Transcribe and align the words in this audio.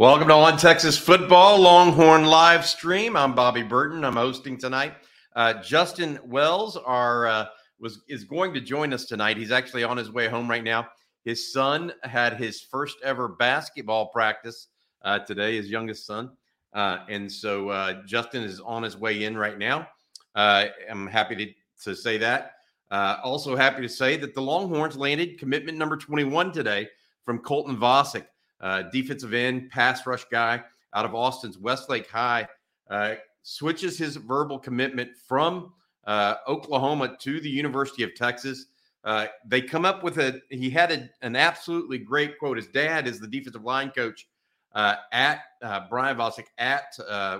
Welcome 0.00 0.28
to 0.28 0.34
On 0.34 0.56
Texas 0.56 0.96
Football 0.96 1.58
Longhorn 1.58 2.24
live 2.24 2.64
stream. 2.64 3.16
I'm 3.16 3.34
Bobby 3.34 3.62
Burton. 3.62 4.02
I'm 4.02 4.16
hosting 4.16 4.56
tonight. 4.56 4.94
Uh, 5.36 5.52
Justin 5.62 6.18
Wells 6.24 6.78
uh, 6.78 7.48
was 7.78 8.00
is 8.08 8.24
going 8.24 8.54
to 8.54 8.62
join 8.62 8.94
us 8.94 9.04
tonight. 9.04 9.36
He's 9.36 9.52
actually 9.52 9.84
on 9.84 9.98
his 9.98 10.10
way 10.10 10.26
home 10.26 10.48
right 10.48 10.64
now. 10.64 10.88
His 11.26 11.52
son 11.52 11.92
had 12.02 12.38
his 12.38 12.62
first 12.62 12.96
ever 13.04 13.28
basketball 13.28 14.06
practice 14.06 14.68
uh, 15.02 15.18
today. 15.18 15.56
His 15.56 15.68
youngest 15.68 16.06
son, 16.06 16.30
uh, 16.72 17.00
and 17.10 17.30
so 17.30 17.68
uh, 17.68 18.00
Justin 18.06 18.42
is 18.42 18.58
on 18.58 18.82
his 18.82 18.96
way 18.96 19.24
in 19.24 19.36
right 19.36 19.58
now. 19.58 19.86
Uh, 20.34 20.68
I'm 20.90 21.08
happy 21.08 21.36
to, 21.36 21.52
to 21.84 21.94
say 21.94 22.16
that. 22.16 22.54
also 22.90 23.54
happy 23.54 23.82
to 23.82 23.88
say 23.90 24.16
that 24.16 24.34
the 24.34 24.40
Longhorns 24.40 24.96
landed 24.96 25.38
commitment 25.38 25.76
number 25.76 25.98
21 25.98 26.52
today 26.52 26.88
from 27.22 27.40
Colton 27.40 27.76
Vasek 27.76 28.24
uh, 28.60 28.82
defensive 28.92 29.34
end, 29.34 29.70
pass 29.70 30.06
rush 30.06 30.24
guy 30.30 30.62
out 30.94 31.04
of 31.04 31.14
Austin's 31.14 31.58
Westlake 31.58 32.08
High, 32.08 32.46
uh, 32.90 33.14
switches 33.42 33.96
his 33.96 34.16
verbal 34.16 34.58
commitment 34.58 35.10
from 35.26 35.72
uh, 36.06 36.34
Oklahoma 36.48 37.16
to 37.20 37.40
the 37.40 37.48
University 37.48 38.02
of 38.02 38.14
Texas. 38.14 38.66
Uh, 39.04 39.26
they 39.46 39.62
come 39.62 39.84
up 39.84 40.02
with 40.02 40.18
a, 40.18 40.40
he 40.50 40.68
had 40.68 40.92
a, 40.92 41.08
an 41.22 41.36
absolutely 41.36 41.98
great 41.98 42.38
quote. 42.38 42.56
His 42.56 42.66
dad 42.66 43.06
is 43.06 43.18
the 43.18 43.28
defensive 43.28 43.64
line 43.64 43.90
coach 43.90 44.28
uh, 44.74 44.96
at 45.12 45.40
uh, 45.62 45.82
Brian 45.88 46.16
Vasek 46.16 46.46
at 46.58 46.98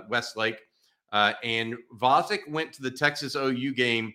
Westlake. 0.09 0.59
and 1.11 1.75
Vasek 1.99 2.49
went 2.49 2.73
to 2.73 2.81
the 2.81 2.91
Texas 2.91 3.35
OU 3.35 3.73
game 3.73 4.13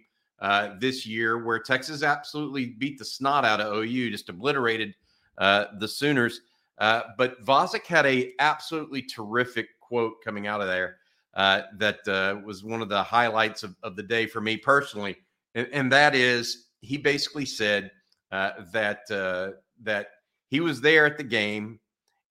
this 0.81 1.07
year 1.07 1.45
where 1.45 1.61
Texas 1.61 2.03
absolutely 2.03 2.67
beat 2.79 2.99
the 2.99 3.05
snot 3.05 3.45
out 3.45 3.61
of 3.61 3.77
OU, 3.77 4.11
just 4.11 4.29
obliterated 4.29 4.95
the 5.39 5.87
Sooners. 5.87 6.41
Uh, 6.79 7.03
but 7.17 7.43
Vasek 7.45 7.87
had 7.87 8.07
a 8.07 8.33
absolutely 8.39 9.03
terrific 9.03 9.69
quote 9.81 10.15
coming 10.23 10.47
out 10.47 10.61
of 10.61 10.67
there 10.67 10.97
uh, 11.35 11.63
that 11.79 12.07
uh, 12.09 12.41
was 12.45 12.65
one 12.65 12.83
of 12.83 12.89
the 12.89 13.03
highlights 13.03 13.63
of, 13.63 13.75
of 13.83 13.97
the 13.97 14.03
day 14.03 14.27
for 14.27 14.41
me 14.41 14.57
personally, 14.57 15.17
and, 15.55 15.69
and 15.73 15.93
that 15.93 16.15
is 16.15 16.69
he 16.81 16.97
basically 16.97 17.47
said 17.47 17.91
uh, 18.31 18.53
that 18.73 19.01
uh, 19.11 19.51
that 19.83 20.09
he 20.49 20.61
was 20.61 20.81
there 20.81 21.07
at 21.07 21.19
the 21.19 21.25
game 21.25 21.81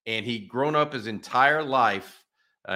and 0.08 0.26
he'd 0.26 0.48
grown 0.48 0.76
up 0.76 0.94
his 0.94 1.08
entire 1.08 1.64
life. 1.64 2.24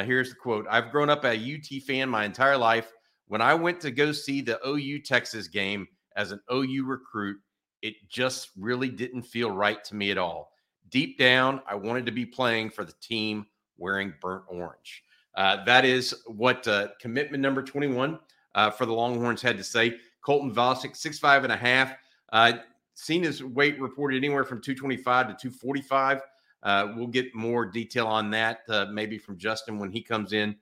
here's 0.03 0.29
the 0.29 0.35
quote: 0.35 0.65
"I've 0.69 0.91
grown 0.91 1.09
up 1.09 1.23
a 1.23 1.33
UT 1.33 1.81
fan 1.83 2.09
my 2.09 2.25
entire 2.25 2.57
life. 2.57 2.91
When 3.27 3.41
I 3.41 3.53
went 3.53 3.79
to 3.81 3.91
go 3.91 4.11
see 4.11 4.41
the 4.41 4.59
OU 4.67 5.01
Texas 5.01 5.47
game 5.47 5.87
as 6.15 6.31
an 6.31 6.39
OU 6.51 6.85
recruit, 6.85 7.37
it 7.83 7.93
just 8.07 8.49
really 8.57 8.89
didn't 8.89 9.21
feel 9.21 9.51
right 9.51 9.83
to 9.83 9.95
me 9.95 10.09
at 10.09 10.17
all." 10.17 10.51
Deep 10.89 11.17
down, 11.17 11.61
I 11.67 11.75
wanted 11.75 12.05
to 12.05 12.11
be 12.11 12.25
playing 12.25 12.69
for 12.69 12.83
the 12.83 12.93
team 13.01 13.45
wearing 13.77 14.13
burnt 14.21 14.43
orange. 14.47 15.03
Uh, 15.35 15.63
that 15.63 15.85
is 15.85 16.13
what 16.27 16.67
uh, 16.67 16.89
commitment 16.99 17.41
number 17.41 17.63
21 17.63 18.19
uh, 18.55 18.69
for 18.71 18.85
the 18.85 18.93
Longhorns 18.93 19.41
had 19.41 19.57
to 19.57 19.63
say. 19.63 19.97
Colton 20.21 20.53
Vasek, 20.53 20.95
six 20.95 21.17
five 21.17 21.43
and 21.43 21.53
a 21.53 21.57
half. 21.57 21.93
Uh, 22.31 22.53
seen 22.95 23.23
his 23.23 23.43
weight 23.43 23.79
reported 23.79 24.17
anywhere 24.17 24.43
from 24.43 24.61
225 24.61 25.27
to 25.27 25.33
245. 25.33 26.21
Uh, 26.61 26.93
we'll 26.95 27.07
get 27.07 27.33
more 27.33 27.65
detail 27.65 28.05
on 28.05 28.29
that 28.29 28.59
uh, 28.67 28.87
maybe 28.91 29.17
from 29.17 29.37
Justin 29.37 29.79
when 29.79 29.89
he 29.89 30.01
comes 30.01 30.33
in. 30.33 30.55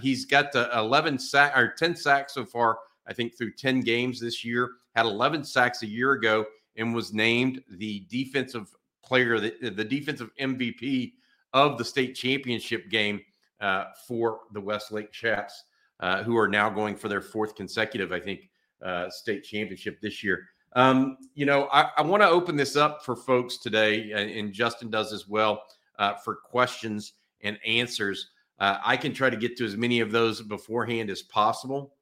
he's 0.00 0.24
got 0.24 0.52
the 0.52 0.70
11 0.78 1.18
sack 1.18 1.56
or 1.56 1.74
10 1.76 1.96
sacks 1.96 2.34
so 2.34 2.44
far, 2.44 2.78
I 3.08 3.12
think, 3.12 3.36
through 3.36 3.54
10 3.54 3.80
games 3.80 4.20
this 4.20 4.44
year. 4.44 4.74
Had 4.94 5.06
11 5.06 5.42
sacks 5.42 5.82
a 5.82 5.86
year 5.86 6.12
ago 6.12 6.46
and 6.76 6.94
was 6.94 7.12
named 7.12 7.62
the 7.68 8.06
defensive 8.08 8.72
player, 9.04 9.38
the, 9.38 9.70
the 9.70 9.84
defensive 9.84 10.30
MVP 10.40 11.12
of 11.52 11.78
the 11.78 11.84
state 11.84 12.14
championship 12.14 12.90
game 12.90 13.20
uh, 13.60 13.86
for 14.06 14.40
the 14.52 14.60
Westlake 14.60 15.12
Chaps, 15.12 15.64
uh, 16.00 16.22
who 16.22 16.36
are 16.36 16.48
now 16.48 16.68
going 16.68 16.96
for 16.96 17.08
their 17.08 17.20
fourth 17.20 17.54
consecutive, 17.54 18.12
I 18.12 18.20
think, 18.20 18.50
uh, 18.84 19.08
state 19.10 19.44
championship 19.44 20.00
this 20.00 20.22
year. 20.22 20.46
Um, 20.74 21.16
you 21.34 21.46
know, 21.46 21.68
I, 21.72 21.90
I 21.96 22.02
want 22.02 22.22
to 22.22 22.28
open 22.28 22.56
this 22.56 22.76
up 22.76 23.04
for 23.04 23.14
folks 23.14 23.58
today, 23.58 24.10
and, 24.12 24.30
and 24.30 24.52
Justin 24.52 24.90
does 24.90 25.12
as 25.12 25.28
well, 25.28 25.62
uh, 25.98 26.14
for 26.14 26.34
questions 26.34 27.12
and 27.42 27.58
answers. 27.64 28.30
Uh, 28.58 28.78
I 28.84 28.96
can 28.96 29.12
try 29.12 29.30
to 29.30 29.36
get 29.36 29.56
to 29.58 29.64
as 29.64 29.76
many 29.76 30.00
of 30.00 30.10
those 30.10 30.42
beforehand 30.42 31.10
as 31.10 31.22
possible. 31.22 31.94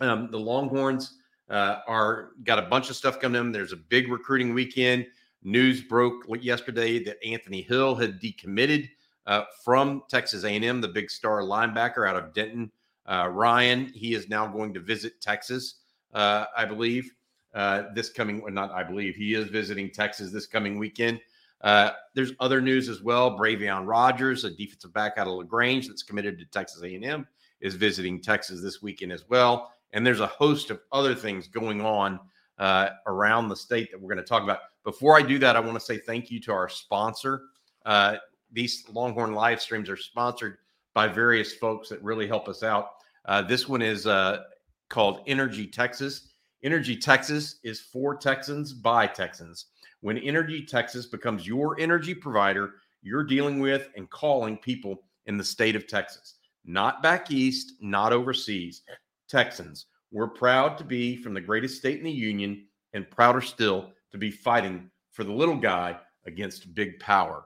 Um, 0.00 0.30
the 0.30 0.38
Longhorns 0.38 1.18
uh, 1.48 1.80
are 1.86 2.30
got 2.44 2.58
a 2.58 2.62
bunch 2.62 2.90
of 2.90 2.96
stuff 2.96 3.20
coming 3.20 3.40
in. 3.40 3.52
There's 3.52 3.72
a 3.72 3.76
big 3.76 4.10
recruiting 4.10 4.54
weekend. 4.54 5.06
News 5.42 5.82
broke 5.82 6.24
yesterday 6.40 7.02
that 7.04 7.16
Anthony 7.24 7.62
Hill 7.62 7.94
had 7.94 8.20
decommitted 8.20 8.88
uh, 9.26 9.44
from 9.64 10.02
Texas 10.08 10.44
A&M, 10.44 10.80
the 10.80 10.88
big 10.88 11.10
star 11.10 11.40
linebacker 11.42 12.08
out 12.08 12.16
of 12.16 12.34
Denton. 12.34 12.70
Uh, 13.06 13.28
Ryan, 13.28 13.90
he 13.94 14.14
is 14.14 14.28
now 14.28 14.46
going 14.46 14.74
to 14.74 14.80
visit 14.80 15.20
Texas, 15.20 15.76
uh, 16.14 16.46
I 16.56 16.64
believe, 16.64 17.10
uh, 17.54 17.84
this 17.94 18.10
coming. 18.10 18.42
Not, 18.52 18.70
I 18.70 18.84
believe 18.84 19.16
he 19.16 19.34
is 19.34 19.48
visiting 19.48 19.90
Texas 19.90 20.30
this 20.30 20.46
coming 20.46 20.78
weekend. 20.78 21.20
Uh, 21.62 21.90
there's 22.14 22.32
other 22.40 22.60
news 22.60 22.88
as 22.88 23.02
well. 23.02 23.36
Bravion 23.36 23.86
Rogers, 23.86 24.44
a 24.44 24.50
defensive 24.50 24.92
back 24.92 25.14
out 25.16 25.26
of 25.26 25.34
Lagrange 25.34 25.88
that's 25.88 26.02
committed 26.02 26.38
to 26.38 26.44
Texas 26.46 26.82
A&M, 26.82 27.26
is 27.60 27.74
visiting 27.74 28.20
Texas 28.20 28.62
this 28.62 28.80
weekend 28.80 29.12
as 29.12 29.28
well. 29.28 29.72
And 29.92 30.06
there's 30.06 30.20
a 30.20 30.26
host 30.26 30.70
of 30.70 30.80
other 30.92 31.14
things 31.14 31.48
going 31.48 31.80
on 31.80 32.20
uh, 32.58 32.90
around 33.06 33.48
the 33.48 33.56
state 33.56 33.90
that 33.90 34.00
we're 34.00 34.12
going 34.12 34.24
to 34.24 34.28
talk 34.28 34.42
about. 34.42 34.60
Before 34.84 35.16
I 35.16 35.22
do 35.22 35.38
that, 35.38 35.56
I 35.56 35.60
want 35.60 35.74
to 35.74 35.84
say 35.84 35.98
thank 35.98 36.30
you 36.30 36.40
to 36.40 36.52
our 36.52 36.68
sponsor. 36.68 37.42
Uh, 37.84 38.16
these 38.52 38.84
Longhorn 38.90 39.34
live 39.34 39.60
streams 39.60 39.88
are 39.88 39.96
sponsored 39.96 40.58
by 40.94 41.06
various 41.06 41.54
folks 41.54 41.88
that 41.88 42.02
really 42.02 42.26
help 42.26 42.48
us 42.48 42.62
out. 42.62 42.90
Uh, 43.26 43.42
this 43.42 43.68
one 43.68 43.82
is 43.82 44.06
uh, 44.06 44.44
called 44.88 45.22
Energy 45.26 45.66
Texas. 45.66 46.28
Energy 46.62 46.96
Texas 46.96 47.60
is 47.62 47.80
for 47.80 48.16
Texans 48.16 48.72
by 48.72 49.06
Texans. 49.06 49.66
When 50.00 50.18
Energy 50.18 50.64
Texas 50.64 51.06
becomes 51.06 51.46
your 51.46 51.78
energy 51.78 52.14
provider, 52.14 52.74
you're 53.02 53.24
dealing 53.24 53.60
with 53.60 53.88
and 53.96 54.10
calling 54.10 54.56
people 54.56 55.02
in 55.26 55.36
the 55.36 55.44
state 55.44 55.76
of 55.76 55.86
Texas, 55.86 56.36
not 56.64 57.02
back 57.02 57.30
east, 57.30 57.74
not 57.80 58.12
overseas. 58.12 58.82
Texans. 59.28 59.86
We're 60.10 60.28
proud 60.28 60.76
to 60.78 60.84
be 60.84 61.16
from 61.16 61.34
the 61.34 61.40
greatest 61.40 61.76
state 61.76 61.98
in 61.98 62.04
the 62.04 62.10
union 62.10 62.66
and 62.94 63.08
prouder 63.08 63.40
still 63.40 63.92
to 64.12 64.18
be 64.18 64.30
fighting 64.30 64.90
for 65.12 65.24
the 65.24 65.32
little 65.32 65.56
guy 65.56 65.98
against 66.26 66.74
big 66.74 66.98
power. 67.00 67.44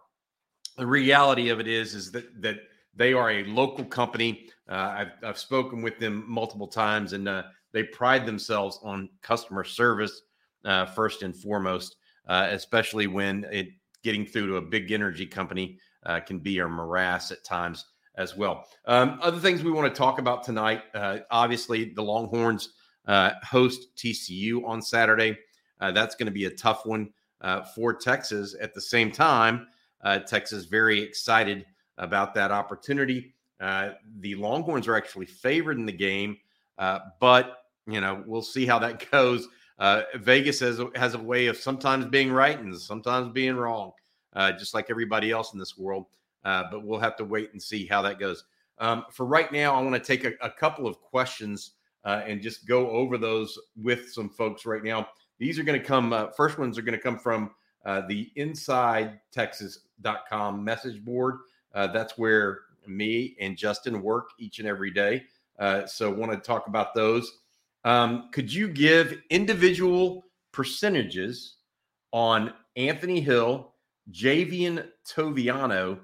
The 0.77 0.87
reality 0.87 1.51
of 1.51 1.61
it 1.61 1.69
is, 1.69 1.95
is 1.95 2.11
that 2.13 2.41
that 2.43 2.57
they 2.97 3.13
are 3.13 3.31
a 3.31 3.45
local 3.45 3.85
company. 3.85 4.47
Uh, 4.69 4.73
I've, 4.99 5.13
I've 5.23 5.39
spoken 5.39 5.83
with 5.83 5.99
them 5.99 6.25
multiple 6.27 6.69
times, 6.69 7.13
and 7.13 7.29
uh, 7.29 7.45
they 7.73 7.83
pride 7.83 8.27
themselves 8.27 8.79
on 8.83 9.09
customer 9.23 9.65
service 9.65 10.23
uh, 10.65 10.87
first 10.87 11.23
and 11.23 11.35
foremost, 11.35 11.97
uh, 12.29 12.49
especially 12.51 13.07
when 13.07 13.45
it 13.51 13.69
getting 14.03 14.25
through 14.25 14.47
to 14.47 14.57
a 14.57 14.63
big 14.63 14.93
energy 14.93 15.27
company 15.27 15.79
uh, 16.07 16.21
can 16.21 16.39
be 16.39 16.59
a 16.59 16.69
morass 16.69 17.33
at 17.33 17.43
times 17.45 17.87
as 18.17 18.37
well. 18.37 18.65
Um, 18.87 19.19
other 19.23 19.39
things 19.41 19.63
we 19.63 19.73
want 19.73 19.93
to 19.93 19.99
talk 19.99 20.19
about 20.19 20.45
tonight, 20.45 20.83
uh, 20.95 21.19
obviously, 21.31 21.93
the 21.95 22.03
Longhorns 22.03 22.71
host 23.07 23.89
TCU 23.97 24.65
on 24.67 24.81
Saturday. 24.81 25.37
Uh, 25.81 25.93
that's 25.93 26.15
going 26.15 26.27
to 26.27 26.33
be 26.33 26.47
a 26.47 26.51
tough 26.51 26.87
one 26.87 27.11
uh, 27.41 27.63
for 27.63 27.93
Texas. 27.93 28.57
At 28.61 28.75
the 28.75 28.81
same 28.81 29.11
time, 29.13 29.67
uh, 30.03 30.21
Texas 30.21 30.65
very 30.65 31.01
excited 31.01 31.67
about 31.99 32.35
that 32.35 32.51
opportunity. 32.51 33.35
Uh, 33.61 33.91
the 34.21 34.35
Longhorns 34.35 34.89
are 34.89 34.97
actually 34.97 35.27
favored 35.27 35.79
in 35.79 35.87
the 35.87 35.93
game, 35.93 36.39
uh, 36.79 37.01
but 37.21 37.59
you 37.87 38.01
know 38.01 38.23
we'll 38.27 38.43
see 38.43 38.67
how 38.67 38.79
that 38.79 39.11
goes. 39.11 39.49
Uh, 39.79 40.03
Vegas 40.17 40.61
has 40.61 40.81
has 40.95 41.15
a 41.15 41.19
way 41.19 41.47
of 41.47 41.57
sometimes 41.57 42.07
being 42.07 42.33
right 42.33 42.59
and 42.59 42.77
sometimes 42.79 43.33
being 43.33 43.57
wrong, 43.57 43.93
just 44.59 44.75
like 44.75 44.87
everybody 44.91 45.31
else 45.31 45.53
in 45.53 45.59
this 45.59 45.77
world. 45.77 46.07
but 46.43 46.85
we'll 46.85 47.01
have 47.01 47.17
to 47.17 47.25
wait 47.25 47.53
and 47.53 47.63
see 47.63 47.87
how 47.87 48.03
that 48.03 48.19
goes. 48.19 48.45
Um, 48.79 49.05
for 49.11 49.27
right 49.27 49.53
now, 49.53 49.75
I 49.75 49.83
want 49.83 49.95
to 49.95 50.01
take 50.01 50.25
a, 50.25 50.33
a, 50.41 50.51
couple 50.51 50.89
of 50.89 51.01
questions 51.01 51.73
and 52.05 52.43
just 52.43 52.67
go 52.67 52.91
over 52.91 53.17
those 53.17 53.57
with 53.77 54.11
some 54.11 54.29
folks 54.29 54.67
right 54.67 54.83
now. 54.83 55.09
These 55.39 55.59
are 55.59 55.63
going 55.63 55.81
to 55.81 55.85
come, 55.85 56.13
uh, 56.13 56.27
first 56.29 56.59
ones 56.59 56.79
are 56.79 56.83
going 56.83 56.99
to 56.99 57.03
come 57.03 57.19
from 57.19 57.51
uh, 57.85 58.03
the 58.09 58.31
InsideTexas.com 58.37 60.65
message 60.65 61.05
board. 61.05 61.37
Uh, 61.75 61.89
that's 61.89 62.17
where 62.17 62.61
me 62.87 63.37
and 63.41 63.57
Justin 63.57 64.03
work 64.03 64.31
each 64.39 64.59
and 64.59 64.69
every 64.69 64.91
day. 64.91 65.25
Uh, 65.59 65.87
so, 65.87 66.11
want 66.11 66.33
to 66.33 66.39
talk 66.39 66.67
about 66.67 66.95
those. 66.95 67.39
Um, 67.85 68.29
could 68.33 68.53
you 68.53 68.69
give 68.69 69.21
individual 69.31 70.25
percentages 70.53 71.57
on 72.13 72.53
Anthony 72.77 73.21
Hill, 73.21 73.73
Javien 74.11 74.89
Toviano, 75.07 76.01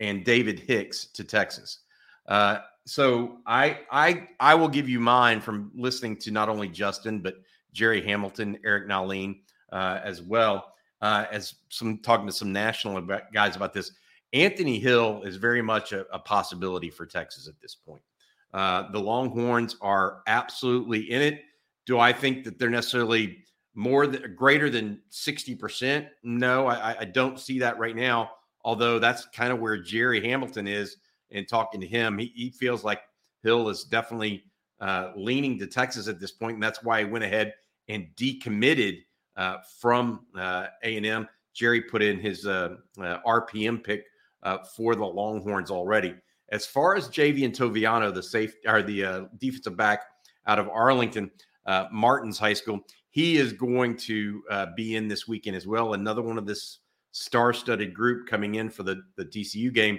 and 0.00 0.24
David 0.24 0.58
Hicks 0.58 1.06
to 1.06 1.24
Texas? 1.24 1.80
Uh, 2.26 2.58
so 2.86 3.38
I 3.46 3.80
I 3.90 4.28
I 4.40 4.54
will 4.54 4.68
give 4.68 4.88
you 4.88 5.00
mine 5.00 5.40
from 5.40 5.70
listening 5.74 6.16
to 6.18 6.30
not 6.30 6.48
only 6.48 6.68
Justin 6.68 7.20
but 7.20 7.36
Jerry 7.74 8.00
Hamilton, 8.00 8.56
Eric 8.64 8.88
Nahlin 8.88 9.40
uh, 9.72 10.00
as 10.02 10.22
well 10.22 10.72
uh, 11.02 11.26
as 11.30 11.56
some 11.68 11.98
talking 11.98 12.26
to 12.26 12.32
some 12.32 12.52
national 12.52 13.06
guys 13.32 13.56
about 13.56 13.74
this. 13.74 13.92
Anthony 14.32 14.78
Hill 14.78 15.22
is 15.22 15.36
very 15.36 15.60
much 15.60 15.92
a, 15.92 16.06
a 16.12 16.18
possibility 16.18 16.88
for 16.88 17.04
Texas 17.04 17.46
at 17.46 17.60
this 17.60 17.74
point. 17.74 18.02
Uh, 18.54 18.90
the 18.90 18.98
Longhorns 18.98 19.76
are 19.82 20.22
absolutely 20.26 21.10
in 21.10 21.20
it. 21.20 21.42
Do 21.86 21.98
I 21.98 22.12
think 22.12 22.44
that 22.44 22.58
they're 22.58 22.70
necessarily 22.70 23.44
more 23.74 24.06
than 24.06 24.34
greater 24.34 24.70
than 24.70 25.02
60%? 25.10 26.08
No, 26.22 26.68
I, 26.68 27.00
I 27.00 27.04
don't 27.04 27.38
see 27.38 27.58
that 27.58 27.78
right 27.78 27.94
now. 27.94 28.30
Although 28.64 28.98
that's 28.98 29.26
kind 29.26 29.52
of 29.52 29.60
where 29.60 29.76
Jerry 29.76 30.26
Hamilton 30.26 30.66
is 30.66 30.96
in 31.30 31.44
talking 31.44 31.80
to 31.80 31.86
him. 31.86 32.16
He, 32.16 32.32
he 32.34 32.50
feels 32.50 32.82
like 32.82 33.02
Hill 33.42 33.68
is 33.68 33.84
definitely 33.84 34.44
uh, 34.80 35.10
leaning 35.16 35.58
to 35.58 35.66
Texas 35.66 36.08
at 36.08 36.18
this 36.18 36.32
point, 36.32 36.54
and 36.54 36.62
that's 36.62 36.82
why 36.82 37.00
he 37.00 37.04
went 37.04 37.24
ahead 37.24 37.52
and 37.88 38.08
decommitted 38.16 38.98
uh, 39.36 39.58
from 39.80 40.26
uh, 40.38 40.66
A&M. 40.82 41.28
Jerry 41.52 41.80
put 41.82 42.02
in 42.02 42.18
his 42.18 42.46
uh, 42.46 42.76
uh, 42.98 43.18
RPM 43.26 43.82
pick 43.82 44.04
uh, 44.42 44.58
for 44.76 44.94
the 44.94 45.04
Longhorns 45.04 45.70
already. 45.70 46.14
As 46.50 46.66
far 46.66 46.96
as 46.96 47.08
Javien 47.08 47.54
Toviano, 47.54 48.12
the 48.12 48.22
safe 48.22 48.54
or 48.66 48.82
the 48.82 49.28
defensive 49.38 49.76
back 49.76 50.02
out 50.46 50.58
of 50.58 50.68
Arlington 50.68 51.30
Martins 51.90 52.38
High 52.38 52.52
School, 52.52 52.80
he 53.10 53.38
is 53.38 53.52
going 53.52 53.96
to 53.98 54.42
be 54.76 54.96
in 54.96 55.08
this 55.08 55.26
weekend 55.26 55.56
as 55.56 55.66
well. 55.66 55.94
Another 55.94 56.22
one 56.22 56.38
of 56.38 56.46
this 56.46 56.80
star-studded 57.12 57.94
group 57.94 58.28
coming 58.28 58.56
in 58.56 58.68
for 58.68 58.82
the 58.82 59.02
the 59.16 59.24
TCU 59.24 59.72
game. 59.72 59.98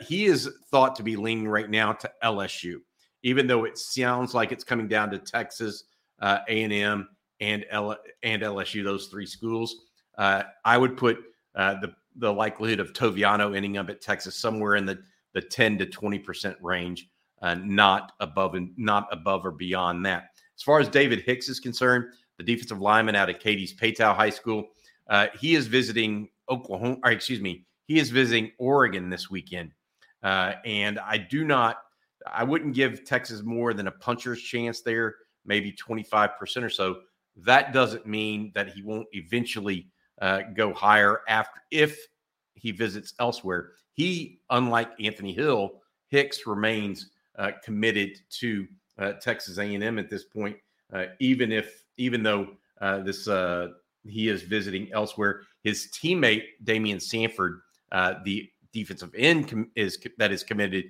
he 0.00 0.26
is 0.26 0.48
thought 0.70 0.94
to 0.96 1.02
be 1.02 1.16
leaning 1.16 1.48
right 1.48 1.68
now 1.68 1.92
to 1.92 2.10
LSU, 2.22 2.76
even 3.22 3.46
though 3.46 3.64
it 3.64 3.76
sounds 3.76 4.32
like 4.32 4.52
it's 4.52 4.64
coming 4.64 4.86
down 4.86 5.10
to 5.10 5.18
Texas, 5.18 5.84
A&M, 6.20 7.08
and 7.40 7.64
L- 7.70 7.98
and 8.22 8.42
LSU, 8.42 8.84
those 8.84 9.06
three 9.06 9.26
schools. 9.26 9.76
Uh, 10.16 10.44
I 10.64 10.78
would 10.78 10.96
put 10.96 11.18
uh, 11.54 11.80
the 11.80 11.94
the 12.16 12.32
likelihood 12.32 12.80
of 12.80 12.92
Toviano 12.92 13.56
ending 13.56 13.76
up 13.76 13.90
at 13.90 14.00
Texas 14.00 14.36
somewhere 14.36 14.76
in 14.76 14.86
the 14.86 14.98
the 15.32 15.40
10 15.40 15.78
to 15.78 15.86
20 15.86 16.18
percent 16.20 16.56
range, 16.60 17.08
uh, 17.42 17.54
not 17.54 18.12
above 18.20 18.54
and 18.54 18.70
not 18.76 19.08
above 19.10 19.44
or 19.44 19.50
beyond 19.50 20.06
that. 20.06 20.30
As 20.56 20.62
far 20.62 20.78
as 20.78 20.88
David 20.88 21.22
Hicks 21.22 21.48
is 21.48 21.58
concerned, 21.58 22.06
the 22.38 22.44
defensive 22.44 22.80
lineman 22.80 23.16
out 23.16 23.30
of 23.30 23.40
Katy's 23.40 23.74
Paetow 23.74 24.14
High 24.14 24.30
School, 24.30 24.68
uh, 25.10 25.26
he 25.38 25.54
is 25.54 25.66
visiting 25.66 26.28
Oklahoma. 26.48 26.98
Or 27.04 27.10
excuse 27.10 27.40
me, 27.40 27.66
he 27.86 27.98
is 27.98 28.10
visiting 28.10 28.52
Oregon 28.58 29.10
this 29.10 29.28
weekend, 29.30 29.72
uh, 30.22 30.54
and 30.64 30.98
I 30.98 31.18
do 31.18 31.44
not. 31.44 31.78
I 32.26 32.42
wouldn't 32.42 32.74
give 32.74 33.04
Texas 33.04 33.42
more 33.42 33.74
than 33.74 33.86
a 33.86 33.92
puncher's 33.92 34.40
chance 34.40 34.80
there, 34.80 35.16
maybe 35.46 35.72
25 35.72 36.38
percent 36.38 36.64
or 36.64 36.70
so 36.70 37.00
that 37.36 37.72
doesn't 37.72 38.06
mean 38.06 38.52
that 38.54 38.70
he 38.70 38.82
won't 38.82 39.08
eventually 39.12 39.88
uh, 40.20 40.42
go 40.54 40.72
higher 40.72 41.20
after 41.28 41.60
if 41.70 42.06
he 42.54 42.70
visits 42.70 43.14
elsewhere. 43.18 43.72
He, 43.92 44.40
unlike 44.50 44.90
Anthony 45.00 45.32
Hill, 45.32 45.82
Hicks 46.08 46.46
remains 46.46 47.10
uh, 47.36 47.52
committed 47.64 48.20
to 48.30 48.66
uh, 48.98 49.12
Texas 49.14 49.58
A&M 49.58 49.98
at 49.98 50.08
this 50.08 50.24
point, 50.24 50.56
uh, 50.92 51.06
even 51.18 51.50
if 51.50 51.84
even 51.96 52.22
though 52.22 52.48
uh, 52.80 53.00
this 53.00 53.26
uh, 53.26 53.68
he 54.04 54.28
is 54.28 54.42
visiting 54.42 54.92
elsewhere. 54.92 55.42
His 55.62 55.88
teammate 55.88 56.44
Damian 56.62 57.00
Sanford, 57.00 57.60
the 57.90 58.48
defensive 58.72 59.14
end 59.16 59.48
com- 59.48 59.70
is 59.74 59.98
that 60.18 60.30
is 60.30 60.44
committed 60.44 60.84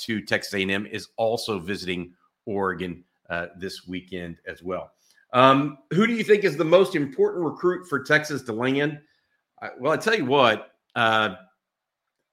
to 0.00 0.20
Texas 0.22 0.54
A&M, 0.54 0.86
is 0.86 1.08
also 1.16 1.58
visiting 1.58 2.14
Oregon 2.46 3.04
this 3.56 3.86
weekend 3.86 4.38
as 4.46 4.62
well. 4.62 4.92
Um, 5.32 5.78
who 5.92 6.06
do 6.06 6.14
you 6.14 6.24
think 6.24 6.44
is 6.44 6.56
the 6.56 6.64
most 6.64 6.94
important 6.94 7.44
recruit 7.44 7.86
for 7.88 8.02
Texas 8.02 8.42
to 8.42 8.52
land? 8.52 9.00
Uh, 9.60 9.68
well, 9.78 9.92
I 9.92 9.96
tell 9.96 10.14
you 10.14 10.24
what, 10.24 10.70
uh, 10.94 11.34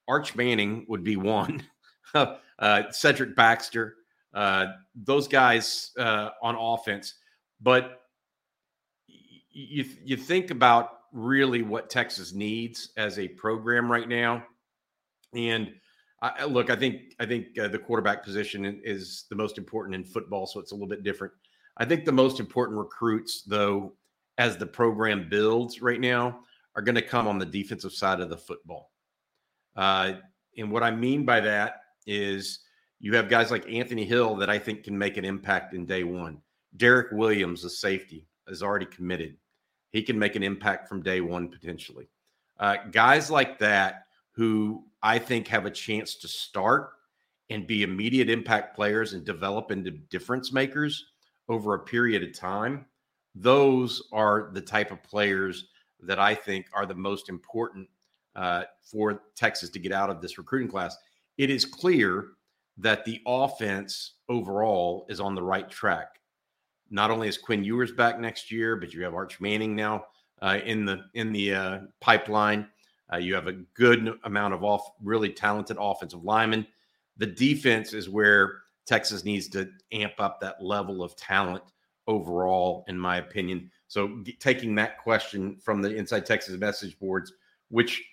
Arch 0.08 0.36
Manning 0.36 0.86
would 0.88 1.04
be 1.04 1.16
one. 1.16 1.64
uh, 2.14 2.92
Cedric 2.92 3.36
Baxter, 3.36 3.96
uh, 4.34 4.68
those 4.96 5.28
guys 5.28 5.92
uh, 5.98 6.30
on 6.42 6.56
offense. 6.56 7.16
But 7.62 8.02
you 9.08 9.86
you 10.04 10.18
think 10.18 10.52
about 10.52 10.90
really 11.12 11.62
what 11.62 11.90
Texas 11.90 12.34
needs 12.34 12.92
as 12.98 13.20
a 13.20 13.28
program 13.28 13.92
right 13.92 14.08
now, 14.08 14.44
and 15.34 15.74
I, 16.24 16.46
look, 16.46 16.70
I 16.70 16.76
think 16.78 17.16
I 17.20 17.26
think 17.26 17.60
uh, 17.60 17.68
the 17.68 17.78
quarterback 17.78 18.24
position 18.24 18.80
is 18.84 19.26
the 19.30 19.36
most 19.36 19.58
important 19.58 19.94
in 19.94 20.06
football, 20.06 20.48
so 20.48 20.60
it's 20.62 20.72
a 20.72 20.76
little 20.76 20.88
bit 20.88 21.04
different. 21.04 21.34
I 21.76 21.84
think 21.84 22.06
the 22.06 22.14
most 22.14 22.40
important 22.40 22.78
recruits, 22.78 23.44
though, 23.44 23.94
as 24.38 24.56
the 24.56 24.66
program 24.66 25.28
builds 25.30 25.82
right 25.82 26.00
now, 26.00 26.40
are 26.76 26.82
going 26.82 26.96
to 26.96 27.02
come 27.02 27.28
on 27.28 27.40
the 27.40 27.46
defensive 27.46 27.92
side 27.92 28.22
of 28.22 28.30
the 28.30 28.38
football. 28.38 28.92
Uh, 29.76 30.14
and 30.58 30.72
what 30.72 30.82
I 30.82 30.92
mean 30.92 31.26
by 31.26 31.42
that 31.42 31.82
is 32.08 32.60
you 33.00 33.14
have 33.16 33.28
guys 33.28 33.52
like 33.52 33.70
Anthony 33.70 34.06
Hill 34.06 34.36
that 34.38 34.50
I 34.50 34.58
think 34.60 34.84
can 34.84 34.98
make 34.98 35.18
an 35.18 35.26
impact 35.26 35.74
in 35.74 35.86
day 35.86 36.06
one. 36.06 36.40
Derek 36.78 37.12
Williams, 37.12 37.64
the 37.64 37.70
safety, 37.70 38.28
is 38.48 38.64
already 38.64 38.86
committed. 38.86 39.36
He 39.92 40.02
can 40.02 40.18
make 40.18 40.36
an 40.36 40.44
impact 40.44 40.88
from 40.88 41.02
day 41.02 41.20
one 41.20 41.50
potentially. 41.50 42.08
Uh, 42.60 42.78
guys 42.92 43.30
like 43.30 43.60
that 43.60 44.03
who 44.34 44.84
I 45.02 45.20
think 45.20 45.48
have 45.48 45.66
a 45.66 45.72
chance 45.72 46.16
to 46.16 46.28
start 46.28 46.92
and 47.50 47.68
be 47.68 47.84
immediate 47.84 48.30
impact 48.30 48.76
players 48.76 49.14
and 49.14 49.24
develop 49.24 49.72
into 49.72 49.92
difference 49.92 50.52
makers 50.52 51.06
over 51.50 51.76
a 51.76 51.80
period 51.80 52.24
of 52.24 52.38
time, 52.38 52.86
those 53.36 54.02
are 54.12 54.50
the 54.54 54.62
type 54.62 54.92
of 54.92 55.04
players 55.04 55.66
that 56.02 56.20
I 56.20 56.36
think 56.36 56.68
are 56.74 56.86
the 56.86 56.96
most 56.96 57.30
important 57.30 57.88
uh, 58.36 58.64
for 58.82 59.24
Texas 59.36 59.70
to 59.70 59.80
get 59.80 59.92
out 59.92 60.10
of 60.10 60.22
this 60.22 60.38
recruiting 60.38 60.70
class. 60.70 60.98
It 61.38 61.50
is 61.50 61.66
clear 61.66 62.30
that 62.78 63.06
the 63.06 63.22
offense 63.28 64.14
overall 64.30 65.06
is 65.10 65.20
on 65.20 65.36
the 65.36 65.44
right 65.44 65.70
track. 65.70 66.20
Not 66.90 67.12
only 67.12 67.28
is 67.28 67.38
Quinn 67.38 67.64
Ewers 67.64 67.92
back 67.92 68.20
next 68.20 68.52
year, 68.52 68.76
but 68.76 68.94
you 68.94 69.04
have 69.04 69.14
Arch 69.14 69.40
Manning 69.40 69.76
now 69.76 70.06
uh, 70.42 70.60
in 70.66 70.86
the 70.86 71.06
in 71.14 71.32
the 71.32 71.54
uh, 71.54 71.80
pipeline. 72.02 72.68
Uh, 73.12 73.18
you 73.18 73.34
have 73.36 73.48
a 73.48 73.54
good 73.74 74.18
amount 74.24 74.54
of 74.54 74.64
off 74.64 74.92
really 75.02 75.30
talented 75.30 75.78
offensive 75.80 76.24
linemen. 76.24 76.66
The 77.18 77.28
defense 77.28 77.94
is 77.94 78.10
where 78.10 78.62
Texas 78.86 79.24
needs 79.24 79.48
to 79.50 79.70
amp 79.92 80.14
up 80.20 80.40
that 80.40 80.64
level 80.64 81.04
of 81.04 81.16
talent 81.16 81.64
overall, 82.08 82.84
in 82.88 82.98
my 82.98 83.18
opinion. 83.18 83.72
So, 83.88 84.24
taking 84.40 84.76
that 84.76 84.98
question 84.98 85.58
from 85.58 85.82
the 85.82 85.96
Inside 85.96 86.26
Texas 86.26 86.58
message 86.58 86.98
boards, 87.00 87.34
which 87.70 88.04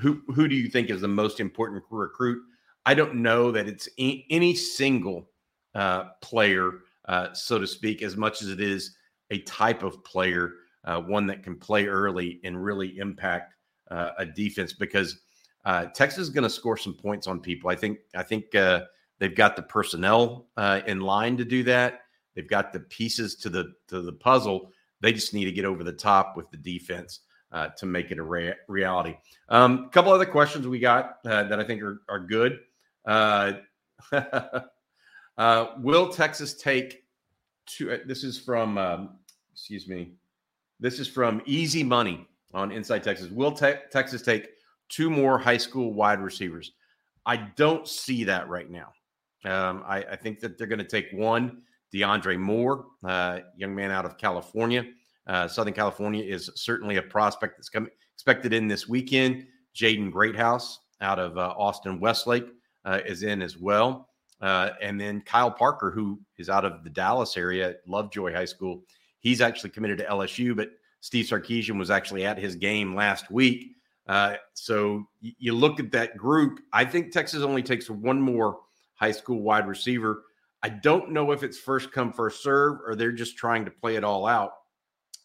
who 0.00 0.22
who 0.34 0.48
do 0.48 0.56
you 0.56 0.68
think 0.68 0.90
is 0.90 1.00
the 1.00 1.08
most 1.08 1.40
important 1.40 1.82
recruit? 1.90 2.42
I 2.84 2.94
don't 2.94 3.16
know 3.16 3.50
that 3.50 3.68
it's 3.68 3.88
any 3.98 4.54
single 4.54 5.28
uh, 5.74 6.10
player, 6.22 6.80
uh, 7.06 7.32
so 7.32 7.58
to 7.58 7.66
speak, 7.66 8.02
as 8.02 8.16
much 8.16 8.42
as 8.42 8.48
it 8.48 8.60
is 8.60 8.96
a 9.30 9.40
type 9.40 9.82
of 9.82 10.02
player, 10.04 10.54
uh, 10.84 11.00
one 11.00 11.26
that 11.26 11.42
can 11.42 11.56
play 11.56 11.86
early 11.86 12.40
and 12.44 12.62
really 12.62 12.98
impact 12.98 13.55
uh, 13.90 14.10
a 14.18 14.26
defense. 14.26 14.72
Because 14.72 15.20
uh, 15.64 15.86
Texas 15.86 16.20
is 16.20 16.30
going 16.30 16.44
to 16.44 16.50
score 16.50 16.76
some 16.76 16.94
points 16.94 17.26
on 17.26 17.40
people. 17.40 17.70
I 17.70 17.76
think. 17.76 17.98
I 18.14 18.22
think 18.22 18.54
uh, 18.54 18.82
They've 19.18 19.34
got 19.34 19.56
the 19.56 19.62
personnel 19.62 20.46
uh, 20.56 20.80
in 20.86 21.00
line 21.00 21.36
to 21.38 21.44
do 21.44 21.62
that. 21.64 22.02
They've 22.34 22.48
got 22.48 22.72
the 22.72 22.80
pieces 22.80 23.34
to 23.36 23.48
the 23.48 23.72
to 23.88 24.02
the 24.02 24.12
puzzle. 24.12 24.72
They 25.00 25.12
just 25.12 25.32
need 25.32 25.46
to 25.46 25.52
get 25.52 25.64
over 25.64 25.84
the 25.84 25.92
top 25.92 26.36
with 26.36 26.50
the 26.50 26.58
defense 26.58 27.20
uh, 27.50 27.68
to 27.78 27.86
make 27.86 28.10
it 28.10 28.18
a 28.18 28.22
rea- 28.22 28.56
reality. 28.68 29.16
A 29.48 29.56
um, 29.56 29.88
couple 29.90 30.12
other 30.12 30.26
questions 30.26 30.66
we 30.66 30.78
got 30.78 31.18
uh, 31.24 31.44
that 31.44 31.58
I 31.58 31.64
think 31.64 31.82
are 31.82 32.02
are 32.08 32.20
good. 32.20 32.60
Will 35.78 36.12
Texas 36.12 36.54
take 36.54 37.04
two? 37.64 38.00
This 38.06 38.22
is 38.22 38.38
from 38.38 38.76
um, 38.76 39.18
excuse 39.52 39.88
me. 39.88 40.12
This 40.78 40.98
is 40.98 41.08
from 41.08 41.40
Easy 41.46 41.82
Money 41.82 42.28
on 42.56 42.72
Inside 42.72 43.04
Texas. 43.04 43.30
Will 43.30 43.52
te- 43.52 43.74
Texas 43.92 44.22
take 44.22 44.48
two 44.88 45.10
more 45.10 45.38
high 45.38 45.58
school 45.58 45.92
wide 45.92 46.20
receivers? 46.20 46.72
I 47.26 47.36
don't 47.36 47.86
see 47.86 48.24
that 48.24 48.48
right 48.48 48.70
now. 48.70 48.92
Um, 49.44 49.84
I, 49.86 49.98
I, 49.98 50.16
think 50.16 50.40
that 50.40 50.58
they're 50.58 50.66
going 50.66 50.80
to 50.80 50.84
take 50.84 51.08
one, 51.12 51.62
DeAndre 51.94 52.38
Moore, 52.38 52.86
uh, 53.04 53.40
young 53.56 53.74
man 53.74 53.90
out 53.90 54.04
of 54.04 54.16
California. 54.18 54.84
Uh, 55.26 55.46
Southern 55.46 55.74
California 55.74 56.24
is 56.24 56.50
certainly 56.56 56.96
a 56.96 57.02
prospect 57.02 57.56
that's 57.58 57.68
coming 57.68 57.90
expected 58.14 58.52
in 58.52 58.66
this 58.66 58.88
weekend. 58.88 59.46
Jaden 59.74 60.10
Greathouse 60.10 60.78
out 61.00 61.18
of 61.18 61.36
uh, 61.36 61.54
Austin 61.56 62.00
Westlake 62.00 62.46
uh, 62.84 63.00
is 63.04 63.22
in 63.22 63.42
as 63.42 63.58
well. 63.58 64.08
Uh, 64.40 64.70
and 64.80 65.00
then 65.00 65.20
Kyle 65.20 65.50
Parker, 65.50 65.90
who 65.90 66.18
is 66.38 66.48
out 66.48 66.64
of 66.64 66.82
the 66.82 66.90
Dallas 66.90 67.36
area 67.36 67.74
Lovejoy 67.86 68.32
High 68.32 68.46
School. 68.46 68.82
He's 69.20 69.40
actually 69.40 69.70
committed 69.70 69.98
to 69.98 70.04
LSU, 70.06 70.56
but 70.56 70.70
Steve 71.06 71.26
Sarkisian 71.26 71.78
was 71.78 71.88
actually 71.88 72.26
at 72.26 72.36
his 72.36 72.56
game 72.56 72.96
last 72.96 73.30
week. 73.30 73.76
Uh, 74.08 74.34
so 74.54 75.06
you 75.20 75.54
look 75.54 75.78
at 75.78 75.92
that 75.92 76.16
group. 76.16 76.58
I 76.72 76.84
think 76.84 77.12
Texas 77.12 77.42
only 77.44 77.62
takes 77.62 77.88
one 77.88 78.20
more 78.20 78.58
high 78.94 79.12
school 79.12 79.40
wide 79.40 79.68
receiver. 79.68 80.24
I 80.64 80.68
don't 80.68 81.12
know 81.12 81.30
if 81.30 81.44
it's 81.44 81.58
first 81.58 81.92
come, 81.92 82.12
first 82.12 82.42
serve, 82.42 82.80
or 82.84 82.96
they're 82.96 83.12
just 83.12 83.36
trying 83.36 83.64
to 83.66 83.70
play 83.70 83.94
it 83.94 84.02
all 84.02 84.26
out. 84.26 84.54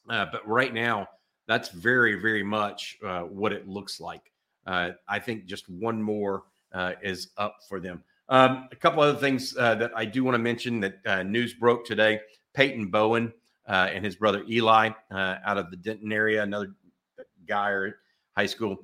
Uh, 0.07 0.27
but 0.31 0.47
right 0.47 0.71
now, 0.71 1.07
that's 1.47 1.69
very, 1.69 2.13
very 2.21 2.43
much 2.43 2.99
uh, 3.03 3.21
what 3.21 3.51
it 3.51 3.67
looks 3.67 3.99
like. 3.99 4.31
uh, 4.67 4.91
I 5.07 5.17
think 5.17 5.45
just 5.45 5.67
one 5.67 5.99
more 5.99 6.43
uh, 6.73 6.93
is 7.01 7.29
up 7.37 7.55
for 7.67 7.79
them. 7.79 8.03
Um, 8.29 8.69
a 8.71 8.75
couple 8.75 9.01
other 9.01 9.17
things 9.17 9.57
uh, 9.57 9.73
that 9.75 9.93
I 9.95 10.05
do 10.05 10.23
want 10.23 10.35
to 10.35 10.39
mention 10.39 10.79
that 10.81 11.25
news 11.25 11.55
broke 11.55 11.85
today. 11.85 12.19
Peyton 12.53 12.91
Bowen 12.91 13.33
uh, 13.67 13.89
and 13.91 14.03
his 14.03 14.15
brother 14.15 14.43
Eli 14.49 14.89
uh, 15.11 15.35
out 15.45 15.57
of 15.57 15.69
the 15.71 15.77
Denton 15.77 16.11
area, 16.11 16.43
another 16.43 16.73
guy 17.47 17.69
or 17.69 17.97
high 18.35 18.45
school. 18.45 18.77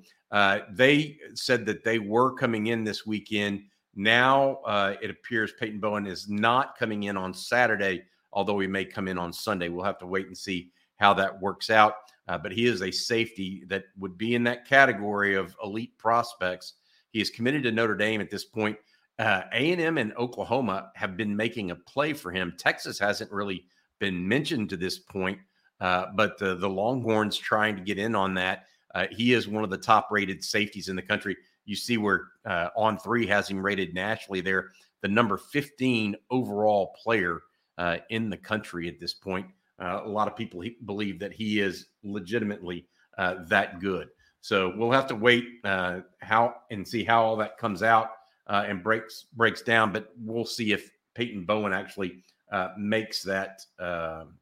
they 0.71 1.17
said 1.33 1.65
that 1.65 1.83
they 1.83 1.99
were 1.99 2.33
coming 2.33 2.67
in 2.67 2.83
this 2.83 3.05
weekend. 3.05 3.63
Now 3.95 4.59
it 5.01 5.09
appears 5.09 5.53
Peyton 5.59 5.79
Bowen 5.79 6.05
is 6.05 6.29
not 6.29 6.77
coming 6.77 7.03
in 7.03 7.17
on 7.17 7.33
Saturday, 7.33 8.03
although 8.31 8.59
he 8.59 8.67
may 8.67 8.85
come 8.85 9.07
in 9.07 9.17
on 9.17 9.33
Sunday. 9.33 9.69
We'll 9.69 9.85
have 9.85 9.99
to 9.99 10.07
wait 10.07 10.27
and 10.27 10.37
see 10.37 10.71
how 10.97 11.13
that 11.13 11.39
works 11.41 11.69
out. 11.69 11.95
Uh, 12.27 12.37
but 12.37 12.51
he 12.51 12.65
is 12.65 12.81
a 12.81 12.91
safety 12.91 13.63
that 13.67 13.85
would 13.97 14.17
be 14.17 14.35
in 14.35 14.43
that 14.43 14.67
category 14.67 15.35
of 15.35 15.55
elite 15.63 15.97
prospects. 15.97 16.73
He 17.11 17.21
is 17.21 17.29
committed 17.29 17.63
to 17.63 17.71
Notre 17.71 17.95
Dame 17.95 18.19
at 18.19 18.29
this 18.29 18.43
point. 18.43 18.77
Uh, 19.17 19.43
A&M 19.53 19.97
and 19.97 20.13
Oklahoma 20.17 20.91
have 20.95 21.15
been 21.15 21.35
making 21.35 21.71
a 21.71 21.75
play 21.75 22.13
for 22.13 22.31
him. 22.31 22.53
Texas 22.57 22.99
hasn't 22.99 23.31
really 23.31 23.65
been 23.99 24.27
mentioned 24.27 24.69
to 24.69 24.77
this 24.77 24.99
point, 24.99 25.39
uh, 25.81 26.07
but 26.15 26.37
the, 26.37 26.55
the 26.55 26.69
Longhorns 26.69 27.37
trying 27.37 27.75
to 27.75 27.81
get 27.81 27.97
in 27.97 28.15
on 28.15 28.33
that. 28.35 28.65
Uh, 28.95 29.05
he 29.11 29.33
is 29.33 29.47
one 29.47 29.63
of 29.63 29.69
the 29.69 29.77
top 29.77 30.07
rated 30.11 30.43
safeties 30.43 30.89
in 30.89 30.95
the 30.95 31.01
country. 31.01 31.35
You 31.65 31.75
see 31.75 31.97
where 31.97 32.29
uh, 32.45 32.69
On 32.75 32.97
Three 32.97 33.27
has 33.27 33.49
him 33.49 33.63
rated 33.63 33.93
nationally. 33.93 34.41
There, 34.41 34.71
the 35.01 35.07
number 35.07 35.37
15 35.37 36.15
overall 36.31 36.95
player 37.03 37.41
uh, 37.77 37.97
in 38.09 38.29
the 38.29 38.37
country 38.37 38.87
at 38.87 38.99
this 38.99 39.13
point. 39.13 39.45
Uh, 39.79 40.01
a 40.03 40.09
lot 40.09 40.27
of 40.27 40.35
people 40.35 40.63
believe 40.85 41.19
that 41.19 41.31
he 41.31 41.59
is 41.59 41.87
legitimately 42.03 42.87
uh, 43.19 43.35
that 43.47 43.79
good. 43.79 44.07
So 44.41 44.73
we'll 44.75 44.91
have 44.91 45.07
to 45.07 45.15
wait 45.15 45.45
how 45.63 46.55
and 46.71 46.87
see 46.87 47.03
how 47.03 47.23
all 47.23 47.35
that 47.37 47.57
comes 47.57 47.83
out 47.83 48.11
and 48.47 48.81
breaks 48.81 49.25
breaks 49.33 49.61
down. 49.61 49.91
But 49.91 50.11
we'll 50.19 50.45
see 50.45 50.71
if 50.71 50.89
Peyton 51.13 51.43
Bowen 51.43 51.73
actually 51.73 52.23
uh, 52.51 52.69
makes 52.77 53.23
that 53.23 53.65
um, 53.79 54.35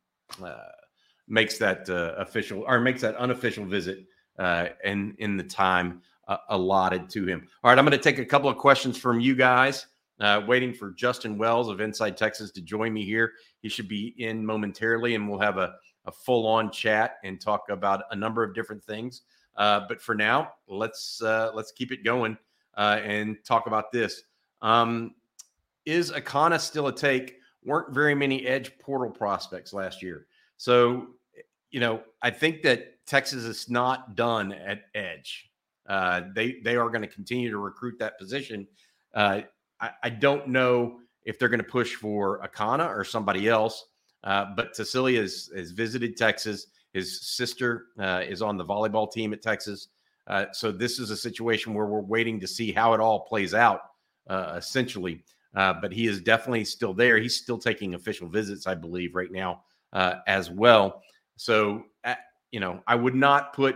uh, 0.43 0.55
makes 1.27 1.57
that 1.57 1.87
official 1.89 2.63
or 2.67 2.79
makes 2.79 3.01
that 3.01 3.15
unofficial 3.15 3.65
visit 3.65 4.05
in 4.83 5.15
in 5.19 5.37
the 5.37 5.43
time 5.43 6.01
allotted 6.49 7.09
to 7.09 7.25
him. 7.25 7.47
All 7.63 7.69
right, 7.69 7.77
I'm 7.77 7.85
going 7.85 7.97
to 7.97 8.03
take 8.03 8.19
a 8.19 8.25
couple 8.25 8.49
of 8.49 8.57
questions 8.57 8.97
from 8.97 9.19
you 9.19 9.35
guys. 9.35 9.87
Uh, 10.21 10.41
waiting 10.47 10.73
for 10.73 10.91
Justin 10.91 11.37
Wells 11.37 11.67
of 11.67 11.81
Inside 11.81 12.15
Texas 12.15 12.49
to 12.51 12.61
join 12.61 12.93
me 12.93 13.03
here. 13.03 13.33
He 13.61 13.67
should 13.67 13.89
be 13.89 14.15
in 14.17 14.45
momentarily, 14.45 15.15
and 15.15 15.29
we'll 15.29 15.39
have 15.39 15.57
a, 15.57 15.75
a 16.05 16.11
full 16.11 16.47
on 16.47 16.71
chat 16.71 17.17
and 17.25 17.39
talk 17.41 17.65
about 17.69 18.03
a 18.11 18.15
number 18.15 18.41
of 18.41 18.55
different 18.55 18.81
things. 18.81 19.23
Uh, 19.57 19.81
but 19.89 20.01
for 20.01 20.15
now, 20.15 20.53
let's 20.67 21.21
uh, 21.21 21.51
let's 21.53 21.71
keep 21.71 21.91
it 21.91 22.03
going 22.03 22.37
uh, 22.77 22.99
and 23.03 23.37
talk 23.45 23.67
about 23.67 23.91
this. 23.91 24.23
Um, 24.61 25.15
is 25.85 26.11
Akana 26.11 26.59
still 26.59 26.87
a 26.87 26.95
take? 26.95 27.39
Weren't 27.65 27.93
very 27.93 28.15
many 28.15 28.45
edge 28.45 28.77
portal 28.79 29.09
prospects 29.09 29.73
last 29.73 30.01
year, 30.01 30.27
so 30.57 31.07
you 31.71 31.79
know 31.79 32.01
I 32.21 32.29
think 32.29 32.61
that 32.63 33.05
Texas 33.05 33.43
is 33.43 33.69
not 33.69 34.15
done 34.15 34.51
at 34.53 34.83
edge. 34.93 35.49
Uh, 35.87 36.21
they 36.33 36.59
they 36.63 36.75
are 36.75 36.89
going 36.89 37.01
to 37.01 37.07
continue 37.07 37.49
to 37.49 37.57
recruit 37.57 37.97
that 37.99 38.17
position. 38.17 38.67
Uh, 39.13 39.41
I, 39.79 39.91
I 40.03 40.09
don't 40.09 40.47
know 40.47 40.99
if 41.23 41.39
they're 41.39 41.49
going 41.49 41.63
to 41.63 41.69
push 41.69 41.95
for 41.95 42.39
Akana 42.47 42.87
or 42.87 43.03
somebody 43.03 43.49
else. 43.49 43.85
Uh, 44.25 44.45
but 44.55 44.73
Tausilia 44.73 45.21
has, 45.21 45.49
has 45.55 45.71
visited 45.71 46.17
Texas. 46.17 46.67
His 46.93 47.21
sister 47.21 47.87
uh, 47.99 48.23
is 48.27 48.41
on 48.41 48.57
the 48.57 48.65
volleyball 48.65 49.11
team 49.11 49.33
at 49.33 49.41
Texas. 49.41 49.89
Uh, 50.27 50.45
so 50.51 50.71
this 50.71 50.97
is 50.97 51.11
a 51.11 51.17
situation 51.17 51.73
where 51.73 51.85
we're 51.85 52.01
waiting 52.01 52.39
to 52.39 52.47
see 52.47 52.71
how 52.71 52.93
it 52.93 52.99
all 52.99 53.19
plays 53.21 53.53
out, 53.53 53.81
uh, 54.27 54.55
essentially. 54.57 55.23
Uh, 55.55 55.73
but 55.73 55.91
he 55.91 56.07
is 56.07 56.21
definitely 56.21 56.65
still 56.65 56.93
there. 56.93 57.17
He's 57.17 57.35
still 57.35 57.57
taking 57.57 57.95
official 57.95 58.27
visits, 58.27 58.67
I 58.67 58.75
believe, 58.75 59.15
right 59.15 59.31
now 59.31 59.63
uh, 59.93 60.15
as 60.27 60.51
well. 60.51 61.01
So, 61.37 61.85
you 62.51 62.59
know, 62.59 62.81
I 62.87 62.95
would 62.95 63.15
not 63.15 63.53
put 63.53 63.75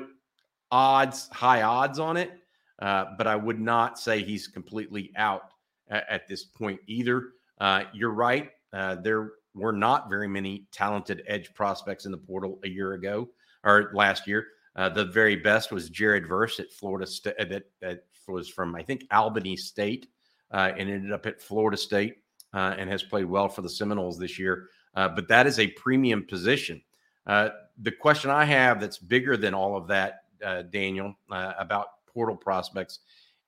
odds, 0.71 1.29
high 1.31 1.61
odds 1.63 1.99
on 1.99 2.17
it, 2.17 2.31
but 2.79 3.27
I 3.27 3.35
would 3.35 3.59
not 3.59 3.99
say 3.99 4.23
he's 4.23 4.47
completely 4.47 5.11
out 5.15 5.51
at, 5.89 6.05
at 6.09 6.27
this 6.27 6.43
point 6.43 6.79
either. 6.87 7.29
Uh, 7.59 7.83
you're 7.93 8.11
right. 8.13 8.51
Uh, 8.71 8.95
there 8.95 9.31
were 9.53 9.73
not 9.73 10.09
very 10.09 10.27
many 10.27 10.67
talented 10.71 11.23
edge 11.27 11.53
prospects 11.53 12.05
in 12.05 12.11
the 12.11 12.17
portal 12.17 12.59
a 12.63 12.69
year 12.69 12.93
ago 12.93 13.27
or 13.63 13.91
last 13.93 14.27
year. 14.27 14.47
Uh, 14.75 14.87
the 14.87 15.05
very 15.05 15.35
best 15.35 15.71
was 15.71 15.89
Jared 15.89 16.27
Verse 16.27 16.59
at 16.59 16.71
Florida 16.71 17.05
State, 17.05 17.35
uh, 17.39 17.45
that, 17.45 17.63
that 17.81 18.05
was 18.27 18.47
from, 18.47 18.75
I 18.75 18.83
think, 18.83 19.03
Albany 19.11 19.57
State 19.57 20.07
uh, 20.51 20.71
and 20.77 20.89
ended 20.89 21.11
up 21.11 21.25
at 21.25 21.41
Florida 21.41 21.77
State 21.77 22.17
uh, 22.53 22.75
and 22.77 22.89
has 22.89 23.03
played 23.03 23.25
well 23.25 23.47
for 23.49 23.61
the 23.61 23.69
Seminoles 23.69 24.17
this 24.17 24.39
year. 24.39 24.69
but 24.93 25.27
that 25.27 25.47
is 25.47 25.59
a 25.59 25.67
premium 25.67 26.25
position. 26.25 26.81
the 27.25 27.91
question 27.99 28.29
I 28.29 28.45
have 28.45 28.79
that's 28.79 28.97
bigger 28.97 29.37
than 29.37 29.53
all 29.53 29.75
of 29.77 29.87
that, 29.87 30.23
Daniel, 30.71 31.15
about 31.29 31.87
portal 32.07 32.35
prospects 32.35 32.99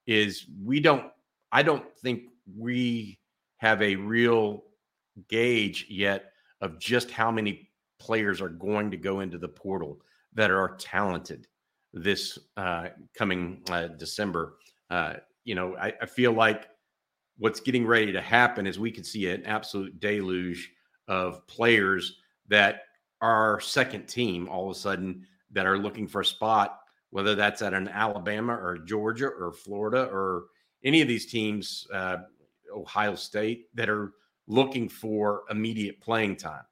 is 0.08 0.46
we 0.63 0.79
don't, 0.79 1.12
I 1.51 1.63
don't 1.63 1.86
think 1.98 2.24
we 2.58 3.20
have 3.58 3.81
a 3.81 3.96
real 3.96 4.63
gauge 5.27 5.86
yet 5.89 6.31
of 6.62 6.79
just 6.79 7.12
how 7.12 7.31
many 7.31 7.70
players 8.00 8.41
are 8.41 8.50
going 8.50 8.89
to 8.91 8.98
go 8.98 9.20
into 9.20 9.38
the 9.38 9.48
portal 9.48 10.00
that 10.34 10.50
are 10.50 10.75
talented 10.77 11.48
this 11.93 12.39
uh, 12.58 12.88
coming 13.15 13.62
uh, 13.70 13.88
December. 13.88 14.55
Uh, 14.89 15.15
you 15.43 15.55
know, 15.55 15.75
I, 15.77 15.93
I, 16.01 16.05
feel 16.05 16.31
like 16.31 16.70
what's 17.38 17.59
getting 17.59 17.85
ready 17.85 18.11
to 18.11 18.21
happen 18.21 18.67
is 18.67 18.79
we 18.79 18.91
could 18.91 19.05
see 19.05 19.29
an 19.29 19.45
absolute 19.45 20.00
deluge 20.00 20.71
of 21.07 21.45
players 21.47 22.19
that 22.47 22.83
are 23.21 23.59
second 23.59 24.07
team 24.07 24.47
all 24.47 24.69
of 24.69 24.75
a 24.75 24.79
sudden 24.79 25.25
that 25.51 25.65
are 25.65 25.77
looking 25.77 26.07
for 26.07 26.21
a 26.21 26.25
spot, 26.25 26.79
whether 27.09 27.35
that's 27.35 27.61
at 27.61 27.73
an 27.73 27.88
Alabama 27.88 28.53
or 28.53 28.77
Georgia 28.77 29.27
or 29.27 29.51
Florida 29.51 30.09
or 30.11 30.45
any 30.83 31.01
of 31.01 31.07
these 31.07 31.25
teams, 31.25 31.88
uh, 31.93 32.17
Ohio 32.73 33.15
State, 33.15 33.67
that 33.75 33.89
are 33.89 34.13
looking 34.47 34.89
for 34.89 35.43
immediate 35.50 36.00
playing 36.01 36.35
time. 36.35 36.63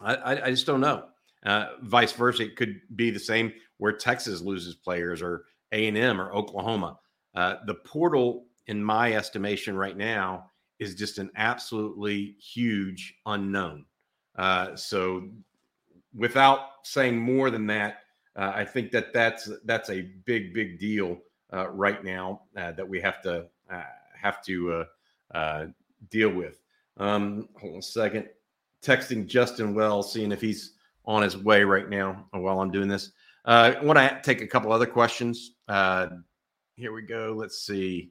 I, 0.00 0.42
I 0.42 0.50
just 0.50 0.66
don't 0.66 0.80
know. 0.80 1.06
Uh, 1.44 1.68
vice 1.82 2.12
versa, 2.12 2.42
it 2.42 2.56
could 2.56 2.80
be 2.96 3.10
the 3.10 3.20
same 3.20 3.52
where 3.78 3.92
Texas 3.92 4.40
loses 4.40 4.74
players 4.74 5.22
or 5.22 5.44
A 5.72 5.86
and 5.86 5.96
M 5.96 6.20
or 6.20 6.32
Oklahoma. 6.32 6.98
Uh, 7.34 7.56
the 7.66 7.74
portal, 7.74 8.45
in 8.66 8.82
my 8.82 9.12
estimation, 9.12 9.76
right 9.76 9.96
now 9.96 10.50
is 10.78 10.94
just 10.94 11.18
an 11.18 11.30
absolutely 11.36 12.36
huge 12.38 13.14
unknown. 13.26 13.84
Uh, 14.36 14.76
so, 14.76 15.28
without 16.14 16.60
saying 16.82 17.18
more 17.18 17.50
than 17.50 17.66
that, 17.66 17.98
uh, 18.36 18.52
I 18.54 18.64
think 18.64 18.90
that 18.90 19.12
that's 19.12 19.50
that's 19.64 19.90
a 19.90 20.02
big, 20.24 20.52
big 20.52 20.78
deal 20.78 21.18
uh, 21.52 21.68
right 21.68 22.04
now 22.04 22.42
uh, 22.56 22.72
that 22.72 22.88
we 22.88 23.00
have 23.00 23.22
to 23.22 23.46
have 24.20 24.42
to 24.44 24.84
deal 26.10 26.30
with. 26.30 26.60
Um, 26.98 27.48
hold 27.58 27.74
on 27.74 27.78
a 27.78 27.82
second. 27.82 28.28
Texting 28.82 29.26
Justin 29.26 29.74
Wells, 29.74 30.12
seeing 30.12 30.32
if 30.32 30.40
he's 30.40 30.72
on 31.04 31.22
his 31.22 31.36
way 31.36 31.64
right 31.64 31.88
now 31.88 32.26
while 32.32 32.60
I'm 32.60 32.70
doing 32.70 32.88
this. 32.88 33.12
Uh, 33.44 33.74
I 33.76 33.84
want 33.84 33.98
to 33.98 34.20
take 34.22 34.42
a 34.42 34.46
couple 34.46 34.72
other 34.72 34.86
questions. 34.86 35.52
Uh, 35.68 36.08
here 36.74 36.92
we 36.92 37.02
go. 37.02 37.34
Let's 37.36 37.60
see. 37.60 38.10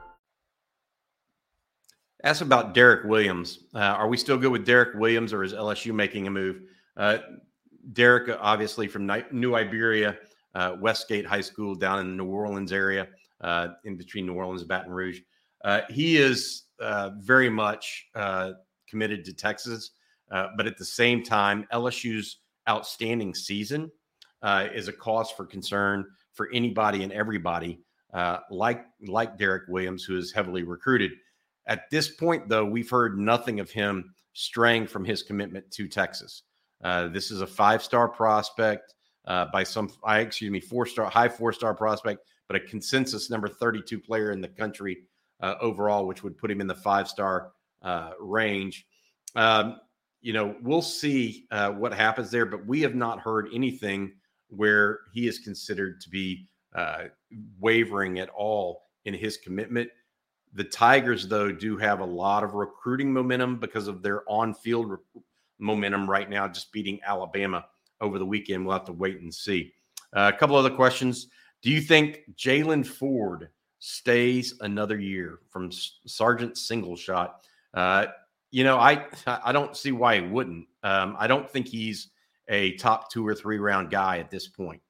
Ask 2.23 2.41
about 2.41 2.75
Derek 2.75 3.05
Williams. 3.05 3.59
Uh, 3.73 3.79
are 3.79 4.07
we 4.07 4.15
still 4.15 4.37
good 4.37 4.51
with 4.51 4.63
Derek 4.63 4.93
Williams, 4.99 5.33
or 5.33 5.43
is 5.43 5.53
LSU 5.53 5.91
making 5.91 6.27
a 6.27 6.29
move? 6.29 6.61
Uh, 6.95 7.17
Derek, 7.93 8.37
obviously 8.39 8.87
from 8.87 9.11
New 9.31 9.55
Iberia, 9.55 10.17
uh, 10.53 10.75
Westgate 10.79 11.25
High 11.25 11.41
School 11.41 11.73
down 11.73 11.99
in 11.99 12.09
the 12.09 12.23
New 12.23 12.29
Orleans 12.29 12.71
area, 12.71 13.07
uh, 13.41 13.69
in 13.85 13.97
between 13.97 14.27
New 14.27 14.35
Orleans 14.35 14.61
and 14.61 14.69
Baton 14.69 14.91
Rouge. 14.91 15.21
Uh, 15.63 15.81
he 15.89 16.17
is 16.17 16.65
uh, 16.79 17.09
very 17.17 17.49
much 17.49 18.07
committed 18.87 19.25
to 19.25 19.33
Texas, 19.33 19.91
but 20.29 20.67
at 20.67 20.77
the 20.77 20.85
same 20.85 21.23
time, 21.23 21.65
LSU's 21.73 22.37
outstanding 22.69 23.33
season 23.33 23.91
is 24.75 24.87
a 24.87 24.93
cause 24.93 25.31
for 25.31 25.45
concern 25.45 26.05
for 26.33 26.51
anybody 26.53 27.01
and 27.03 27.11
everybody 27.13 27.79
like 28.51 28.85
like 29.07 29.39
Derek 29.39 29.63
Williams, 29.69 30.03
who 30.03 30.17
is 30.17 30.31
heavily 30.31 30.61
recruited. 30.61 31.13
At 31.67 31.89
this 31.89 32.09
point, 32.09 32.49
though, 32.49 32.65
we've 32.65 32.89
heard 32.89 33.17
nothing 33.17 33.59
of 33.59 33.69
him 33.69 34.13
straying 34.33 34.87
from 34.87 35.05
his 35.05 35.23
commitment 35.23 35.69
to 35.71 35.87
Texas. 35.87 36.43
Uh, 36.83 37.07
this 37.07 37.31
is 37.31 37.41
a 37.41 37.47
five-star 37.47 38.09
prospect 38.09 38.93
uh, 39.25 39.45
by 39.53 39.63
some, 39.63 39.89
I 40.03 40.19
excuse 40.19 40.51
me, 40.51 40.59
four-star, 40.59 41.09
high 41.09 41.29
four-star 41.29 41.75
prospect, 41.75 42.25
but 42.47 42.55
a 42.55 42.59
consensus 42.59 43.29
number 43.29 43.47
32 43.47 43.99
player 43.99 44.31
in 44.31 44.41
the 44.41 44.47
country 44.47 45.03
uh, 45.41 45.55
overall, 45.61 46.07
which 46.07 46.23
would 46.23 46.37
put 46.37 46.49
him 46.49 46.61
in 46.61 46.67
the 46.67 46.75
five-star 46.75 47.51
uh, 47.81 48.11
range. 48.19 48.85
Um, 49.35 49.79
you 50.21 50.33
know, 50.33 50.55
we'll 50.61 50.81
see 50.81 51.45
uh, 51.51 51.71
what 51.71 51.93
happens 51.93 52.31
there, 52.31 52.45
but 52.45 52.65
we 52.65 52.81
have 52.81 52.95
not 52.95 53.19
heard 53.19 53.47
anything 53.53 54.13
where 54.49 54.99
he 55.13 55.27
is 55.27 55.39
considered 55.39 56.01
to 56.01 56.09
be 56.09 56.47
uh, 56.75 57.05
wavering 57.59 58.19
at 58.19 58.29
all 58.29 58.83
in 59.05 59.13
his 59.13 59.37
commitment. 59.37 59.89
The 60.53 60.63
Tigers, 60.65 61.27
though, 61.27 61.51
do 61.51 61.77
have 61.77 61.99
a 62.01 62.05
lot 62.05 62.43
of 62.43 62.53
recruiting 62.53 63.11
momentum 63.13 63.57
because 63.57 63.87
of 63.87 64.01
their 64.01 64.29
on 64.29 64.53
field 64.53 64.89
re- 64.89 65.21
momentum 65.59 66.09
right 66.09 66.29
now, 66.29 66.47
just 66.47 66.71
beating 66.73 66.99
Alabama 67.05 67.65
over 68.01 68.19
the 68.19 68.25
weekend. 68.25 68.65
We'll 68.65 68.77
have 68.77 68.85
to 68.85 68.93
wait 68.93 69.21
and 69.21 69.33
see. 69.33 69.73
Uh, 70.13 70.31
a 70.33 70.37
couple 70.37 70.55
other 70.55 70.69
questions. 70.69 71.27
Do 71.61 71.69
you 71.69 71.79
think 71.79 72.21
Jaylan 72.35 72.85
Ford 72.85 73.49
stays 73.79 74.55
another 74.61 74.99
year 74.99 75.39
from 75.49 75.71
Sergeant 75.71 76.57
Single 76.57 76.95
Shot? 76.97 77.41
Uh, 77.73 78.07
you 78.49 78.65
know, 78.65 78.77
I 78.77 79.05
I 79.25 79.53
don't 79.53 79.77
see 79.77 79.93
why 79.93 80.19
he 80.19 80.27
wouldn't. 80.27 80.67
Um, 80.83 81.15
I 81.17 81.27
don't 81.27 81.49
think 81.49 81.67
he's 81.67 82.09
a 82.49 82.73
top 82.73 83.09
two 83.09 83.25
or 83.25 83.33
three 83.33 83.59
round 83.59 83.89
guy 83.89 84.17
at 84.17 84.29
this 84.29 84.47
point. 84.47 84.81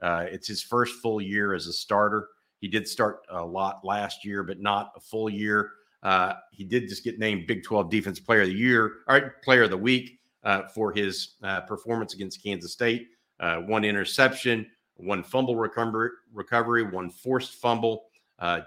Uh, 0.00 0.24
it's 0.30 0.48
his 0.48 0.62
first 0.62 0.94
full 1.00 1.20
year 1.20 1.52
as 1.52 1.66
a 1.66 1.72
starter. 1.72 2.28
He 2.60 2.68
did 2.68 2.86
start 2.86 3.22
a 3.30 3.44
lot 3.44 3.84
last 3.84 4.24
year, 4.24 4.42
but 4.42 4.60
not 4.60 4.92
a 4.96 5.00
full 5.00 5.28
year. 5.28 5.72
Uh, 6.02 6.34
he 6.52 6.64
did 6.64 6.88
just 6.88 7.04
get 7.04 7.18
named 7.18 7.46
Big 7.46 7.62
12 7.62 7.90
Defense 7.90 8.20
Player 8.20 8.42
of 8.42 8.48
the 8.48 8.54
Year, 8.54 8.98
or 9.08 9.36
Player 9.42 9.64
of 9.64 9.70
the 9.70 9.76
Week 9.76 10.18
uh, 10.44 10.62
for 10.74 10.92
his 10.92 11.34
uh, 11.42 11.60
performance 11.62 12.14
against 12.14 12.42
Kansas 12.42 12.72
State. 12.72 13.08
Uh, 13.38 13.56
one 13.58 13.84
interception, 13.84 14.66
one 14.96 15.22
fumble 15.22 15.56
recovery, 15.56 16.10
recovery 16.32 16.82
one 16.82 17.10
forced 17.10 17.54
fumble, 17.54 18.04
uh, 18.38 18.60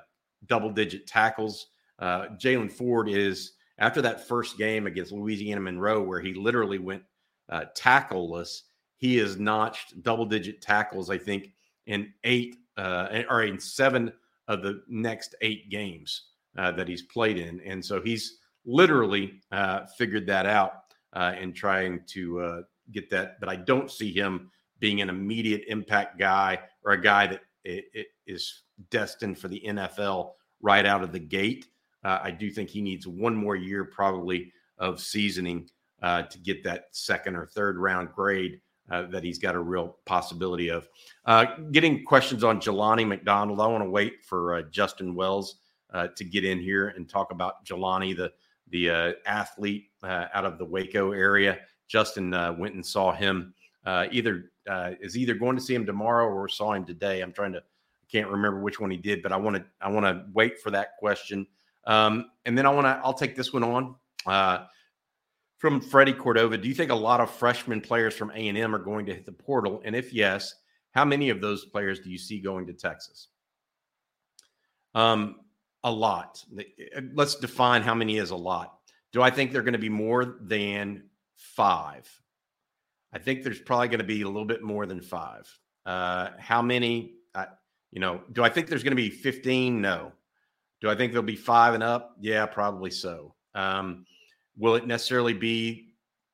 double 0.48 0.70
digit 0.70 1.08
tackles. 1.08 1.68
Jaylan 2.02 2.72
Ford 2.72 3.08
is 3.08 3.54
after 3.78 4.02
that 4.02 4.28
first 4.28 4.58
game 4.58 4.88
against 4.88 5.12
Louisiana 5.12 5.62
Monroe, 5.62 6.02
where 6.02 6.20
he 6.20 6.34
literally 6.34 6.80
went 6.80 7.04
uh, 7.50 7.66
tackleless, 7.76 8.64
he 8.98 9.18
has 9.18 9.38
notched 9.38 10.02
double 10.02 10.26
digit 10.26 10.62
tackles, 10.62 11.10
I 11.10 11.18
think, 11.18 11.52
in 11.88 12.14
eight 12.24 12.56
uh, 12.77 13.24
or 13.30 13.44
in 13.44 13.60
seven 13.60 14.12
of 14.48 14.62
the 14.62 14.82
next 14.88 15.36
eight 15.42 15.70
games 15.70 16.24
uh, 16.58 16.72
that 16.72 16.88
he's 16.88 17.03
played 17.03 17.38
in. 17.38 17.60
And 17.62 17.84
so 17.84 18.01
he's 18.01 18.39
literally 18.65 19.42
uh, 19.51 19.86
figured 19.98 20.27
that 20.27 20.46
out 20.46 20.74
uh, 21.13 21.34
and 21.38 21.56
trying 21.56 22.01
to 22.08 22.42
uh, 22.42 22.62
get 22.92 23.10
that. 23.10 23.39
But 23.39 23.50
I 23.50 23.56
don't 23.56 23.92
see 23.92 24.12
him 24.12 24.50
being 24.80 25.01
an 25.01 25.10
immediate 25.10 25.63
impact 25.68 26.20
guy 26.20 26.60
or 26.84 26.94
a 26.94 27.01
guy 27.01 27.27
that 27.27 27.42
it, 27.63 27.86
it 27.94 28.08
is 28.27 28.63
destined 28.89 29.38
for 29.38 29.48
the 29.48 29.62
NFL 29.65 30.32
right 30.62 30.86
out 30.86 31.04
of 31.04 31.12
the 31.12 31.19
gate. 31.19 31.67
Uh, 32.04 32.19
I 32.21 32.32
do 32.32 32.50
think 32.50 32.69
he 32.69 32.82
needs 32.82 33.08
one 33.08 33.36
more 33.36 33.56
year, 33.56 33.86
probably, 33.86 34.52
of 34.78 35.00
seasoning 35.00 35.69
uh, 36.02 36.24
to 36.24 36.38
get 36.39 36.63
that 36.63 36.88
second 36.91 37.36
or 37.36 37.45
third 37.45 37.78
round 37.78 38.10
grade 38.13 38.60
uh, 38.89 39.04
that 39.08 39.24
he's 39.24 39.39
got 39.39 39.56
a 39.56 39.60
real 39.60 39.98
possibility 40.06 40.69
of. 40.69 40.88
Uh, 41.26 41.46
getting 41.72 42.04
questions 42.04 42.43
on 42.43 42.60
Jelani 42.60 43.08
McDonald. 43.08 43.60
I 43.60 43.67
want 43.67 43.84
to 43.84 43.89
wait 43.89 44.24
for 44.24 44.56
uh, 44.56 44.62
Justin 44.63 45.15
Wells 45.15 45.56
uh, 45.93 46.08
to 46.15 46.24
get 46.24 46.43
in 46.43 46.60
here 46.60 46.89
and 46.89 47.08
talk 47.08 47.32
about 47.32 47.65
Jelani, 47.65 48.15
the 48.15 48.32
the 48.69 49.15
athlete 49.28 49.91
out 50.04 50.46
of 50.46 50.58
the 50.58 50.65
Waco 50.65 51.12
area. 51.12 51.60
Justin 51.88 52.32
went 52.58 52.74
and 52.74 52.84
saw 52.84 53.12
him. 53.12 53.54
either 53.86 54.46
is 55.00 55.15
either 55.15 55.36
going 55.36 55.56
to 55.56 55.62
see 55.62 55.76
him 55.76 55.86
tomorrow 55.86 56.26
or 56.26 56.48
saw 56.48 56.74
him 56.74 56.84
today. 56.84 57.22
I'm 57.22 57.34
trying 57.34 57.54
to 57.54 57.62
can't 58.13 58.30
remember 58.30 58.62
which 58.62 58.80
one 58.80 58.91
he 58.91 58.98
did, 58.98 59.22
but 59.22 59.32
I 59.32 59.38
want 59.38 59.58
to 59.58 59.65
I 59.82 59.89
want 59.89 60.06
to 60.06 60.26
wait 60.34 60.60
for 60.60 60.72
that 60.72 60.98
question. 60.98 61.48
Um, 61.86 62.32
and 62.46 62.58
then 62.58 62.65
I 62.65 62.69
want 62.69 62.86
to, 62.86 63.02
I'll 63.04 63.13
take 63.13 63.36
this 63.36 63.52
one 63.52 63.63
on 63.63 63.96
uh, 64.26 64.65
from 65.63 65.80
Freddie 65.80 66.12
Cordova. 66.12 66.58
Do 66.58 66.67
you 66.67 66.73
think 66.73 66.91
a 66.91 66.95
lot 66.95 67.21
of 67.21 67.32
freshman 67.32 67.80
players 67.80 68.13
from 68.13 68.32
A&M 68.32 68.76
are 68.76 68.80
going 68.80 69.06
to 69.06 69.13
hit 69.13 69.26
the 69.26 69.32
portal? 69.32 69.82
And 69.86 69.95
if 69.95 70.12
yes, 70.12 70.56
how 70.91 71.06
many 71.06 71.30
of 71.30 71.39
those 71.39 71.63
players 71.63 72.02
do 72.02 72.10
you 72.10 72.17
see 72.17 72.41
going 72.41 72.67
to 72.67 72.73
Texas? 72.73 73.30
Um, 74.93 75.38
a 75.86 75.89
lot. 75.89 76.43
Uh, 76.60 76.63
let's 77.13 77.36
define 77.36 77.82
how 77.82 77.95
many 77.95 78.17
is 78.17 78.32
a 78.32 78.36
lot. 78.36 78.78
Do 79.13 79.21
I 79.21 79.30
think 79.30 79.54
they're 79.54 79.62
going 79.62 79.71
to 79.71 79.80
be 79.80 79.88
more 79.88 80.36
than 80.41 81.04
five? 81.38 82.10
I 83.13 83.19
think 83.19 83.41
there's 83.41 83.62
probably 83.62 83.88
going 83.88 83.99
to 83.99 84.04
be 84.04 84.21
a 84.23 84.28
little 84.28 84.43
bit 84.43 84.63
more 84.63 84.86
than 84.86 84.99
five. 84.99 85.47
Uh, 85.86 86.32
how 86.39 86.62
many? 86.62 87.13
Uh, 87.34 87.45
you 87.89 88.02
know, 88.02 88.21
do 88.34 88.43
I 88.43 88.49
think 88.49 88.67
there's 88.67 88.84
going 88.84 88.97
to 88.97 89.02
be 89.02 89.10
15? 89.10 89.80
No. 89.80 90.12
Do 90.82 90.89
I 90.89 90.95
think 90.95 91.13
there'll 91.13 91.23
be 91.23 91.38
five 91.38 91.73
and 91.73 91.84
up? 91.84 92.17
Yeah, 92.19 92.47
probably 92.47 92.91
so. 92.91 93.34
Um, 93.56 94.06
will 94.58 94.76
it 94.76 94.88
necessarily 94.88 95.34
be, 95.34 95.94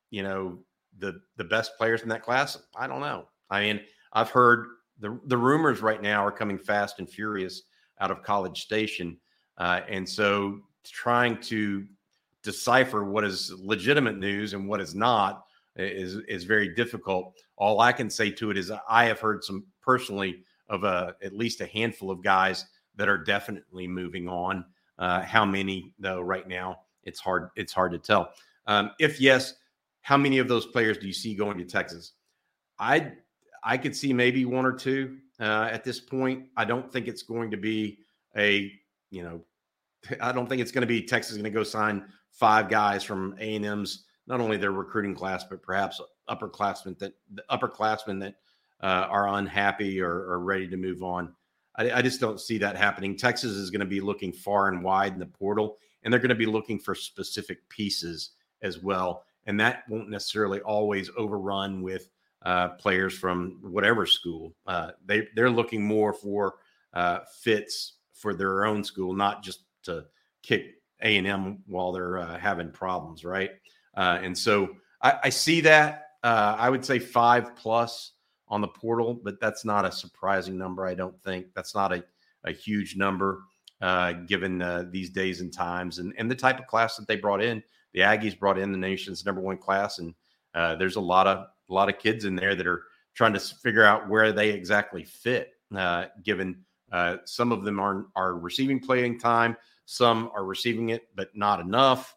you 0.10 0.23
know, 0.23 0.60
the 0.97 1.21
the 1.38 1.43
best 1.43 1.77
players 1.77 2.01
in 2.01 2.10
that 2.10 2.23
class? 2.23 2.58
I 2.75 2.88
don't 2.88 3.01
know. 3.01 3.27
I 3.49 3.62
mean, 3.62 3.82
I've 4.13 4.29
heard 4.29 4.67
the 4.99 5.19
the 5.25 5.38
rumors 5.38 5.82
right 5.82 6.01
now 6.01 6.25
are 6.25 6.32
coming 6.32 6.58
fast 6.58 6.99
and 6.99 7.10
furious 7.10 7.63
out 7.99 8.12
of 8.12 8.23
College 8.23 8.62
Station, 8.62 9.17
uh, 9.58 9.82
and 9.88 10.08
so 10.08 10.60
trying 10.84 11.39
to 11.41 11.86
decipher 12.43 13.03
what 13.03 13.23
is 13.23 13.51
legitimate 13.60 14.17
news 14.17 14.53
and 14.53 14.67
what 14.67 14.82
is 14.82 14.95
not 14.95 15.43
is 15.75 16.15
is 16.27 16.43
very 16.43 16.73
difficult. 16.75 17.36
All 17.58 17.82
I 17.82 17.91
can 17.91 18.10
say 18.10 18.32
to 18.32 18.51
it 18.51 18.58
is 18.58 18.71
I 18.89 19.05
have 19.05 19.19
heard 19.19 19.43
some 19.43 19.65
personally 19.82 20.43
of 20.69 20.84
a 20.84 21.15
at 21.21 21.36
least 21.36 21.62
a 21.62 21.65
handful 21.65 22.12
of 22.12 22.23
guys 22.23 22.65
that 22.95 23.10
are 23.10 23.17
definitely 23.17 23.88
moving 23.88 24.27
on. 24.27 24.65
Uh, 24.97 25.21
how 25.21 25.45
many 25.45 25.93
though? 25.99 26.21
Right 26.21 26.47
now, 26.47 26.79
it's 27.09 27.19
hard. 27.19 27.49
It's 27.55 27.73
hard 27.73 27.91
to 27.91 27.99
tell. 27.99 28.31
Um, 28.67 28.91
if 28.99 29.19
yes, 29.19 29.55
how 30.01 30.15
many 30.15 30.37
of 30.37 30.47
those 30.47 30.65
players 30.67 30.97
do 30.97 31.07
you 31.07 31.13
see 31.13 31.35
going 31.35 31.57
to 31.57 31.65
Texas? 31.65 32.13
I 32.79 33.13
I 33.63 33.77
could 33.77 33.95
see 33.95 34.13
maybe 34.13 34.45
one 34.45 34.65
or 34.65 34.71
two 34.71 35.17
uh, 35.39 35.67
at 35.71 35.83
this 35.83 35.99
point. 35.99 36.45
I 36.55 36.63
don't 36.63 36.89
think 36.91 37.07
it's 37.07 37.23
going 37.23 37.51
to 37.51 37.57
be 37.57 37.99
a 38.37 38.71
you 39.09 39.23
know. 39.23 39.41
I 40.21 40.31
don't 40.31 40.47
think 40.47 40.61
it's 40.61 40.71
going 40.71 40.83
to 40.83 40.87
be 40.87 41.01
Texas 41.01 41.33
going 41.33 41.43
to 41.43 41.49
go 41.49 41.63
sign 41.63 42.05
five 42.31 42.69
guys 42.69 43.03
from 43.03 43.35
A 43.39 43.55
and 43.55 43.65
M's 43.65 44.05
not 44.27 44.39
only 44.39 44.55
their 44.55 44.71
recruiting 44.71 45.15
class 45.15 45.43
but 45.43 45.61
perhaps 45.63 45.99
upperclassmen 46.29 46.97
that 46.99 47.13
upperclassmen 47.49 48.19
that 48.21 48.35
uh, 48.81 49.07
are 49.09 49.27
unhappy 49.27 49.99
or, 49.99 50.11
or 50.11 50.39
ready 50.39 50.67
to 50.67 50.77
move 50.77 51.03
on. 51.03 51.33
I, 51.75 51.91
I 51.91 52.01
just 52.01 52.21
don't 52.21 52.39
see 52.39 52.57
that 52.59 52.77
happening. 52.77 53.17
Texas 53.17 53.51
is 53.51 53.69
going 53.69 53.81
to 53.81 53.85
be 53.85 53.99
looking 53.99 54.31
far 54.31 54.67
and 54.69 54.83
wide 54.83 55.13
in 55.13 55.19
the 55.19 55.25
portal, 55.25 55.77
and 56.03 56.13
they're 56.13 56.19
going 56.19 56.29
to 56.29 56.35
be 56.35 56.45
looking 56.45 56.79
for 56.79 56.95
specific 56.95 57.67
pieces 57.69 58.31
as 58.62 58.79
well. 58.79 59.23
And 59.45 59.59
that 59.59 59.83
won't 59.89 60.09
necessarily 60.09 60.62
always 60.62 61.09
overrun 61.17 61.81
with 61.81 62.09
uh, 62.43 62.69
players 62.69 63.17
from 63.17 63.59
whatever 63.62 64.05
school. 64.05 64.53
Uh, 64.65 64.91
they 65.05 65.27
they're 65.35 65.49
looking 65.49 65.83
more 65.83 66.13
for 66.13 66.55
uh, 66.93 67.19
fits 67.41 67.93
for 68.13 68.33
their 68.33 68.65
own 68.65 68.83
school, 68.83 69.13
not 69.13 69.43
just 69.43 69.63
to 69.83 70.05
kick 70.43 70.81
A 71.01 71.17
and 71.17 71.27
M 71.27 71.59
while 71.67 71.91
they're 71.91 72.19
uh, 72.19 72.38
having 72.38 72.71
problems, 72.71 73.25
right? 73.25 73.51
Uh, 73.95 74.19
and 74.21 74.38
so 74.38 74.69
I, 75.01 75.19
I 75.25 75.29
see 75.29 75.62
that. 75.62 76.07
Uh, 76.23 76.55
I 76.57 76.69
would 76.69 76.83
say 76.83 76.99
five 76.99 77.55
plus 77.55 78.13
on 78.47 78.62
the 78.62 78.67
portal, 78.67 79.19
but 79.23 79.39
that's 79.39 79.63
not 79.63 79.85
a 79.85 79.91
surprising 79.91 80.57
number. 80.57 80.85
I 80.85 80.95
don't 80.95 81.21
think 81.23 81.47
that's 81.55 81.75
not 81.75 81.93
a, 81.93 82.03
a 82.43 82.51
huge 82.51 82.95
number 82.95 83.43
uh, 83.81 84.11
given 84.11 84.61
uh, 84.61 84.85
these 84.89 85.09
days 85.09 85.39
and 85.41 85.53
times 85.53 85.99
and, 85.99 86.13
and 86.17 86.29
the 86.29 86.35
type 86.35 86.59
of 86.59 86.67
class 86.67 86.97
that 86.97 87.07
they 87.07 87.15
brought 87.15 87.41
in. 87.41 87.63
The 87.93 88.01
Aggies 88.01 88.37
brought 88.37 88.59
in 88.59 88.71
the 88.71 88.77
nation's 88.77 89.25
number 89.25 89.41
one 89.41 89.57
class, 89.57 89.99
and 89.99 90.13
uh, 90.53 90.75
there's 90.75 90.97
a 90.97 91.01
lot 91.01 91.27
of 91.27 91.47
a 91.69 91.73
lot 91.73 91.89
of 91.89 91.97
kids 91.97 92.25
in 92.25 92.35
there 92.35 92.55
that 92.55 92.67
are 92.67 92.83
trying 93.15 93.33
to 93.33 93.39
figure 93.39 93.83
out 93.83 94.09
where 94.09 94.31
they 94.31 94.49
exactly 94.49 95.03
fit. 95.03 95.53
Uh, 95.75 96.05
given 96.23 96.63
uh, 96.91 97.17
some 97.25 97.51
of 97.51 97.63
them 97.63 97.79
are 97.79 98.07
are 98.15 98.35
receiving 98.37 98.79
playing 98.79 99.19
time, 99.19 99.55
some 99.85 100.29
are 100.35 100.43
receiving 100.43 100.89
it 100.89 101.07
but 101.15 101.29
not 101.33 101.59
enough. 101.59 102.15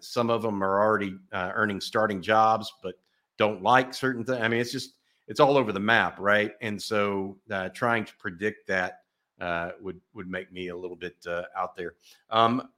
Some 0.00 0.30
of 0.30 0.42
them 0.42 0.62
are 0.62 0.80
already 0.80 1.16
earning 1.32 1.80
starting 1.80 2.22
jobs 2.22 2.72
but 2.82 2.94
don't 3.38 3.62
like 3.62 3.92
certain 3.92 4.24
things. 4.24 4.40
I 4.40 4.48
mean, 4.48 4.60
it's 4.60 4.72
just 4.72 4.92
it's 5.26 5.40
all 5.40 5.56
over 5.56 5.72
the 5.72 5.80
map, 5.80 6.18
right? 6.20 6.52
And 6.62 6.80
so 6.80 7.38
trying 7.74 8.04
to 8.04 8.12
predict 8.18 8.68
that 8.68 9.00
uh, 9.40 9.70
would 9.80 10.00
would 10.14 10.28
make 10.28 10.52
me 10.52 10.68
a 10.68 10.76
little 10.76 10.96
bit 10.96 11.16
uh, 11.26 11.42
out 11.56 11.76
there. 11.76 11.94
Um, 12.30 12.68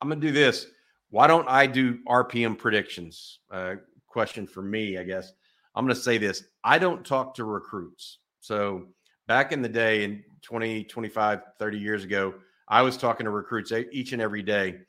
I'm 0.00 0.08
gonna 0.08 0.20
do 0.20 0.32
this. 0.32 0.66
Why 1.10 1.26
don't 1.26 1.48
I 1.48 1.66
do 1.66 1.98
RPM 2.08 2.58
predictions? 2.58 3.40
Uh, 3.50 3.76
question 4.06 4.46
for 4.46 4.62
me, 4.62 4.98
I 4.98 5.04
guess. 5.04 5.32
I'm 5.74 5.84
gonna 5.84 5.94
say 5.94 6.18
this. 6.18 6.44
I 6.64 6.78
don't 6.78 7.04
talk 7.04 7.34
to 7.36 7.44
recruits, 7.44 8.18
so 8.40 8.86
back 9.26 9.52
in 9.52 9.62
the 9.62 9.68
day 9.68 10.04
in 10.04 10.22
20, 10.42 10.84
25, 10.84 11.40
30 11.58 11.78
years 11.78 12.04
ago, 12.04 12.34
I 12.68 12.82
was 12.82 12.96
talking 12.96 13.24
to 13.24 13.30
recruits 13.30 13.72
each 13.92 14.12
and 14.12 14.22
every 14.22 14.42
day. 14.42 14.80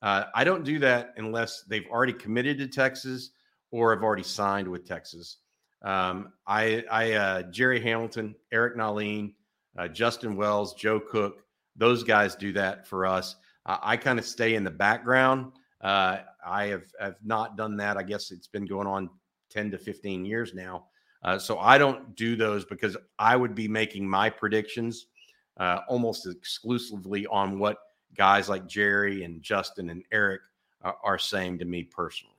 Uh, 0.00 0.24
I 0.34 0.44
don't 0.44 0.64
do 0.64 0.78
that 0.80 1.14
unless 1.16 1.62
they've 1.62 1.86
already 1.90 2.12
committed 2.12 2.58
to 2.58 2.66
Texas 2.66 3.30
or 3.70 3.94
have 3.94 4.02
already 4.02 4.24
signed 4.24 4.68
with 4.68 4.86
Texas. 4.86 5.38
Um, 5.82 6.32
I, 6.46 6.84
I 6.90 7.12
uh, 7.12 7.42
Jerry 7.44 7.80
Hamilton, 7.80 8.34
Eric 8.52 8.76
Nahlin, 8.76 9.34
uh, 9.76 9.88
Justin 9.88 10.36
Wells, 10.36 10.74
Joe 10.74 11.00
Cook, 11.00 11.44
those 11.76 12.02
guys 12.02 12.34
do 12.34 12.52
that 12.52 12.86
for 12.86 13.06
us. 13.06 13.36
I 13.64 13.96
kind 13.96 14.18
of 14.18 14.26
stay 14.26 14.56
in 14.56 14.64
the 14.64 14.70
background. 14.70 15.52
Uh, 15.80 16.18
I 16.44 16.66
have, 16.66 16.84
have 17.00 17.16
not 17.24 17.56
done 17.56 17.76
that. 17.76 17.96
I 17.96 18.02
guess 18.02 18.32
it's 18.32 18.48
been 18.48 18.66
going 18.66 18.88
on 18.88 19.08
10 19.50 19.70
to 19.70 19.78
15 19.78 20.24
years 20.24 20.52
now. 20.52 20.86
Uh, 21.22 21.38
so 21.38 21.58
I 21.58 21.78
don't 21.78 22.16
do 22.16 22.34
those 22.34 22.64
because 22.64 22.96
I 23.18 23.36
would 23.36 23.54
be 23.54 23.68
making 23.68 24.08
my 24.08 24.28
predictions 24.30 25.06
uh, 25.58 25.80
almost 25.88 26.26
exclusively 26.26 27.26
on 27.26 27.58
what 27.58 27.78
guys 28.16 28.48
like 28.48 28.66
Jerry 28.66 29.24
and 29.24 29.42
Justin 29.42 29.90
and 29.90 30.02
Eric 30.10 30.40
are, 30.82 30.96
are 31.04 31.18
saying 31.18 31.58
to 31.58 31.64
me 31.64 31.84
personally. 31.84 32.34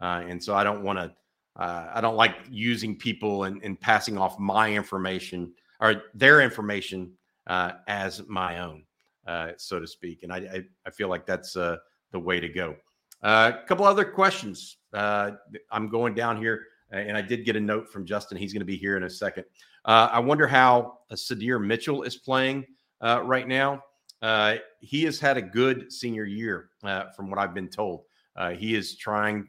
Uh, 0.00 0.24
and 0.26 0.42
so 0.42 0.54
I 0.54 0.64
don't 0.64 0.82
want 0.82 0.98
to, 0.98 1.12
uh, 1.56 1.90
I 1.92 2.00
don't 2.00 2.16
like 2.16 2.36
using 2.50 2.96
people 2.96 3.44
and, 3.44 3.62
and, 3.62 3.78
passing 3.78 4.16
off 4.16 4.38
my 4.38 4.72
information 4.72 5.52
or 5.82 6.04
their 6.14 6.40
information 6.40 7.12
uh, 7.48 7.72
as 7.88 8.26
my 8.26 8.60
own, 8.60 8.84
uh, 9.26 9.52
so 9.58 9.78
to 9.78 9.86
speak. 9.86 10.22
And 10.22 10.32
I, 10.32 10.36
I, 10.36 10.62
I 10.86 10.90
feel 10.90 11.08
like 11.08 11.26
that's 11.26 11.52
the 11.52 11.78
way 12.14 12.40
to 12.40 12.48
go. 12.48 12.76
A 13.22 13.58
couple 13.66 13.84
other 13.84 14.04
questions. 14.04 14.78
I'm 14.94 15.88
going 15.90 16.14
down 16.14 16.38
here 16.38 16.62
and 16.90 17.16
I 17.16 17.22
did 17.22 17.44
get 17.44 17.56
a 17.56 17.60
note 17.60 17.88
from 17.88 18.04
Justin. 18.04 18.38
He's 18.38 18.52
going 18.52 18.60
to 18.60 18.66
be 18.66 18.76
here 18.76 18.96
in 18.96 19.04
a 19.04 19.10
second. 19.10 19.44
Uh, 19.84 20.08
I 20.12 20.20
wonder 20.20 20.46
how 20.46 20.98
Sydir 21.12 21.64
Mitchell 21.64 22.02
is 22.02 22.16
playing 22.16 22.66
uh, 23.00 23.22
right 23.24 23.48
now. 23.48 23.82
Uh, 24.20 24.56
he 24.80 25.02
has 25.04 25.18
had 25.18 25.36
a 25.36 25.42
good 25.42 25.92
senior 25.92 26.24
year, 26.24 26.70
uh, 26.84 27.10
from 27.16 27.28
what 27.28 27.38
I've 27.38 27.54
been 27.54 27.68
told. 27.68 28.02
Uh, 28.36 28.50
he 28.50 28.74
is 28.74 28.96
trying. 28.96 29.48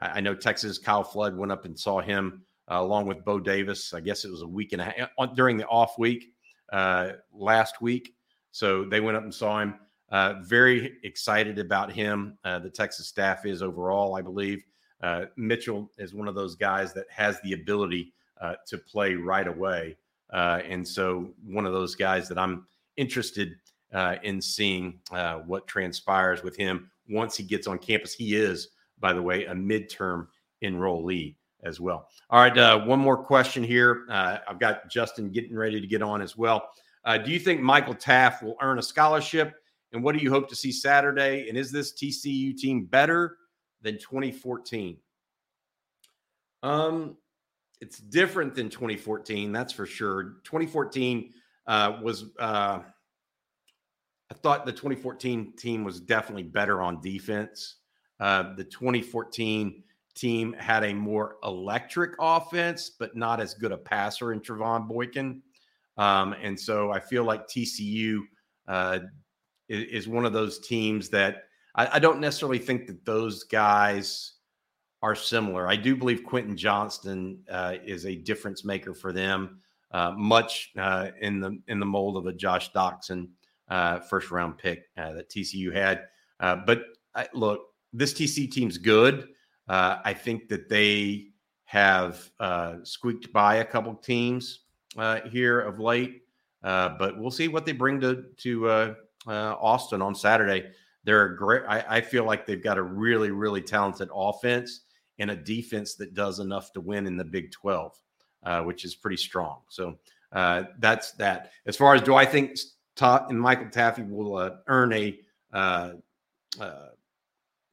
I 0.00 0.20
know 0.20 0.34
Texas 0.34 0.78
Kyle 0.78 1.04
Flood 1.04 1.36
went 1.36 1.52
up 1.52 1.64
and 1.64 1.78
saw 1.78 2.00
him 2.00 2.42
along 2.68 3.06
with 3.06 3.24
Bo 3.24 3.40
Davis. 3.40 3.94
I 3.94 4.00
guess 4.00 4.24
it 4.24 4.30
was 4.30 4.42
a 4.42 4.46
week 4.46 4.72
and 4.72 4.82
a 4.82 4.84
half 4.84 5.34
during 5.34 5.56
the 5.56 5.66
off 5.66 5.98
week 5.98 6.32
last 7.32 7.80
week. 7.80 8.14
So 8.50 8.84
they 8.84 9.00
went 9.00 9.16
up 9.16 9.22
and 9.24 9.34
saw 9.34 9.60
him. 9.60 9.74
very 10.42 10.98
excited 11.02 11.58
about 11.58 11.92
him. 11.92 12.38
the 12.44 12.70
Texas 12.70 13.06
staff 13.06 13.46
is 13.46 13.62
overall, 13.62 14.14
I 14.16 14.22
believe. 14.22 14.64
Uh, 15.02 15.26
Mitchell 15.36 15.90
is 15.98 16.14
one 16.14 16.28
of 16.28 16.34
those 16.34 16.56
guys 16.56 16.92
that 16.94 17.06
has 17.10 17.40
the 17.42 17.52
ability 17.52 18.12
uh, 18.40 18.54
to 18.66 18.78
play 18.78 19.14
right 19.14 19.46
away. 19.46 19.96
Uh, 20.30 20.60
and 20.68 20.86
so, 20.86 21.30
one 21.44 21.66
of 21.66 21.72
those 21.72 21.94
guys 21.94 22.28
that 22.28 22.38
I'm 22.38 22.66
interested 22.96 23.56
uh, 23.92 24.16
in 24.22 24.40
seeing 24.40 25.00
uh, 25.12 25.36
what 25.38 25.66
transpires 25.66 26.42
with 26.42 26.56
him 26.56 26.90
once 27.08 27.36
he 27.36 27.44
gets 27.44 27.66
on 27.66 27.78
campus. 27.78 28.12
He 28.12 28.36
is, 28.36 28.68
by 28.98 29.12
the 29.12 29.22
way, 29.22 29.46
a 29.46 29.54
midterm 29.54 30.26
enrollee 30.62 31.36
as 31.62 31.80
well. 31.80 32.08
All 32.30 32.40
right, 32.40 32.56
uh, 32.56 32.84
one 32.84 32.98
more 32.98 33.16
question 33.16 33.62
here. 33.62 34.06
I've 34.10 34.58
got 34.58 34.88
Justin 34.90 35.30
getting 35.30 35.56
ready 35.56 35.80
to 35.80 35.86
get 35.86 36.02
on 36.02 36.22
as 36.22 36.36
well. 36.36 36.70
do 37.24 37.30
you 37.30 37.38
think 37.38 37.60
Michael 37.60 37.94
Taaffe 37.94 38.42
will 38.42 38.56
earn 38.60 38.78
a 38.78 38.82
scholarship? 38.82 39.54
And 39.92 40.02
what 40.02 40.16
do 40.16 40.22
you 40.22 40.30
hope 40.30 40.48
to 40.50 40.56
see 40.56 40.72
Saturday? 40.72 41.48
And 41.48 41.56
is 41.56 41.72
this 41.72 41.92
TCU 41.92 42.56
team 42.56 42.84
better 42.84 43.38
than 43.82 43.94
2014? 43.94 44.96
Um, 46.62 47.16
it's 47.80 47.98
different 47.98 48.54
than 48.54 48.68
2014, 48.68 49.52
that's 49.52 49.72
for 49.72 49.86
sure. 49.86 50.36
2014 50.44 51.32
uh, 51.66 51.98
was, 52.02 52.24
uh, 52.38 52.80
I 54.30 54.34
thought 54.34 54.66
the 54.66 54.72
2014 54.72 55.54
team 55.56 55.84
was 55.84 56.00
definitely 56.00 56.42
better 56.42 56.82
on 56.82 57.00
defense. 57.00 57.76
Uh, 58.20 58.54
the 58.54 58.64
2014 58.64 59.84
team 60.18 60.54
had 60.58 60.84
a 60.84 60.94
more 60.94 61.36
electric 61.44 62.12
offense, 62.20 62.90
but 62.90 63.16
not 63.16 63.40
as 63.40 63.54
good 63.54 63.72
a 63.72 63.76
passer 63.76 64.32
in 64.32 64.40
Trevone 64.40 64.88
Boykin. 64.88 65.42
Um, 65.96 66.34
and 66.40 66.58
so 66.58 66.92
I 66.92 67.00
feel 67.00 67.24
like 67.24 67.48
TCU 67.48 68.20
uh, 68.68 69.00
is, 69.68 70.06
one 70.06 70.24
of 70.24 70.32
those 70.32 70.60
teams 70.60 71.08
that 71.10 71.44
I, 71.74 71.88
I 71.94 71.98
don't 71.98 72.20
necessarily 72.20 72.58
think 72.58 72.86
that 72.86 73.04
those 73.04 73.44
guys 73.44 74.34
are 75.02 75.14
similar. 75.14 75.68
I 75.68 75.76
do 75.76 75.96
believe 75.96 76.22
Quentin 76.24 76.56
Johnston 76.56 77.40
uh, 77.50 77.76
is 77.84 78.06
a 78.06 78.14
difference 78.14 78.64
maker 78.64 78.94
for 78.94 79.12
them, 79.12 79.60
uh, 79.90 80.12
much 80.16 80.70
uh, 80.78 81.08
in 81.20 81.40
the 81.40 81.58
in 81.68 81.80
the 81.80 81.86
mold 81.86 82.16
of 82.16 82.26
a 82.26 82.32
Josh 82.32 82.72
Doctson 82.72 83.28
uh, 83.68 84.00
first 84.00 84.30
round 84.30 84.58
pick 84.58 84.84
uh, 84.96 85.12
that 85.12 85.30
TCU 85.30 85.72
had. 85.72 86.04
But 86.38 86.82
I, 87.14 87.26
look, 87.34 87.60
this 87.92 88.12
TC 88.12 88.50
team's 88.50 88.78
good. 88.78 89.28
I 89.68 90.14
think 90.14 90.48
that 90.48 90.68
they 90.68 91.28
have 91.64 92.30
squeaked 92.82 93.32
by 93.32 93.56
a 93.56 93.64
couple 93.64 93.94
teams 93.94 94.60
here 95.30 95.60
of 95.60 95.78
late, 95.78 96.22
but 96.62 97.18
we'll 97.18 97.30
see 97.30 97.48
what 97.48 97.66
they 97.66 97.72
bring 97.72 98.00
to 98.00 98.24
to 98.38 98.96
Austin 99.26 100.02
on 100.02 100.14
Saturday. 100.14 100.70
They're 101.04 101.24
a 101.24 101.36
great. 101.36 101.62
I, 101.66 101.84
I 101.88 102.00
feel 102.00 102.24
like 102.24 102.44
they've 102.44 102.62
got 102.62 102.76
a 102.76 102.82
really, 102.82 103.30
really 103.30 103.62
talented 103.62 104.10
offense 104.12 104.82
and 105.18 105.30
a 105.30 105.36
defense 105.36 105.94
that 105.94 106.14
does 106.14 106.38
enough 106.38 106.72
to 106.72 106.80
win 106.80 107.06
in 107.06 107.16
the 107.16 107.24
Big 107.24 107.50
12, 107.50 107.98
uh, 108.44 108.62
which 108.62 108.84
is 108.84 108.94
pretty 108.94 109.16
strong. 109.16 109.60
So 109.68 109.98
uh, 110.32 110.64
that's 110.78 111.12
that. 111.12 111.52
As 111.66 111.76
far 111.76 111.94
as 111.94 112.02
do 112.02 112.14
I 112.14 112.24
think 112.24 112.58
Todd 112.94 113.30
and 113.30 113.40
Michael 113.40 113.66
Taaffe 113.66 114.08
will 114.08 114.36
uh, 114.36 114.50
earn 114.66 114.92
a 114.92 115.18
uh, 115.52 115.92
uh, 116.60 116.88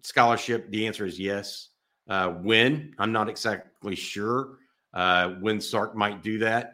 scholarship? 0.02 0.70
The 0.70 0.88
answer 0.88 1.06
is 1.06 1.20
yes. 1.20 1.70
Uh, 2.08 2.30
when 2.30 2.94
I'm 3.00 3.12
not 3.12 3.30
exactly 3.30 3.96
sure 3.96 4.58
when 5.40 5.60
Sark 5.60 5.96
might 5.96 6.22
do 6.22 6.38
that. 6.40 6.74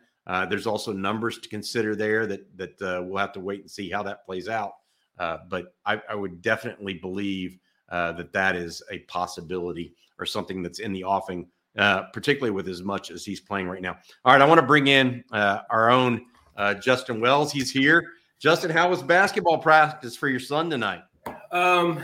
there's 0.50 0.68
also 0.68 0.92
numbers 0.94 1.40
to 1.40 1.50
consider 1.50 1.96
there 1.96 2.26
that 2.28 2.58
that 2.58 3.06
we'll 3.06 3.18
have 3.18 3.34
to 3.34 3.40
wait 3.40 3.62
and 3.62 3.72
see 3.72 3.90
how 3.90 4.04
that 4.04 4.26
plays 4.26 4.48
out. 4.50 4.74
Uh, 5.22 5.38
but 5.50 5.76
I, 5.86 6.02
I, 6.10 6.16
would 6.16 6.42
definitely 6.42 6.96
believe 6.96 7.60
uh, 7.90 8.12
that 8.14 8.34
that 8.34 8.56
is 8.56 8.82
a 8.90 9.00
possibility 9.00 9.94
or 10.18 10.26
something 10.26 10.64
that's 10.64 10.80
in 10.80 10.94
the 10.94 11.04
offing, 11.04 11.48
uh, 11.78 12.04
particularly 12.12 12.50
with 12.50 12.68
as 12.68 12.82
much 12.82 13.12
as 13.12 13.24
he's 13.24 13.40
playing 13.40 13.68
right 13.68 13.84
now. 13.84 13.98
All 14.26 14.34
right, 14.34 14.42
I 14.42 14.46
want 14.46 14.60
to 14.60 14.66
bring 14.66 14.88
in 14.88 15.24
uh, 15.32 15.60
our 15.70 15.92
own 15.92 16.26
uh, 16.58 16.74
Justin 16.74 17.22
Wells. 17.22 17.52
He's 17.52 17.70
here. 17.72 18.04
Justin, 18.40 18.72
how 18.72 18.90
was 18.90 19.04
basketball 19.04 19.60
practice 19.60 20.16
for 20.16 20.28
your 20.28 20.40
son 20.40 20.72
tonight? 20.72 21.04
Um, 21.52 22.04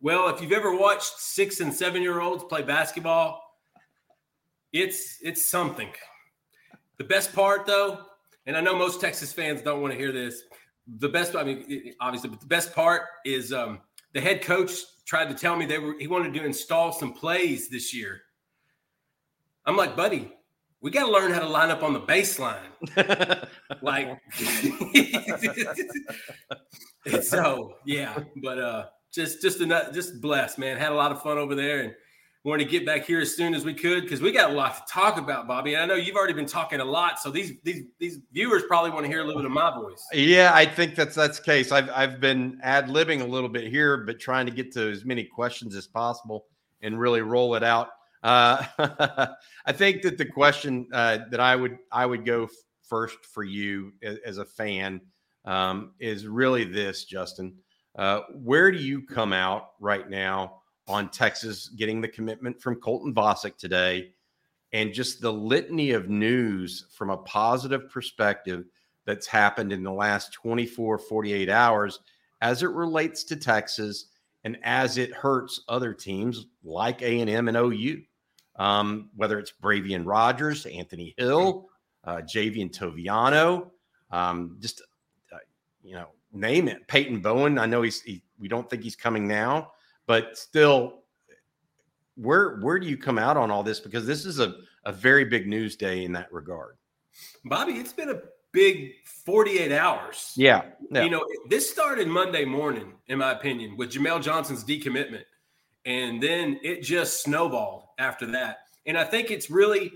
well, 0.00 0.28
if 0.28 0.40
you've 0.40 0.52
ever 0.52 0.76
watched 0.76 1.18
six 1.18 1.60
and 1.60 1.72
seven 1.72 2.02
year 2.02 2.20
olds 2.20 2.44
play 2.44 2.62
basketball, 2.62 3.42
it's 4.72 5.18
it's 5.22 5.44
something. 5.46 5.88
The 6.98 7.04
best 7.04 7.32
part, 7.32 7.66
though, 7.66 8.00
and 8.46 8.56
I 8.56 8.60
know 8.60 8.76
most 8.76 9.00
Texas 9.00 9.32
fans 9.32 9.62
don't 9.62 9.80
want 9.80 9.92
to 9.92 9.98
hear 9.98 10.10
this, 10.10 10.42
the 10.96 11.08
best, 11.08 11.36
I 11.36 11.44
mean, 11.44 11.94
obviously, 12.00 12.30
but 12.30 12.40
the 12.40 12.46
best 12.46 12.74
part 12.74 13.02
is 13.24 13.52
um, 13.52 13.80
the 14.14 14.20
head 14.20 14.42
coach 14.42 14.72
tried 15.06 15.28
to 15.28 15.34
tell 15.34 15.56
me 15.56 15.66
they 15.66 15.78
were 15.78 15.94
he 15.98 16.06
wanted 16.06 16.34
to 16.34 16.44
install 16.44 16.92
some 16.92 17.12
plays 17.12 17.68
this 17.68 17.94
year. 17.94 18.22
I'm 19.66 19.76
like, 19.76 19.96
buddy, 19.96 20.32
we 20.80 20.90
got 20.90 21.06
to 21.06 21.12
learn 21.12 21.32
how 21.32 21.40
to 21.40 21.48
line 21.48 21.70
up 21.70 21.82
on 21.82 21.92
the 21.92 22.00
baseline. 22.00 22.56
like, 23.82 24.18
so 27.22 27.76
yeah, 27.84 28.18
but 28.42 28.58
uh, 28.58 28.86
just 29.12 29.42
just 29.42 29.60
enough, 29.60 29.92
just 29.92 30.20
blessed, 30.20 30.58
man. 30.58 30.76
Had 30.76 30.92
a 30.92 30.96
lot 30.96 31.12
of 31.12 31.22
fun 31.22 31.38
over 31.38 31.54
there 31.54 31.80
and 31.80 31.94
wanted 32.44 32.64
to 32.64 32.70
get 32.70 32.86
back 32.86 33.04
here 33.04 33.20
as 33.20 33.36
soon 33.36 33.54
as 33.54 33.64
we 33.64 33.74
could 33.74 34.02
because 34.02 34.20
we 34.20 34.32
got 34.32 34.50
a 34.50 34.52
lot 34.52 34.74
to 34.74 34.92
talk 34.92 35.18
about, 35.18 35.46
Bobby. 35.46 35.74
And 35.74 35.82
I 35.82 35.86
know 35.86 35.94
you've 35.94 36.16
already 36.16 36.32
been 36.32 36.46
talking 36.46 36.80
a 36.80 36.84
lot, 36.84 37.20
so 37.20 37.30
these 37.30 37.52
these 37.64 37.84
these 37.98 38.20
viewers 38.32 38.62
probably 38.68 38.90
want 38.90 39.04
to 39.04 39.08
hear 39.08 39.20
a 39.20 39.24
little 39.24 39.42
bit 39.42 39.46
of 39.46 39.52
my 39.52 39.74
voice. 39.74 40.04
Yeah, 40.12 40.52
I 40.54 40.66
think 40.66 40.94
that's 40.94 41.14
that's 41.14 41.38
the 41.38 41.44
case. 41.44 41.72
I've 41.72 41.90
I've 41.90 42.20
been 42.20 42.58
ad 42.62 42.88
libbing 42.88 43.20
a 43.20 43.26
little 43.26 43.48
bit 43.48 43.68
here, 43.68 43.98
but 43.98 44.18
trying 44.18 44.46
to 44.46 44.52
get 44.52 44.72
to 44.72 44.90
as 44.90 45.04
many 45.04 45.24
questions 45.24 45.76
as 45.76 45.86
possible 45.86 46.46
and 46.80 46.98
really 46.98 47.20
roll 47.20 47.54
it 47.54 47.62
out. 47.62 47.90
Uh, 48.22 48.64
I 49.66 49.72
think 49.72 50.02
that 50.02 50.18
the 50.18 50.26
question 50.26 50.88
uh, 50.92 51.18
that 51.30 51.40
I 51.40 51.54
would 51.56 51.78
I 51.92 52.06
would 52.06 52.24
go 52.24 52.48
first 52.88 53.18
for 53.24 53.44
you 53.44 53.92
as, 54.02 54.18
as 54.24 54.38
a 54.38 54.44
fan 54.44 55.00
um, 55.44 55.92
is 55.98 56.26
really 56.26 56.64
this, 56.64 57.04
Justin. 57.04 57.54
Uh, 57.98 58.20
where 58.32 58.70
do 58.70 58.78
you 58.78 59.02
come 59.02 59.34
out 59.34 59.72
right 59.80 60.08
now? 60.08 60.58
on 60.88 61.10
Texas 61.10 61.68
getting 61.68 62.00
the 62.00 62.08
commitment 62.08 62.60
from 62.60 62.76
Colton 62.76 63.14
Vasek 63.14 63.56
today 63.58 64.10
and 64.72 64.92
just 64.92 65.20
the 65.20 65.32
litany 65.32 65.90
of 65.92 66.08
news 66.08 66.86
from 66.90 67.10
a 67.10 67.18
positive 67.18 67.90
perspective 67.90 68.64
that's 69.06 69.26
happened 69.26 69.72
in 69.72 69.82
the 69.82 69.92
last 69.92 70.32
24 70.32 70.98
48 70.98 71.50
hours 71.50 72.00
as 72.40 72.62
it 72.62 72.70
relates 72.70 73.22
to 73.24 73.36
Texas 73.36 74.06
and 74.44 74.56
as 74.62 74.96
it 74.96 75.12
hurts 75.12 75.60
other 75.68 75.92
teams 75.92 76.46
like 76.64 77.02
A&M 77.02 77.48
and 77.48 77.56
OU 77.56 78.02
um, 78.56 79.10
whether 79.14 79.38
it's 79.38 79.52
Bravion 79.62 80.04
Rogers, 80.04 80.66
Anthony 80.66 81.14
Hill, 81.16 81.68
uh, 82.02 82.22
Javien 82.22 82.76
Toviano, 82.76 83.70
um, 84.10 84.56
just 84.58 84.82
uh, 85.32 85.36
you 85.84 85.94
know, 85.94 86.08
name 86.32 86.68
it. 86.68 86.86
Peyton 86.88 87.20
Bowen. 87.20 87.58
I 87.58 87.66
know 87.66 87.82
he's. 87.82 88.02
He, 88.02 88.22
we 88.38 88.48
don't 88.48 88.68
think 88.68 88.82
he's 88.82 88.96
coming 88.96 89.26
now, 89.26 89.72
but 90.06 90.36
still, 90.38 91.00
where 92.16 92.56
where 92.58 92.78
do 92.78 92.86
you 92.86 92.96
come 92.96 93.18
out 93.18 93.36
on 93.36 93.50
all 93.50 93.62
this? 93.62 93.80
Because 93.80 94.06
this 94.06 94.24
is 94.24 94.38
a 94.38 94.56
a 94.84 94.92
very 94.92 95.24
big 95.24 95.46
news 95.46 95.76
day 95.76 96.04
in 96.04 96.12
that 96.12 96.32
regard. 96.32 96.76
Bobby, 97.44 97.72
it's 97.72 97.92
been 97.92 98.10
a 98.10 98.20
big 98.52 98.92
48 99.04 99.72
hours. 99.72 100.32
Yeah, 100.36 100.62
yeah. 100.90 101.04
You 101.04 101.10
know, 101.10 101.24
this 101.48 101.68
started 101.68 102.08
Monday 102.08 102.44
morning, 102.44 102.94
in 103.08 103.18
my 103.18 103.32
opinion, 103.32 103.76
with 103.76 103.90
Jamel 103.90 104.22
Johnson's 104.22 104.64
decommitment. 104.64 105.24
And 105.84 106.22
then 106.22 106.60
it 106.62 106.82
just 106.82 107.22
snowballed 107.22 107.84
after 107.98 108.26
that. 108.32 108.58
And 108.86 108.98
I 108.98 109.04
think 109.04 109.30
it's 109.30 109.50
really 109.50 109.92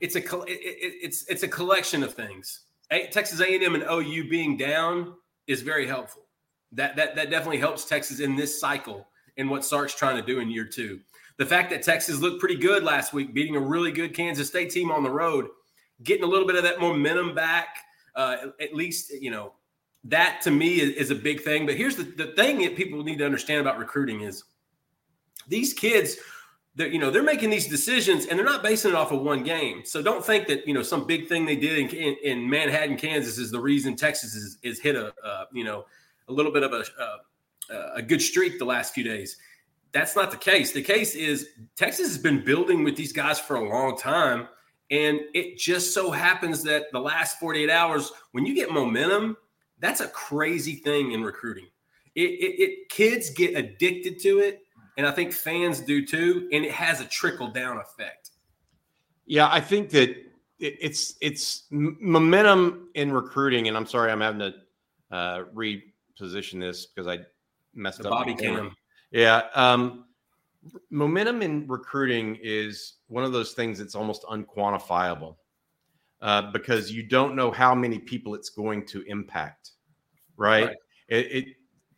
it's 0.00 0.16
a 0.16 0.22
it's 0.46 1.26
it's 1.28 1.42
a 1.42 1.48
collection 1.48 2.02
of 2.02 2.14
things. 2.14 2.62
Texas 3.10 3.40
A&M 3.40 3.74
and 3.74 3.84
OU 3.84 4.28
being 4.28 4.56
down 4.56 5.14
is 5.46 5.62
very 5.62 5.86
helpful. 5.86 6.22
That 6.72 6.96
that 6.96 7.14
that 7.16 7.30
definitely 7.30 7.58
helps 7.58 7.84
Texas 7.84 8.20
in 8.20 8.36
this 8.36 8.60
cycle 8.60 9.06
and 9.36 9.50
what 9.50 9.64
Sark's 9.64 9.94
trying 9.94 10.16
to 10.16 10.22
do 10.22 10.40
in 10.40 10.50
year 10.50 10.64
two. 10.64 11.00
The 11.38 11.46
fact 11.46 11.70
that 11.70 11.82
Texas 11.82 12.20
looked 12.20 12.40
pretty 12.40 12.56
good 12.56 12.82
last 12.82 13.12
week, 13.12 13.34
beating 13.34 13.56
a 13.56 13.60
really 13.60 13.92
good 13.92 14.14
Kansas 14.14 14.48
State 14.48 14.70
team 14.70 14.90
on 14.90 15.02
the 15.02 15.10
road, 15.10 15.46
getting 16.02 16.24
a 16.24 16.26
little 16.26 16.46
bit 16.46 16.56
of 16.56 16.62
that 16.62 16.80
momentum 16.80 17.34
back. 17.34 17.76
Uh, 18.14 18.48
at 18.60 18.74
least 18.74 19.12
you 19.20 19.30
know 19.30 19.52
that 20.04 20.40
to 20.42 20.50
me 20.50 20.80
is, 20.80 20.90
is 20.96 21.10
a 21.10 21.14
big 21.14 21.42
thing. 21.42 21.66
But 21.66 21.76
here's 21.76 21.96
the, 21.96 22.04
the 22.04 22.28
thing 22.28 22.60
that 22.60 22.76
people 22.76 23.02
need 23.02 23.18
to 23.18 23.26
understand 23.26 23.60
about 23.60 23.78
recruiting 23.78 24.22
is 24.22 24.44
these 25.48 25.72
kids 25.72 26.16
they're, 26.76 26.88
you 26.88 26.98
know 26.98 27.10
they're 27.10 27.22
making 27.22 27.50
these 27.50 27.66
decisions 27.66 28.26
and 28.26 28.38
they're 28.38 28.46
not 28.46 28.62
basing 28.62 28.92
it 28.92 28.94
off 28.94 29.10
of 29.10 29.22
one 29.22 29.42
game. 29.42 29.82
So 29.84 30.02
don't 30.02 30.24
think 30.24 30.46
that 30.46 30.66
you 30.68 30.74
know 30.74 30.82
some 30.82 31.06
big 31.06 31.28
thing 31.28 31.44
they 31.44 31.56
did 31.56 31.78
in, 31.78 31.88
in, 31.88 32.16
in 32.22 32.48
manhattan 32.48 32.96
kansas 32.96 33.38
is 33.38 33.50
the 33.50 33.60
reason 33.60 33.96
texas 33.96 34.34
is, 34.34 34.58
is 34.62 34.78
hit 34.78 34.94
a 34.94 35.12
uh, 35.24 35.46
you 35.52 35.64
know 35.64 35.86
a 36.28 36.32
little 36.32 36.52
bit 36.52 36.62
of 36.62 36.72
a, 36.72 36.84
a, 37.72 37.92
a 37.96 38.02
good 38.02 38.22
streak 38.22 38.58
the 38.58 38.64
last 38.64 38.94
few 38.94 39.04
days. 39.04 39.36
That's 39.92 40.14
not 40.14 40.30
the 40.30 40.36
case. 40.36 40.72
The 40.72 40.82
case 40.82 41.14
is 41.14 41.48
texas 41.74 42.08
has 42.08 42.18
been 42.18 42.44
building 42.44 42.84
with 42.84 42.96
these 42.96 43.12
guys 43.12 43.40
for 43.40 43.56
a 43.56 43.68
long 43.68 43.96
time 43.96 44.48
and 44.90 45.20
it 45.34 45.58
just 45.58 45.92
so 45.94 46.12
happens 46.12 46.62
that 46.62 46.92
the 46.92 47.00
last 47.00 47.40
48 47.40 47.70
hours 47.70 48.12
when 48.32 48.46
you 48.46 48.54
get 48.54 48.70
momentum 48.70 49.36
that's 49.78 50.00
a 50.00 50.08
crazy 50.08 50.76
thing 50.76 51.12
in 51.12 51.22
recruiting. 51.22 51.66
It, 52.14 52.30
it, 52.30 52.62
it 52.62 52.88
kids 52.88 53.30
get 53.30 53.56
addicted 53.56 54.18
to 54.20 54.38
it 54.38 54.65
and 54.96 55.06
I 55.06 55.10
think 55.10 55.32
fans 55.32 55.80
do 55.80 56.04
too, 56.04 56.48
and 56.52 56.64
it 56.64 56.72
has 56.72 57.00
a 57.00 57.04
trickle 57.04 57.48
down 57.48 57.78
effect. 57.78 58.30
Yeah, 59.26 59.48
I 59.50 59.60
think 59.60 59.90
that 59.90 60.16
it's 60.58 61.14
it's 61.20 61.64
momentum 61.70 62.88
in 62.94 63.12
recruiting, 63.12 63.68
and 63.68 63.76
I'm 63.76 63.86
sorry, 63.86 64.10
I'm 64.10 64.20
having 64.20 64.40
to 64.40 64.54
uh, 65.10 65.44
reposition 65.54 66.60
this 66.60 66.86
because 66.86 67.06
I 67.06 67.20
messed 67.74 67.98
the 67.98 68.08
up. 68.08 68.18
Bobby 68.18 68.34
cam. 68.34 68.74
Yeah, 69.10 69.42
um, 69.54 70.06
momentum 70.90 71.42
in 71.42 71.66
recruiting 71.66 72.38
is 72.42 72.94
one 73.08 73.24
of 73.24 73.32
those 73.32 73.52
things 73.52 73.78
that's 73.78 73.94
almost 73.94 74.22
unquantifiable 74.24 75.36
uh, 76.22 76.50
because 76.52 76.90
you 76.90 77.02
don't 77.02 77.36
know 77.36 77.50
how 77.50 77.74
many 77.74 77.98
people 77.98 78.34
it's 78.34 78.50
going 78.50 78.86
to 78.86 79.02
impact. 79.02 79.72
Right? 80.36 80.68
right. 80.68 80.76
It, 81.08 81.26
it 81.32 81.46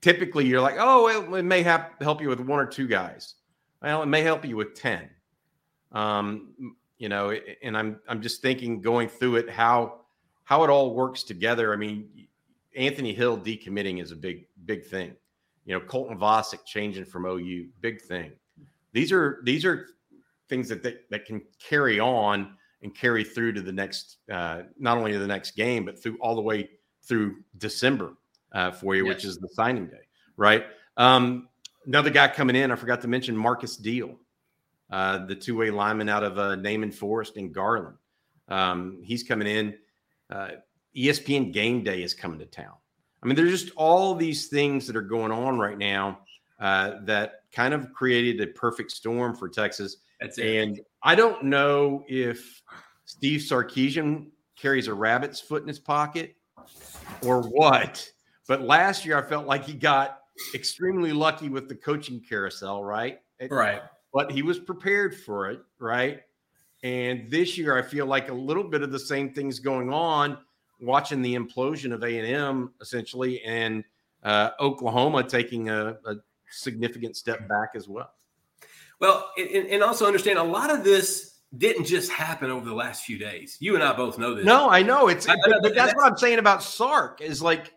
typically 0.01 0.47
you're 0.47 0.61
like, 0.61 0.77
oh, 0.79 1.09
it, 1.09 1.39
it 1.39 1.45
may 1.45 1.63
have, 1.63 1.91
help 2.01 2.21
you 2.21 2.29
with 2.29 2.41
one 2.41 2.59
or 2.59 2.67
two 2.67 2.87
guys. 2.87 3.35
Well, 3.83 4.03
it 4.03 4.07
may 4.07 4.23
help 4.23 4.45
you 4.45 4.57
with 4.57 4.75
10. 4.75 5.09
Um, 5.93 6.77
you 6.99 7.09
know, 7.09 7.31
and 7.63 7.77
I'm 7.77 8.01
I'm 8.09 8.21
just 8.21 8.43
thinking 8.43 8.81
going 8.81 9.09
through 9.09 9.37
it 9.37 9.49
how 9.49 10.01
how 10.45 10.65
it 10.65 10.71
all 10.71 10.95
works 10.95 11.23
together. 11.23 11.73
I 11.73 11.77
mean, 11.77 12.09
Anthony 12.77 13.15
Hill 13.15 13.39
decommitting 13.39 14.03
is 14.03 14.11
a 14.11 14.17
big 14.17 14.47
big 14.65 14.85
thing. 14.85 15.15
You 15.65 15.75
know, 15.75 15.81
Colton 15.81 16.19
Vasek 16.19 16.65
changing 16.65 17.05
from 17.05 17.25
OU, 17.25 17.69
big 17.81 18.03
thing. 18.03 18.33
These 18.93 19.13
are 19.13 19.41
these 19.45 19.65
are 19.65 19.87
things 20.49 20.69
that 20.69 20.83
that, 20.83 21.09
that 21.11 21.25
can 21.25 21.41
carry 21.63 22.01
on 22.01 22.57
and 22.83 22.95
carry 22.95 23.23
through 23.23 23.53
to 23.53 23.61
the 23.61 23.73
next 23.73 24.19
uh, 24.31 24.63
not 24.79 24.99
only 24.99 25.13
to 25.13 25.19
the 25.19 25.27
next 25.27 25.53
game 25.53 25.85
but 25.85 26.03
through 26.03 26.17
all 26.21 26.35
the 26.35 26.43
way 26.43 26.69
through 27.03 27.37
December 27.59 28.15
uh, 28.53 28.71
for 28.71 28.95
you, 28.95 29.07
yes. 29.07 29.15
which 29.15 29.25
is 29.25 29.39
the 29.39 29.49
signing 29.49 29.87
day, 29.87 30.07
right? 30.37 30.65
Um, 30.97 31.49
another 31.87 32.11
guy 32.11 32.29
coming 32.29 32.57
in, 32.57 32.71
I 32.71 32.77
forgot 32.77 33.01
to 33.03 33.09
mention 33.09 33.37
Markis 33.37 33.81
Deal, 33.81 34.17
uh, 34.91 35.27
the 35.27 35.35
two 35.35 35.57
way 35.57 35.71
lineman 35.71 36.09
out 36.09 36.25
of 36.25 36.39
uh, 36.39 36.57
Naaman 36.57 36.93
Forest 36.93 37.37
in 37.37 37.53
Garland. 37.53 37.97
Um, 38.49 39.01
he's 39.03 39.23
coming 39.23 39.47
in. 39.47 39.75
Uh, 40.31 40.49
ESPN 40.97 41.53
Game 41.53 41.85
Day 41.85 42.03
is 42.03 42.15
coming 42.15 42.39
to 42.39 42.47
town. 42.47 42.75
I 43.23 43.27
mean, 43.27 43.37
there's 43.37 43.63
just 43.63 43.75
all 43.77 44.15
these 44.15 44.49
things 44.49 44.87
that 44.87 44.97
are 44.97 45.03
going 45.03 45.33
on 45.33 45.59
right 45.59 45.77
now 45.77 46.21
uh, 46.61 46.97
that 47.05 47.43
kind 47.53 47.75
of 47.75 47.93
created 47.93 48.41
a 48.41 48.53
perfect 48.53 48.91
storm 48.91 49.35
for 49.35 49.49
Texas. 49.49 49.99
That's 50.21 50.39
it. 50.39 50.63
And 50.63 50.81
I 51.03 51.15
don't 51.15 51.45
know 51.45 52.05
if 52.09 52.63
Steve 53.05 53.41
Sarkisian 53.41 54.29
carries 54.57 54.89
a 54.89 54.95
rabbit's 54.95 55.41
foot 55.41 55.63
in 55.63 55.69
his 55.69 55.79
pocket 55.79 56.35
or 57.23 57.43
what. 57.43 58.09
But 58.49 58.63
last 58.63 59.05
year, 59.05 59.17
I 59.17 59.23
felt 59.23 59.47
like 59.47 59.65
he 59.65 59.75
got 59.75 60.23
extremely 60.55 61.13
lucky 61.13 61.49
with 61.49 61.69
the 61.69 61.75
coaching 61.75 62.21
carousel, 62.27 62.83
right? 62.83 63.21
Right. 63.49 63.83
But 64.13 64.33
he 64.33 64.43
was 64.43 64.59
prepared 64.59 65.15
for 65.15 65.51
it, 65.51 65.61
right? 65.79 66.23
And 66.83 67.31
this 67.31 67.59
year, 67.59 67.77
I 67.77 67.83
feel 67.83 68.07
like 68.07 68.31
a 68.31 68.35
little 68.35 68.65
bit 68.65 68.83
of 68.83 68.91
the 68.91 68.99
same 68.99 69.33
things 69.33 69.59
going 69.59 69.93
on, 69.93 70.39
watching 70.81 71.21
the 71.23 71.37
implosion 71.37 71.93
of 71.93 72.03
A 72.03 72.19
and 72.19 72.27
M 72.27 72.73
essentially, 72.81 73.43
and 73.43 73.85
uh, 74.25 74.51
Oklahoma 74.61 75.23
taking 75.25 75.69
a, 75.69 75.99
a, 76.07 76.17
significant 76.51 77.15
step 77.15 77.47
back 77.47 77.73
as 77.75 77.89
well. 77.89 78.11
Well, 79.01 79.31
and, 79.37 79.67
and 79.67 79.83
also 79.83 80.07
understand 80.07 80.39
a 80.39 80.43
lot 80.43 80.71
of 80.71 80.83
this 80.83 81.41
didn't 81.59 81.85
just 81.85 82.11
happen 82.11 82.51
over 82.51 82.65
the 82.65 82.75
last 82.75 83.05
few 83.05 83.19
days. 83.19 83.59
You 83.61 83.75
and 83.75 83.85
I 83.85 83.93
both 83.93 84.19
know 84.19 84.35
this. 84.35 84.47
No, 84.47 84.71
I 84.71 84.83
know 84.83 85.09
it's. 85.09 85.29
I, 85.29 85.37
but, 85.45 85.63
but 85.63 85.75
that's 85.75 85.95
what 85.95 86.07
I'm 86.07 86.17
saying 86.17 86.39
about 86.39 86.63
Sark 86.63 87.21
is 87.21 87.43
like 87.43 87.75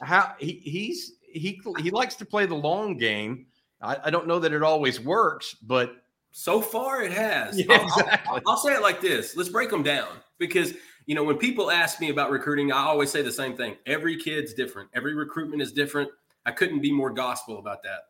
how 0.00 0.34
he, 0.38 0.60
he's 0.64 1.12
he 1.22 1.60
he 1.78 1.90
likes 1.90 2.14
to 2.16 2.24
play 2.24 2.46
the 2.46 2.54
long 2.54 2.96
game. 2.96 3.46
I, 3.80 3.98
I, 4.04 4.10
don't 4.10 4.26
know 4.26 4.38
that 4.38 4.52
it 4.52 4.62
always 4.62 5.00
works, 5.00 5.54
but 5.54 5.96
so 6.32 6.60
far 6.60 7.02
it 7.02 7.12
has. 7.12 7.58
Yeah, 7.58 7.82
exactly. 7.82 8.40
I'll, 8.46 8.52
I'll, 8.52 8.56
say 8.56 8.74
it 8.74 8.82
like 8.82 9.00
this: 9.00 9.36
Let's 9.36 9.50
break 9.50 9.70
them 9.70 9.82
down 9.82 10.08
because 10.38 10.74
you 11.06 11.14
know 11.14 11.24
when 11.24 11.36
people 11.36 11.70
ask 11.70 12.00
me 12.00 12.10
about 12.10 12.30
recruiting, 12.30 12.72
I 12.72 12.78
always 12.78 13.10
say 13.10 13.22
the 13.22 13.32
same 13.32 13.56
thing. 13.56 13.76
Every 13.86 14.16
kid's 14.16 14.54
different. 14.54 14.90
Every 14.94 15.14
recruitment 15.14 15.62
is 15.62 15.72
different. 15.72 16.10
I 16.46 16.52
couldn't 16.52 16.80
be 16.80 16.92
more 16.92 17.10
gospel 17.10 17.58
about 17.58 17.82
that. 17.82 18.08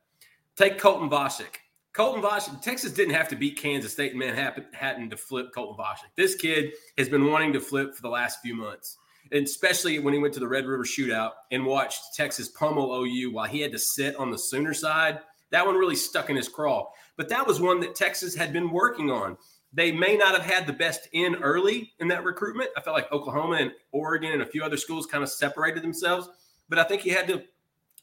Take 0.56 0.78
Colton 0.78 1.08
Vasek. 1.08 1.56
Colton 1.92 2.22
Vasek, 2.22 2.60
Texas 2.60 2.92
didn't 2.92 3.14
have 3.14 3.26
to 3.28 3.36
beat 3.36 3.58
Kansas 3.58 3.90
State 3.90 4.10
and 4.10 4.18
Manhattan 4.18 5.08
to 5.08 5.16
flip 5.16 5.46
Colton 5.54 5.82
Vasek. 5.82 6.10
This 6.14 6.34
kid 6.34 6.72
has 6.98 7.08
been 7.08 7.30
wanting 7.30 7.54
to 7.54 7.60
flip 7.60 7.94
for 7.94 8.02
the 8.02 8.10
last 8.10 8.40
few 8.42 8.54
months 8.54 8.98
and 9.32 9.44
especially 9.44 9.98
when 9.98 10.14
he 10.14 10.20
went 10.20 10.34
to 10.34 10.40
the 10.40 10.48
Red 10.48 10.66
River 10.66 10.84
Shootout 10.84 11.32
and 11.50 11.64
watched 11.64 12.14
Texas 12.14 12.48
pummel 12.48 12.92
OU 12.92 13.32
while 13.32 13.48
he 13.48 13.60
had 13.60 13.72
to 13.72 13.78
sit 13.78 14.16
on 14.16 14.30
the 14.30 14.38
Sooner 14.38 14.74
side. 14.74 15.20
That 15.50 15.66
one 15.66 15.76
really 15.76 15.96
stuck 15.96 16.30
in 16.30 16.36
his 16.36 16.48
craw. 16.48 16.90
But 17.16 17.28
that 17.28 17.46
was 17.46 17.60
one 17.60 17.80
that 17.80 17.94
Texas 17.94 18.34
had 18.34 18.52
been 18.52 18.70
working 18.70 19.10
on. 19.10 19.36
They 19.72 19.92
may 19.92 20.16
not 20.16 20.34
have 20.34 20.44
had 20.44 20.66
the 20.66 20.72
best 20.72 21.08
in 21.12 21.36
early 21.36 21.92
in 21.98 22.08
that 22.08 22.24
recruitment. 22.24 22.70
I 22.76 22.80
felt 22.80 22.96
like 22.96 23.12
Oklahoma 23.12 23.56
and 23.56 23.72
Oregon 23.92 24.32
and 24.32 24.42
a 24.42 24.46
few 24.46 24.62
other 24.62 24.76
schools 24.76 25.06
kind 25.06 25.22
of 25.22 25.30
separated 25.30 25.82
themselves. 25.82 26.28
But 26.68 26.78
I 26.78 26.84
think 26.84 27.02
he 27.02 27.10
had 27.10 27.28
to, 27.28 27.42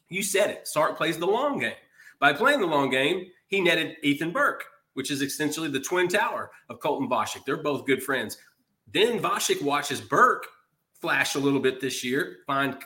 you 0.08 0.22
said 0.22 0.50
it, 0.50 0.68
Sark 0.68 0.96
plays 0.96 1.18
the 1.18 1.26
long 1.26 1.58
game. 1.58 1.74
By 2.20 2.32
playing 2.32 2.60
the 2.60 2.66
long 2.66 2.90
game, 2.90 3.26
he 3.48 3.60
netted 3.60 3.96
Ethan 4.02 4.30
Burke, 4.30 4.64
which 4.94 5.10
is 5.10 5.20
essentially 5.20 5.68
the 5.68 5.80
twin 5.80 6.08
tower 6.08 6.50
of 6.68 6.80
Colton 6.80 7.08
Vasek. 7.08 7.44
They're 7.44 7.56
both 7.56 7.86
good 7.86 8.02
friends. 8.02 8.38
Then 8.92 9.18
Vasek 9.18 9.62
watches 9.62 10.00
Burke 10.00 10.46
flash 11.04 11.34
a 11.34 11.38
little 11.38 11.60
bit 11.60 11.82
this 11.82 12.02
year, 12.02 12.38
find 12.46 12.78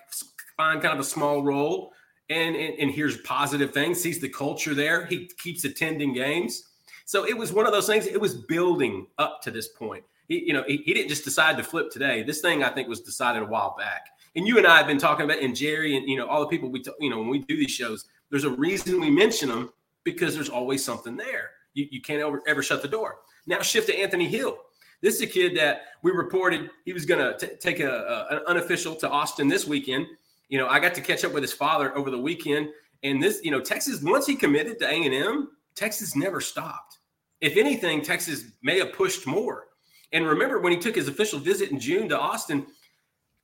find 0.56 0.82
kind 0.82 0.92
of 0.92 0.98
a 0.98 1.04
small 1.04 1.44
role, 1.44 1.92
and, 2.28 2.56
and, 2.56 2.76
and 2.80 2.90
here's 2.90 3.16
positive 3.18 3.72
things. 3.72 4.00
Sees 4.00 4.18
the 4.18 4.28
culture 4.28 4.74
there. 4.74 5.06
He 5.06 5.30
keeps 5.38 5.62
attending 5.62 6.12
games. 6.14 6.64
So 7.04 7.24
it 7.24 7.38
was 7.38 7.52
one 7.52 7.64
of 7.64 7.70
those 7.70 7.86
things. 7.86 8.06
It 8.06 8.20
was 8.20 8.34
building 8.34 9.06
up 9.18 9.40
to 9.42 9.52
this 9.52 9.68
point. 9.68 10.02
He, 10.26 10.44
you 10.48 10.52
know, 10.52 10.64
he, 10.66 10.78
he 10.78 10.94
didn't 10.94 11.08
just 11.08 11.24
decide 11.24 11.56
to 11.58 11.62
flip 11.62 11.92
today. 11.92 12.24
This 12.24 12.40
thing 12.40 12.64
I 12.64 12.70
think 12.70 12.88
was 12.88 13.02
decided 13.02 13.40
a 13.40 13.46
while 13.46 13.76
back. 13.78 14.08
And 14.34 14.48
you 14.48 14.58
and 14.58 14.66
I 14.66 14.78
have 14.78 14.88
been 14.88 14.98
talking 14.98 15.24
about, 15.24 15.38
and 15.38 15.54
Jerry, 15.54 15.96
and 15.96 16.08
you 16.08 16.16
know, 16.16 16.26
all 16.26 16.40
the 16.40 16.48
people 16.48 16.70
we, 16.70 16.82
talk, 16.82 16.96
you 16.98 17.10
know, 17.10 17.18
when 17.18 17.28
we 17.28 17.38
do 17.38 17.56
these 17.56 17.70
shows, 17.70 18.06
there's 18.30 18.44
a 18.44 18.50
reason 18.50 19.00
we 19.00 19.12
mention 19.12 19.48
them 19.48 19.72
because 20.02 20.34
there's 20.34 20.48
always 20.48 20.84
something 20.84 21.16
there. 21.16 21.50
You, 21.74 21.86
you 21.92 22.00
can't 22.00 22.20
ever, 22.20 22.42
ever 22.48 22.64
shut 22.64 22.82
the 22.82 22.88
door. 22.88 23.18
Now 23.46 23.60
shift 23.60 23.86
to 23.86 23.96
Anthony 23.96 24.26
Hill. 24.26 24.58
This 25.00 25.16
is 25.16 25.22
a 25.22 25.26
kid 25.26 25.56
that 25.56 25.82
we 26.02 26.10
reported 26.10 26.70
he 26.84 26.92
was 26.92 27.06
going 27.06 27.20
to 27.20 27.56
take 27.56 27.80
a, 27.80 27.90
a, 27.90 28.36
an 28.36 28.42
unofficial 28.46 28.94
to 28.96 29.08
Austin 29.08 29.48
this 29.48 29.66
weekend. 29.66 30.06
You 30.48 30.58
know, 30.58 30.66
I 30.66 30.80
got 30.80 30.94
to 30.94 31.00
catch 31.00 31.24
up 31.24 31.32
with 31.32 31.42
his 31.42 31.52
father 31.52 31.96
over 31.96 32.10
the 32.10 32.18
weekend, 32.18 32.68
and 33.02 33.22
this, 33.22 33.40
you 33.44 33.50
know, 33.50 33.60
Texas 33.60 34.02
once 34.02 34.26
he 34.26 34.34
committed 34.34 34.78
to 34.80 34.86
A 34.86 35.04
and 35.04 35.14
M, 35.14 35.50
Texas 35.74 36.16
never 36.16 36.40
stopped. 36.40 36.98
If 37.40 37.56
anything, 37.56 38.02
Texas 38.02 38.46
may 38.62 38.78
have 38.78 38.92
pushed 38.92 39.26
more. 39.26 39.68
And 40.12 40.26
remember 40.26 40.58
when 40.58 40.72
he 40.72 40.78
took 40.78 40.96
his 40.96 41.06
official 41.06 41.38
visit 41.38 41.70
in 41.70 41.78
June 41.78 42.08
to 42.08 42.18
Austin, 42.18 42.66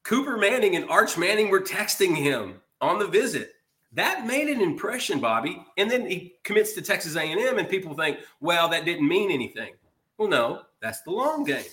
Cooper 0.03 0.37
Manning 0.37 0.77
and 0.77 0.89
Arch 0.91 1.17
Manning 1.17 1.51
were 1.51 1.61
texting 1.61 2.17
him 2.17 2.61
on 2.81 2.99
the 2.99 3.07
visit. 3.07 3.53
That 3.93 4.27
made 4.27 4.49
an 4.49 4.61
impression, 4.61 5.21
Bobby. 5.21 5.65
And 5.77 5.89
then 5.89 6.09
he 6.09 6.35
commits 6.43 6.73
to 6.73 6.83
Texas 6.83 7.15
A&M, 7.17 7.59
and 7.59 7.69
people 7.69 7.95
think, 7.95 8.19
well, 8.41 8.69
that 8.71 8.85
didn't 8.85 9.07
mean 9.07 9.31
anything. 9.31 9.75
Well, 10.19 10.29
no, 10.29 10.63
that's 10.85 11.01
the 11.01 11.11
long 11.11 11.45
game. 11.45 11.65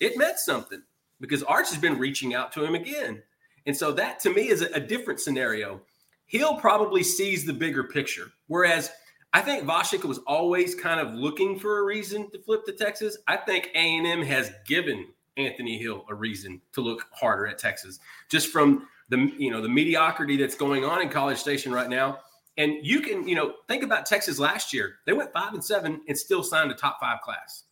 It 0.00 0.16
meant 0.16 0.38
something 0.38 0.82
because 1.20 1.42
Arch 1.42 1.68
has 1.68 1.78
been 1.78 1.98
reaching 1.98 2.32
out 2.32 2.50
to 2.52 2.64
him 2.64 2.74
again. 2.74 3.22
And 3.66 3.76
so 3.76 3.92
that 3.92 4.20
to 4.20 4.30
me 4.32 4.48
is 4.48 4.62
a, 4.62 4.66
a 4.72 4.80
different 4.80 5.20
scenario. 5.20 5.82
He'll 6.24 6.56
probably 6.56 7.02
sees 7.02 7.44
the 7.44 7.52
bigger 7.52 7.84
picture. 7.84 8.28
Whereas 8.46 8.90
I 9.34 9.42
think 9.42 9.64
Vasek 9.64 10.04
was 10.04 10.18
always 10.26 10.74
kind 10.74 10.98
of 10.98 11.12
looking 11.12 11.58
for 11.58 11.80
a 11.80 11.82
reason 11.82 12.30
to 12.30 12.38
flip 12.38 12.64
to 12.64 12.72
Texas. 12.72 13.18
I 13.28 13.36
think 13.36 13.68
A&M 13.74 14.22
has 14.22 14.50
given 14.66 15.08
Anthony 15.36 15.76
Hill 15.76 16.06
a 16.08 16.14
reason 16.14 16.62
to 16.72 16.80
look 16.80 17.04
harder 17.12 17.46
at 17.46 17.58
Texas 17.58 17.98
just 18.30 18.48
from 18.48 18.88
the 19.10 19.30
you 19.36 19.50
know 19.50 19.60
the 19.60 19.68
mediocrity 19.68 20.38
that's 20.38 20.54
going 20.54 20.86
on 20.86 21.02
in 21.02 21.10
College 21.10 21.36
Station 21.36 21.70
right 21.70 21.90
now. 21.90 22.20
And 22.56 22.74
you 22.82 23.00
can 23.00 23.28
you 23.28 23.34
know 23.34 23.56
think 23.68 23.82
about 23.82 24.06
Texas 24.06 24.38
last 24.38 24.72
year. 24.72 24.96
They 25.04 25.12
went 25.12 25.34
five 25.34 25.52
and 25.52 25.62
seven 25.62 26.00
and 26.08 26.16
still 26.16 26.42
signed 26.42 26.70
a 26.70 26.74
top 26.74 26.98
five 26.98 27.20
class. 27.20 27.64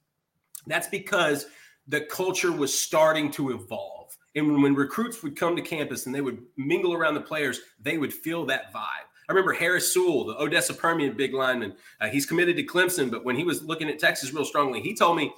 That's 0.66 0.88
because 0.88 1.46
the 1.88 2.02
culture 2.02 2.52
was 2.52 2.76
starting 2.76 3.30
to 3.32 3.50
evolve. 3.50 4.16
And 4.34 4.62
when 4.62 4.74
recruits 4.74 5.22
would 5.22 5.36
come 5.36 5.56
to 5.56 5.62
campus 5.62 6.06
and 6.06 6.14
they 6.14 6.20
would 6.20 6.42
mingle 6.56 6.94
around 6.94 7.14
the 7.14 7.20
players, 7.20 7.60
they 7.80 7.98
would 7.98 8.12
feel 8.12 8.46
that 8.46 8.72
vibe. 8.72 9.06
I 9.28 9.32
remember 9.32 9.52
Harris 9.52 9.92
Sewell, 9.92 10.24
the 10.24 10.40
Odessa 10.40 10.74
Permian 10.74 11.16
big 11.16 11.34
lineman. 11.34 11.74
Uh, 12.00 12.08
he's 12.08 12.26
committed 12.26 12.56
to 12.56 12.64
Clemson, 12.64 13.10
but 13.10 13.24
when 13.24 13.36
he 13.36 13.44
was 13.44 13.62
looking 13.62 13.88
at 13.88 13.98
Texas 13.98 14.32
real 14.32 14.44
strongly, 14.44 14.80
he 14.80 14.94
told 14.94 15.16
me 15.16 15.32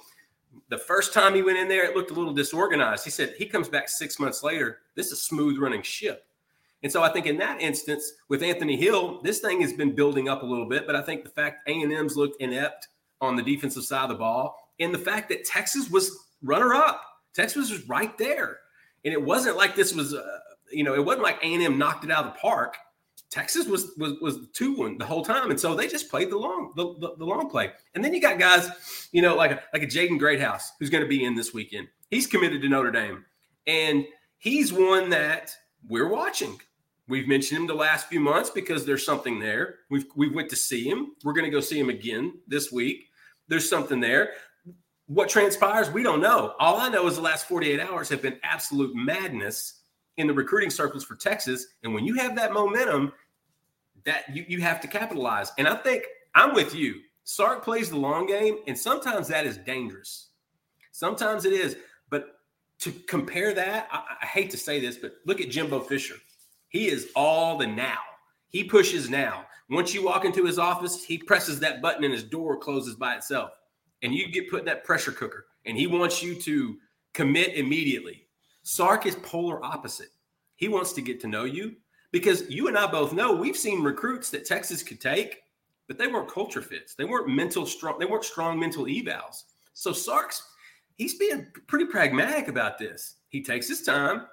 the 0.69 0.77
first 0.77 1.13
time 1.13 1.35
he 1.35 1.41
went 1.41 1.57
in 1.57 1.67
there, 1.67 1.85
it 1.85 1.95
looked 1.95 2.11
a 2.11 2.13
little 2.13 2.33
disorganized. 2.33 3.03
He 3.03 3.11
said 3.11 3.35
he 3.37 3.45
comes 3.45 3.69
back 3.69 3.89
six 3.89 4.19
months 4.19 4.43
later. 4.43 4.79
This 4.95 5.07
is 5.07 5.13
a 5.13 5.17
smooth 5.17 5.57
running 5.57 5.81
ship. 5.81 6.25
And 6.83 6.91
so 6.91 7.03
I 7.03 7.09
think 7.09 7.25
in 7.25 7.37
that 7.37 7.61
instance 7.61 8.13
with 8.29 8.43
Anthony 8.43 8.77
Hill, 8.77 9.21
this 9.21 9.39
thing 9.39 9.61
has 9.61 9.73
been 9.73 9.95
building 9.95 10.29
up 10.29 10.43
a 10.43 10.45
little 10.45 10.67
bit. 10.67 10.85
But 10.85 10.95
I 10.95 11.01
think 11.01 11.23
the 11.23 11.29
fact 11.29 11.67
A&M's 11.67 12.15
looked 12.15 12.41
inept 12.41 12.87
on 13.21 13.35
the 13.35 13.43
defensive 13.43 13.83
side 13.83 14.03
of 14.03 14.09
the 14.09 14.15
ball, 14.15 14.64
and 14.79 14.93
the 14.93 14.99
fact 14.99 15.29
that 15.29 15.45
Texas 15.45 15.89
was 15.89 16.17
runner 16.41 16.73
up, 16.73 17.01
Texas 17.33 17.71
was 17.71 17.87
right 17.87 18.17
there, 18.17 18.59
and 19.03 19.13
it 19.13 19.21
wasn't 19.21 19.57
like 19.57 19.75
this 19.75 19.93
was, 19.93 20.13
uh, 20.13 20.39
you 20.71 20.83
know, 20.83 20.93
it 20.93 21.03
wasn't 21.03 21.23
like 21.23 21.43
A&M 21.43 21.77
knocked 21.77 22.03
it 22.03 22.11
out 22.11 22.25
of 22.25 22.33
the 22.33 22.39
park. 22.39 22.77
Texas 23.29 23.67
was 23.67 23.91
was 23.97 24.13
was 24.21 24.39
the 24.39 24.47
two 24.47 24.75
one 24.75 24.97
the 24.97 25.05
whole 25.05 25.25
time, 25.25 25.49
and 25.49 25.59
so 25.59 25.75
they 25.75 25.87
just 25.87 26.09
played 26.09 26.29
the 26.29 26.37
long 26.37 26.71
the, 26.75 26.93
the, 26.99 27.15
the 27.17 27.25
long 27.25 27.49
play. 27.49 27.71
And 27.93 28.03
then 28.03 28.13
you 28.13 28.21
got 28.21 28.39
guys, 28.39 28.69
you 29.11 29.21
know, 29.21 29.35
like 29.35 29.51
a, 29.51 29.61
like 29.73 29.83
a 29.83 29.87
Jaden 29.87 30.19
Greathouse 30.19 30.71
who's 30.79 30.89
going 30.89 31.03
to 31.03 31.09
be 31.09 31.25
in 31.25 31.35
this 31.35 31.53
weekend. 31.53 31.87
He's 32.09 32.27
committed 32.27 32.61
to 32.61 32.69
Notre 32.69 32.91
Dame, 32.91 33.25
and 33.67 34.05
he's 34.37 34.71
one 34.71 35.09
that 35.09 35.53
we're 35.87 36.07
watching. 36.07 36.59
We've 37.07 37.27
mentioned 37.27 37.59
him 37.59 37.67
the 37.67 37.75
last 37.75 38.07
few 38.07 38.19
months 38.19 38.49
because 38.49 38.85
there's 38.85 39.05
something 39.05 39.39
there. 39.39 39.75
We've 39.89 40.05
we 40.15 40.29
went 40.29 40.49
to 40.51 40.55
see 40.55 40.87
him. 40.87 41.13
We're 41.23 41.33
going 41.33 41.45
to 41.45 41.51
go 41.51 41.59
see 41.59 41.79
him 41.79 41.89
again 41.89 42.39
this 42.47 42.71
week. 42.71 43.09
There's 43.47 43.69
something 43.69 43.99
there. 43.99 44.31
What 45.07 45.29
transpires, 45.29 45.91
we 45.91 46.01
don't 46.01 46.21
know. 46.21 46.55
All 46.59 46.77
I 46.77 46.89
know 46.89 47.05
is 47.07 47.15
the 47.15 47.21
last 47.21 47.47
48 47.47 47.79
hours 47.79 48.09
have 48.09 48.21
been 48.21 48.39
absolute 48.43 48.95
madness 48.95 49.81
in 50.17 50.27
the 50.27 50.33
recruiting 50.33 50.69
circles 50.71 51.03
for 51.03 51.15
Texas. 51.15 51.67
And 51.83 51.93
when 51.93 52.05
you 52.05 52.15
have 52.15 52.35
that 52.35 52.53
momentum, 52.53 53.13
that 54.05 54.23
you, 54.33 54.45
you 54.47 54.61
have 54.61 54.81
to 54.81 54.87
capitalize. 54.87 55.51
And 55.57 55.67
I 55.67 55.75
think 55.75 56.05
I'm 56.33 56.53
with 56.53 56.73
you. 56.73 57.01
Sark 57.23 57.63
plays 57.63 57.89
the 57.89 57.97
long 57.97 58.27
game, 58.27 58.59
and 58.67 58.77
sometimes 58.77 59.27
that 59.27 59.45
is 59.45 59.57
dangerous. 59.57 60.29
Sometimes 60.91 61.45
it 61.45 61.53
is. 61.53 61.75
But 62.09 62.39
to 62.79 62.91
compare 63.07 63.53
that, 63.53 63.87
I, 63.91 64.03
I 64.21 64.25
hate 64.25 64.49
to 64.51 64.57
say 64.57 64.79
this, 64.79 64.97
but 64.97 65.15
look 65.25 65.41
at 65.41 65.49
Jimbo 65.49 65.81
Fisher. 65.81 66.15
He 66.69 66.87
is 66.87 67.09
all 67.15 67.57
the 67.57 67.67
now. 67.67 67.99
He 68.49 68.63
pushes 68.63 69.09
now. 69.09 69.45
Once 69.69 69.93
you 69.93 70.03
walk 70.03 70.25
into 70.25 70.45
his 70.45 70.59
office, 70.59 71.03
he 71.03 71.17
presses 71.17 71.59
that 71.59 71.81
button 71.81 72.03
and 72.03 72.13
his 72.13 72.23
door 72.23 72.57
closes 72.57 72.95
by 72.95 73.15
itself. 73.15 73.51
And 74.05 74.13
you 74.13 74.31
get 74.31 74.51
put 74.51 74.59
in 74.59 74.65
that 74.65 74.83
pressure 74.83 75.11
cooker. 75.11 75.47
And 75.65 75.75
he 75.75 75.87
wants 75.87 76.21
you 76.21 76.35
to 76.41 76.77
commit 77.15 77.55
immediately. 77.55 78.27
Sark 78.61 79.07
is 79.07 79.15
polar 79.15 79.63
opposite. 79.65 80.09
He 80.57 80.67
wants 80.67 80.93
to 80.93 81.01
get 81.01 81.19
to 81.21 81.27
know 81.27 81.45
you 81.45 81.75
because 82.11 82.47
you 82.47 82.67
and 82.67 82.77
I 82.77 82.85
both 82.85 83.13
know 83.13 83.33
we've 83.33 83.57
seen 83.57 83.81
recruits 83.81 84.29
that 84.29 84.45
Texas 84.45 84.83
could 84.83 85.01
take, 85.01 85.41
but 85.87 85.97
they 85.97 86.05
weren't 86.05 86.29
culture 86.29 86.61
fits. 86.61 86.93
They 86.93 87.03
weren't 87.05 87.27
mental 87.27 87.65
strong. 87.65 87.97
They 87.97 88.05
weren't 88.05 88.23
strong 88.23 88.59
mental 88.59 88.85
evals. 88.85 89.45
So 89.73 89.91
Sark's 89.91 90.43
he's 90.97 91.15
being 91.15 91.47
pretty 91.65 91.85
pragmatic 91.85 92.47
about 92.47 92.77
this. 92.77 93.15
He 93.29 93.41
takes 93.41 93.67
his 93.67 93.81
time. 93.81 94.27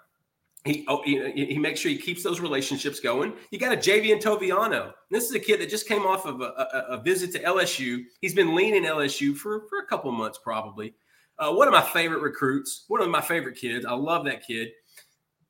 He, 0.65 0.85
oh, 0.89 1.03
he, 1.03 1.47
he 1.47 1.59
makes 1.59 1.81
sure 1.81 1.91
he 1.91 1.99
keeps 1.99 2.23
those 2.23 2.39
relationships 2.39 3.01
going. 3.01 3.33
You 3.51 3.59
got 3.59 3.73
a 3.73 3.77
Javien 3.77 4.23
Toviano. 4.23 4.93
This 5.11 5.25
is 5.25 5.35
a 5.35 5.41
kid 5.41 5.61
that 5.61 5.69
just 5.69 5.89
came 5.89 6.03
off 6.03 6.25
of 6.25 6.41
a, 6.41 6.45
a, 6.45 6.85
a 6.91 7.03
visit 7.03 7.33
to 7.33 7.43
LSU. 7.43 8.05
He's 8.21 8.35
been 8.35 8.55
leaning 8.55 8.85
LSU 8.85 9.37
for, 9.37 9.67
for 9.69 9.81
a 9.81 9.87
couple 9.87 10.13
months, 10.13 10.39
probably. 10.43 10.95
Uh, 11.39 11.53
one 11.53 11.67
of 11.67 11.73
my 11.73 11.83
favorite 11.83 12.23
recruits, 12.23 12.85
one 12.87 13.01
of 13.01 13.09
my 13.09 13.21
favorite 13.21 13.57
kids. 13.57 13.85
I 13.85 13.95
love 13.95 14.25
that 14.27 14.47
kid. 14.47 14.69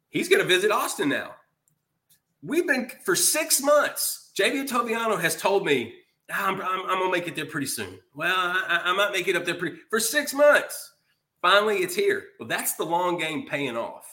He's 0.09 0.29
going 0.31 0.41
to 0.41 0.49
visit 0.49 0.71
Austin 0.71 1.11
now. 1.11 1.35
We've 2.43 2.67
been 2.67 2.91
for 3.05 3.15
six 3.15 3.61
months. 3.61 4.31
Javien 4.39 4.67
Toviano 4.67 5.21
has 5.21 5.37
told 5.37 5.67
me 5.67 5.95
I'm, 6.33 6.61
I'm, 6.61 6.81
I'm, 6.89 6.99
gonna 6.99 7.11
make 7.11 7.29
it 7.29 7.37
there 7.37 7.47
pretty 7.47 7.67
soon. 7.67 7.99
Well, 8.15 8.35
I, 8.35 8.81
I 8.85 8.97
might 8.97 9.13
make 9.13 9.29
it 9.29 9.37
up 9.37 9.45
there 9.45 9.55
pretty 9.55 9.77
for 9.91 10.01
six 10.01 10.33
months. 10.33 10.93
Finally, 11.43 11.79
it's 11.79 11.95
here. 11.95 12.25
Well, 12.39 12.49
that's 12.49 12.75
the 12.75 12.85
long 12.85 13.19
game 13.19 13.47
paying 13.47 13.77
off. 13.77 14.12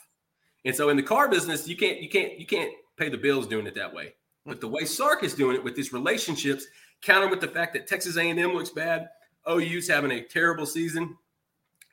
And 0.66 0.76
so 0.76 0.90
in 0.90 0.98
the 0.98 1.04
car 1.04 1.30
business, 1.30 1.68
you 1.68 1.78
can't 1.78 2.02
you 2.02 2.10
can't 2.10 2.40
you 2.40 2.46
can't 2.46 2.72
pay 2.98 3.10
the 3.10 3.18
bills 3.18 3.48
doing 3.48 3.66
it 3.68 3.76
that 3.76 3.94
way. 3.94 4.14
Hmm. 4.46 4.52
But 4.52 4.62
the 4.62 4.68
way 4.68 4.86
Sark 4.86 5.24
is 5.24 5.34
doing 5.34 5.56
it 5.56 5.64
with 5.64 5.76
these 5.76 5.94
relationships, 5.94 6.66
counter 7.02 7.30
with 7.30 7.42
the 7.42 7.48
fact 7.48 7.74
that 7.74 7.88
Texas 7.88 8.18
A&M 8.18 8.54
looks 8.54 8.70
bad, 8.70 9.10
OU's 9.50 9.88
having 9.88 10.12
a 10.12 10.24
terrible 10.24 10.66
season. 10.66 11.18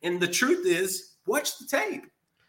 And 0.03 0.21
the 0.21 0.29
truth 0.29 0.67
is, 0.67 1.15
watch 1.27 1.59
the 1.59 1.67
tape. 1.67 2.07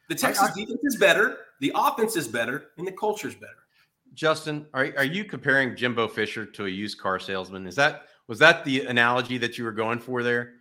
The 0.09 0.15
Texas 0.15 0.51
defense 0.55 0.79
is 0.83 0.95
better, 0.95 1.37
the 1.59 1.71
offense 1.75 2.15
is 2.15 2.27
better, 2.27 2.67
and 2.77 2.87
the 2.87 2.93
culture 2.93 3.27
is 3.27 3.35
better. 3.35 3.65
Justin, 4.13 4.65
are, 4.73 4.93
are 4.97 5.03
you 5.03 5.25
comparing 5.25 5.75
Jimbo 5.75 6.07
Fisher 6.07 6.45
to 6.45 6.65
a 6.65 6.69
used 6.69 6.97
car 6.97 7.19
salesman? 7.19 7.67
Is 7.67 7.75
that 7.75 8.03
was 8.27 8.39
that 8.39 8.65
the 8.65 8.85
analogy 8.85 9.37
that 9.37 9.57
you 9.57 9.63
were 9.63 9.71
going 9.71 9.99
for 9.99 10.23
there? 10.23 10.53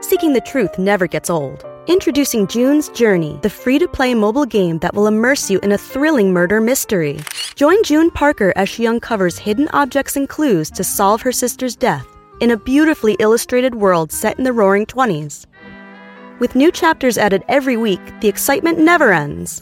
Seeking 0.00 0.32
the 0.32 0.42
truth 0.44 0.78
never 0.78 1.06
gets 1.06 1.30
old. 1.30 1.64
Introducing 1.88 2.46
June's 2.46 2.88
Journey, 2.90 3.40
the 3.42 3.50
free 3.50 3.76
to 3.80 3.88
play 3.88 4.14
mobile 4.14 4.44
game 4.44 4.78
that 4.78 4.94
will 4.94 5.08
immerse 5.08 5.50
you 5.50 5.58
in 5.64 5.72
a 5.72 5.78
thrilling 5.78 6.32
murder 6.32 6.60
mystery. 6.60 7.18
Join 7.56 7.82
June 7.82 8.08
Parker 8.08 8.52
as 8.54 8.68
she 8.68 8.86
uncovers 8.86 9.36
hidden 9.36 9.66
objects 9.72 10.14
and 10.14 10.28
clues 10.28 10.70
to 10.70 10.84
solve 10.84 11.22
her 11.22 11.32
sister's 11.32 11.74
death 11.74 12.06
in 12.40 12.52
a 12.52 12.56
beautifully 12.56 13.16
illustrated 13.18 13.74
world 13.74 14.12
set 14.12 14.38
in 14.38 14.44
the 14.44 14.52
roaring 14.52 14.86
20s. 14.86 15.46
With 16.38 16.54
new 16.54 16.70
chapters 16.70 17.18
added 17.18 17.42
every 17.48 17.76
week, 17.76 18.00
the 18.20 18.28
excitement 18.28 18.78
never 18.78 19.12
ends. 19.12 19.60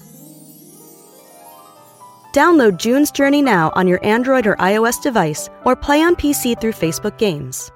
Download 2.35 2.77
June's 2.77 3.11
Journey 3.11 3.41
now 3.41 3.73
on 3.75 3.89
your 3.89 4.05
Android 4.05 4.47
or 4.47 4.57
iOS 4.57 5.03
device 5.03 5.49
or 5.65 5.75
play 5.75 6.03
on 6.03 6.17
PC 6.17 6.61
through 6.61 6.73
Facebook 6.73 7.17
Games. 7.17 7.73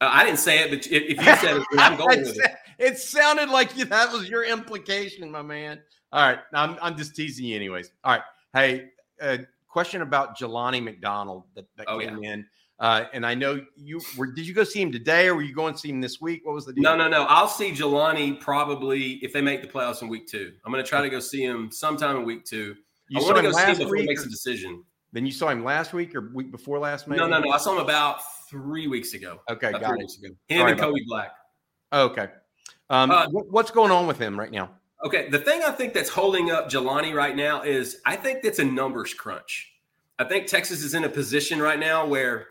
Uh, 0.00 0.10
I 0.10 0.24
didn't 0.24 0.40
say 0.40 0.58
it, 0.58 0.70
but 0.70 0.86
if, 0.86 1.02
if 1.10 1.18
you 1.18 1.36
said 1.36 1.58
it, 1.58 1.66
I'm 1.78 1.96
going 1.98 2.22
with 2.22 2.36
it. 2.36 2.50
It 2.78 2.98
sounded 2.98 3.48
like 3.48 3.76
you, 3.76 3.84
that 3.86 4.12
was 4.12 4.28
your 4.28 4.44
implication, 4.44 5.30
my 5.30 5.42
man. 5.42 5.80
All 6.12 6.26
right. 6.26 6.38
I'm, 6.52 6.76
I'm 6.82 6.96
just 6.96 7.16
teasing 7.16 7.46
you, 7.46 7.56
anyways. 7.56 7.92
All 8.04 8.12
right. 8.12 8.22
Hey, 8.54 8.90
uh, 9.20 9.38
question 9.68 10.02
about 10.02 10.38
Jelani 10.38 10.82
McDonald 10.82 11.44
that, 11.54 11.66
that 11.76 11.86
oh, 11.88 11.98
came 11.98 12.22
yeah. 12.22 12.32
in. 12.32 12.46
Uh, 12.78 13.04
and 13.12 13.24
I 13.24 13.34
know 13.34 13.64
you 13.76 14.00
were. 14.18 14.26
Did 14.26 14.44
you 14.44 14.54
go 14.54 14.64
see 14.64 14.82
him 14.82 14.90
today, 14.90 15.28
or 15.28 15.36
were 15.36 15.42
you 15.42 15.54
going 15.54 15.72
to 15.72 15.78
see 15.78 15.88
him 15.88 16.00
this 16.00 16.20
week? 16.20 16.40
What 16.44 16.54
was 16.54 16.66
the 16.66 16.72
deal? 16.72 16.82
No, 16.82 16.96
no, 16.96 17.08
no. 17.08 17.26
I'll 17.28 17.46
see 17.46 17.70
Jelani 17.70 18.40
probably 18.40 19.20
if 19.22 19.32
they 19.32 19.40
make 19.40 19.62
the 19.62 19.68
playoffs 19.68 20.02
in 20.02 20.08
week 20.08 20.26
two. 20.26 20.52
I'm 20.64 20.72
going 20.72 20.82
to 20.82 20.88
try 20.88 21.00
to 21.00 21.08
go 21.08 21.20
see 21.20 21.44
him 21.44 21.70
sometime 21.70 22.16
in 22.16 22.24
week 22.24 22.44
two. 22.44 22.74
You 23.08 23.20
I 23.20 23.22
want 23.22 23.36
to 23.36 23.42
go 23.42 23.52
see 23.52 23.64
him 23.64 23.78
before 23.78 23.96
he 23.96 24.06
makes 24.06 24.26
a 24.26 24.28
decision. 24.28 24.82
Then 25.12 25.26
you 25.26 25.30
saw 25.30 25.48
him 25.50 25.62
last 25.62 25.92
week 25.92 26.14
or 26.16 26.32
week 26.34 26.50
before 26.50 26.80
last? 26.80 27.06
Maybe? 27.06 27.20
No, 27.20 27.28
no, 27.28 27.38
no. 27.38 27.52
I 27.52 27.58
saw 27.58 27.72
him 27.72 27.78
about 27.78 28.20
three 28.50 28.88
weeks 28.88 29.14
ago. 29.14 29.38
Okay, 29.48 29.68
about 29.68 29.82
got 29.82 29.92
it. 29.92 29.98
Weeks 29.98 30.16
ago. 30.16 30.34
Him 30.48 30.66
and 30.66 30.80
Kobe 30.80 30.98
Black. 31.06 31.30
Okay. 31.92 32.28
Um, 32.92 33.10
uh, 33.10 33.26
what's 33.28 33.70
going 33.70 33.90
on 33.90 34.06
with 34.06 34.18
him 34.18 34.38
right 34.38 34.50
now? 34.50 34.70
Okay, 35.04 35.28
the 35.28 35.38
thing 35.38 35.62
I 35.64 35.72
think 35.72 35.94
that's 35.94 36.08
holding 36.08 36.52
up 36.52 36.70
Jelani 36.70 37.12
right 37.12 37.34
now 37.34 37.62
is 37.62 38.00
I 38.06 38.14
think 38.14 38.42
that's 38.42 38.60
a 38.60 38.64
numbers 38.64 39.14
crunch. 39.14 39.72
I 40.18 40.24
think 40.24 40.46
Texas 40.46 40.84
is 40.84 40.94
in 40.94 41.02
a 41.02 41.08
position 41.08 41.60
right 41.60 41.80
now 41.80 42.06
where 42.06 42.48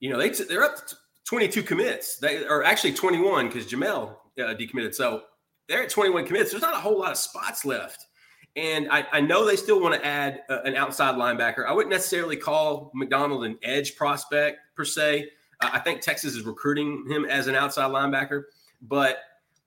you 0.00 0.10
know, 0.10 0.18
they 0.18 0.30
t- 0.30 0.44
they're 0.44 0.62
up 0.62 0.86
to 0.86 0.96
22 1.24 1.62
commits. 1.62 2.18
They 2.18 2.44
are 2.44 2.62
actually 2.62 2.92
21 2.92 3.48
because 3.48 3.66
Jamel 3.66 4.16
uh, 4.38 4.54
decommitted. 4.54 4.94
So 4.94 5.22
they're 5.68 5.82
at 5.82 5.90
21 5.90 6.26
commits. 6.26 6.50
There's 6.50 6.62
not 6.62 6.74
a 6.74 6.80
whole 6.80 6.98
lot 6.98 7.12
of 7.12 7.18
spots 7.18 7.64
left. 7.64 8.06
And 8.54 8.88
I, 8.90 9.06
I 9.12 9.20
know 9.20 9.44
they 9.44 9.56
still 9.56 9.80
want 9.80 9.94
to 9.94 10.06
add 10.06 10.42
uh, 10.48 10.60
an 10.64 10.76
outside 10.76 11.16
linebacker. 11.16 11.66
I 11.66 11.72
wouldn't 11.72 11.92
necessarily 11.92 12.36
call 12.36 12.90
McDonald 12.94 13.44
an 13.44 13.58
edge 13.62 13.96
prospect 13.96 14.58
per 14.74 14.84
se. 14.84 15.28
Uh, 15.60 15.70
I 15.72 15.78
think 15.80 16.00
Texas 16.00 16.34
is 16.34 16.42
recruiting 16.42 17.04
him 17.08 17.26
as 17.26 17.48
an 17.48 17.54
outside 17.54 17.90
linebacker, 17.90 18.44
but 18.82 19.18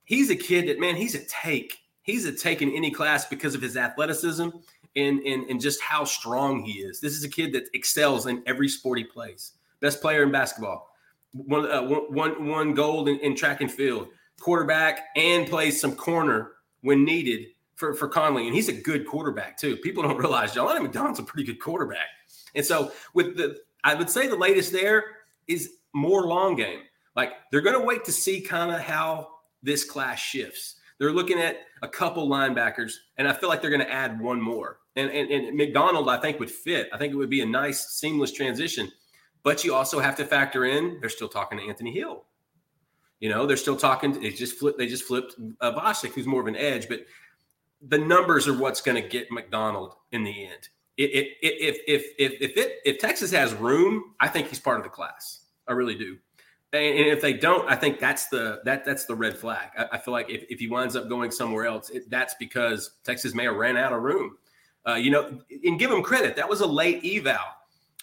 he's 0.05 0.29
a 0.29 0.35
kid 0.35 0.67
that 0.67 0.79
man, 0.79 0.95
he's 0.95 1.15
a 1.15 1.25
take. 1.25 1.77
He's 2.01 2.25
a 2.25 2.31
take 2.31 2.61
in 2.61 2.71
any 2.71 2.91
class 2.91 3.25
because 3.25 3.53
of 3.53 3.61
his 3.61 3.77
athleticism 3.77 4.49
and, 4.95 5.19
and, 5.19 5.49
and 5.49 5.61
just 5.61 5.81
how 5.81 6.03
strong 6.03 6.63
he 6.63 6.79
is. 6.79 6.99
This 6.99 7.13
is 7.13 7.23
a 7.23 7.29
kid 7.29 7.53
that 7.53 7.65
excels 7.73 8.25
in 8.25 8.41
every 8.47 8.67
sport 8.67 8.97
he 8.97 9.03
plays. 9.03 9.53
Best 9.79 10.01
player 10.01 10.23
in 10.23 10.31
basketball, 10.31 10.89
one, 11.31 11.69
uh, 11.69 11.83
one, 11.83 12.47
one 12.47 12.73
gold 12.73 13.07
in, 13.07 13.19
in 13.19 13.35
track 13.35 13.61
and 13.61 13.71
field, 13.71 14.07
quarterback, 14.39 15.07
and 15.15 15.47
plays 15.47 15.79
some 15.79 15.95
corner 15.95 16.53
when 16.81 17.05
needed 17.05 17.47
for, 17.75 17.93
for 17.93 18.09
Connally. 18.09 18.45
And 18.45 18.55
he's 18.55 18.69
a 18.69 18.73
good 18.73 19.05
quarterback, 19.05 19.57
too. 19.57 19.77
People 19.77 20.03
don't 20.03 20.17
realize 20.17 20.53
Jelani 20.53 20.81
McDonald's 20.81 21.19
a 21.19 21.23
pretty 21.23 21.45
good 21.45 21.61
quarterback. 21.61 22.07
And 22.55 22.65
so, 22.65 22.91
with 23.13 23.37
the, 23.37 23.57
I 23.83 23.93
would 23.93 24.09
say 24.09 24.27
the 24.27 24.35
latest 24.35 24.71
there 24.71 25.03
is 25.47 25.73
more 25.93 26.25
long 26.25 26.55
game. 26.55 26.81
Like 27.15 27.33
they're 27.51 27.61
going 27.61 27.79
to 27.79 27.85
wait 27.85 28.05
to 28.05 28.11
see 28.11 28.41
kind 28.41 28.71
of 28.71 28.81
how 28.81 29.29
this 29.63 29.83
class 29.83 30.19
shifts. 30.19 30.75
They're 30.99 31.13
looking 31.13 31.39
at 31.39 31.57
a 31.81 31.87
couple 31.87 32.27
linebackers, 32.27 32.93
and 33.17 33.27
I 33.27 33.33
feel 33.33 33.47
like 33.47 33.61
they're 33.61 33.69
going 33.69 33.85
to 33.85 33.91
add 33.91 34.19
one 34.19 34.41
more. 34.41 34.79
And, 34.95 35.09
and, 35.11 35.31
and 35.31 35.55
McDonald, 35.55 36.09
I 36.09 36.17
think, 36.17 36.39
would 36.39 36.51
fit. 36.51 36.89
I 36.91 36.97
think 36.97 37.13
it 37.13 37.15
would 37.15 37.29
be 37.29 37.41
a 37.41 37.45
nice, 37.45 37.91
seamless 37.91 38.33
transition. 38.33 38.91
But 39.43 39.63
you 39.63 39.73
also 39.73 39.99
have 39.99 40.17
to 40.17 40.25
factor 40.25 40.65
in 40.65 40.99
they're 40.99 41.09
still 41.09 41.29
talking 41.29 41.57
to 41.57 41.65
Anthony 41.65 41.93
Hill. 41.93 42.25
You 43.21 43.29
know, 43.29 43.45
they're 43.45 43.57
still 43.57 43.77
talking. 43.77 44.19
They 44.19 44.31
just 44.31 44.57
flipped. 44.57 44.77
They 44.77 44.87
just 44.87 45.03
flipped 45.03 45.35
uh, 45.61 45.93
who's 46.13 46.27
more 46.27 46.41
of 46.41 46.47
an 46.47 46.55
edge. 46.55 46.87
But 46.89 47.05
the 47.81 47.97
numbers 47.97 48.47
are 48.47 48.57
what's 48.57 48.81
going 48.81 49.01
to 49.01 49.07
get 49.07 49.31
McDonald 49.31 49.95
in 50.11 50.23
the 50.23 50.45
end. 50.45 50.69
If 50.97 51.37
if 51.41 51.77
if 51.87 52.05
if 52.17 52.41
if 52.41 52.57
it 52.57 52.79
if 52.85 52.99
Texas 52.99 53.31
has 53.31 53.53
room, 53.53 54.15
I 54.19 54.27
think 54.27 54.47
he's 54.47 54.59
part 54.59 54.77
of 54.77 54.83
the 54.83 54.89
class. 54.89 55.45
I 55.67 55.73
really 55.73 55.95
do. 55.95 56.17
And 56.71 57.07
if 57.07 57.21
they 57.21 57.33
don't, 57.33 57.67
I 57.67 57.75
think 57.75 57.99
that's 57.99 58.27
the 58.27 58.61
that 58.65 58.85
that's 58.85 59.05
the 59.05 59.15
red 59.15 59.35
flag. 59.35 59.69
I, 59.77 59.85
I 59.93 59.97
feel 59.97 60.11
like 60.11 60.29
if, 60.29 60.43
if 60.49 60.59
he 60.59 60.67
winds 60.67 60.95
up 60.95 61.09
going 61.09 61.31
somewhere 61.31 61.65
else, 61.65 61.89
it, 61.89 62.09
that's 62.09 62.35
because 62.39 62.91
Texas 63.03 63.33
may 63.33 63.45
have 63.45 63.55
ran 63.55 63.75
out 63.75 63.91
of 63.91 64.03
room. 64.03 64.37
Uh, 64.87 64.93
you 64.93 65.11
know, 65.11 65.41
and 65.65 65.79
give 65.79 65.91
him 65.91 66.01
credit. 66.01 66.35
That 66.35 66.47
was 66.47 66.61
a 66.61 66.67
late 66.67 67.03
eval, 67.03 67.39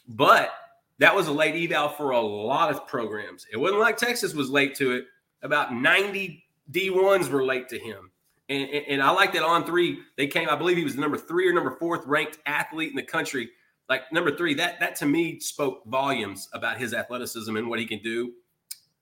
but 0.08 0.50
that 0.98 1.14
was 1.14 1.28
a 1.28 1.32
late 1.32 1.54
eval 1.64 1.90
for 1.90 2.10
a 2.10 2.20
lot 2.20 2.70
of 2.70 2.86
programs. 2.86 3.46
It 3.52 3.56
wasn't 3.56 3.80
like 3.80 3.96
Texas 3.96 4.34
was 4.34 4.50
late 4.50 4.74
to 4.76 4.92
it. 4.92 5.06
About 5.42 5.74
90 5.74 6.44
D1s 6.70 7.28
were 7.30 7.44
late 7.44 7.68
to 7.68 7.78
him. 7.78 8.10
And, 8.48 8.68
and, 8.68 8.84
and 8.88 9.02
I 9.02 9.10
like 9.10 9.32
that 9.32 9.42
on 9.42 9.64
three. 9.64 10.00
They 10.16 10.26
came, 10.26 10.48
I 10.48 10.56
believe 10.56 10.76
he 10.76 10.84
was 10.84 10.94
the 10.94 11.00
number 11.00 11.18
three 11.18 11.48
or 11.48 11.52
number 11.52 11.76
fourth 11.78 12.06
ranked 12.06 12.38
athlete 12.46 12.90
in 12.90 12.96
the 12.96 13.02
country. 13.02 13.50
Like 13.88 14.12
number 14.12 14.36
three, 14.36 14.54
that 14.54 14.80
that 14.80 14.96
to 14.96 15.06
me 15.06 15.38
spoke 15.38 15.84
volumes 15.86 16.48
about 16.52 16.78
his 16.78 16.92
athleticism 16.92 17.56
and 17.56 17.68
what 17.68 17.78
he 17.78 17.86
can 17.86 18.00
do. 18.00 18.32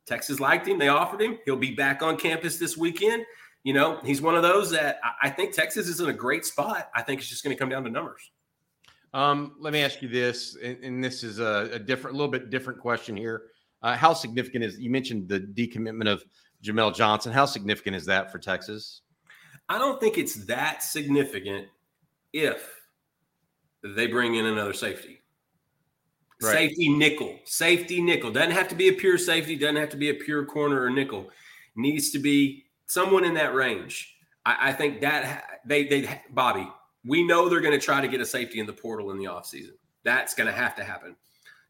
Texas 0.07 0.41
liked 0.41 0.69
him. 0.69 0.79
They 0.79 0.89
offered 0.89 1.23
him. 1.23 1.39
He'll 1.45 1.57
be 1.57 1.75
back 1.75 2.03
on 2.03 2.17
campus 2.17 2.59
this 2.59 2.77
weekend. 2.77 3.25
You 3.63 3.73
know, 3.73 3.99
he's 4.05 4.21
one 4.21 4.35
of 4.35 4.43
those 4.43 4.71
that 4.73 5.01
I 5.23 5.31
think 5.31 5.55
Texas 5.55 5.89
is 5.89 6.01
in 6.01 6.11
a 6.11 6.13
great 6.13 6.45
spot. 6.45 6.91
I 6.95 7.03
think 7.03 7.21
it's 7.21 7.31
just 7.31 7.43
going 7.43 7.57
to 7.57 7.59
come 7.59 7.71
down 7.71 7.85
to 7.85 7.91
numbers. 7.91 8.31
Um, 9.15 9.55
let 9.59 9.73
me 9.73 9.81
ask 9.81 10.03
you 10.03 10.09
this, 10.09 10.57
and, 10.63 10.77
and 10.85 11.05
this 11.05 11.23
is 11.23 11.39
a, 11.39 11.71
a, 11.73 11.79
different, 11.79 12.15
a 12.15 12.19
little 12.19 12.31
bit 12.31 12.51
different 12.51 12.81
question 12.81 13.17
here. 13.17 13.45
Uh, 13.81 13.97
how 13.97 14.13
significant 14.13 14.65
is 14.65 14.79
you 14.79 14.91
mentioned 14.91 15.29
the 15.29 15.41
decommitment 15.41 16.09
of 16.09 16.25
Jamel 16.63 16.95
Johnson? 16.95 17.33
How 17.33 17.47
significant 17.47 17.97
is 17.97 18.05
that 18.07 18.33
for 18.33 18.39
Texas? 18.39 19.03
I 19.69 19.79
don't 19.79 20.01
think 20.01 20.19
it's 20.19 20.45
that 20.47 20.83
significant 20.83 21.69
if 22.33 22.69
they 23.83 24.07
bring 24.07 24.35
in 24.35 24.47
another 24.47 24.73
safety. 24.73 25.23
Right. 26.43 26.53
Safety 26.53 26.89
nickel, 26.89 27.39
safety 27.45 28.03
nickel. 28.03 28.32
Doesn't 28.32 28.51
have 28.51 28.68
to 28.68 28.74
be 28.74 28.89
a 28.89 28.93
pure 28.93 29.18
safety, 29.18 29.57
doesn't 29.57 29.76
have 29.76 29.91
to 29.91 29.97
be 29.97 30.11
a 30.11 30.14
pure 30.14 30.45
corner 30.45 30.82
or 30.82 30.91
nickel. 30.91 31.30
Needs 31.76 32.11
to 32.11 32.18
be 32.18 32.64
someone 32.87 33.24
in 33.24 33.35
that 33.35 33.55
range. 33.55 34.16
I, 34.45 34.70
I 34.70 34.72
think 34.72 35.01
that 35.01 35.61
they, 35.64 35.87
they, 35.87 36.20
Bobby, 36.30 36.68
we 37.05 37.24
know 37.26 37.49
they're 37.49 37.61
going 37.61 37.78
to 37.78 37.85
try 37.85 38.01
to 38.01 38.09
get 38.09 38.20
a 38.20 38.26
safety 38.26 38.61
in 38.61 38.66
the 38.66 38.72
portal 38.72 39.11
in 39.11 39.18
the 39.18 39.24
offseason. 39.24 39.74
That's 40.03 40.35
going 40.35 40.49
to 40.49 40.53
have 40.53 40.74
to 40.76 40.85
happen. 40.85 41.16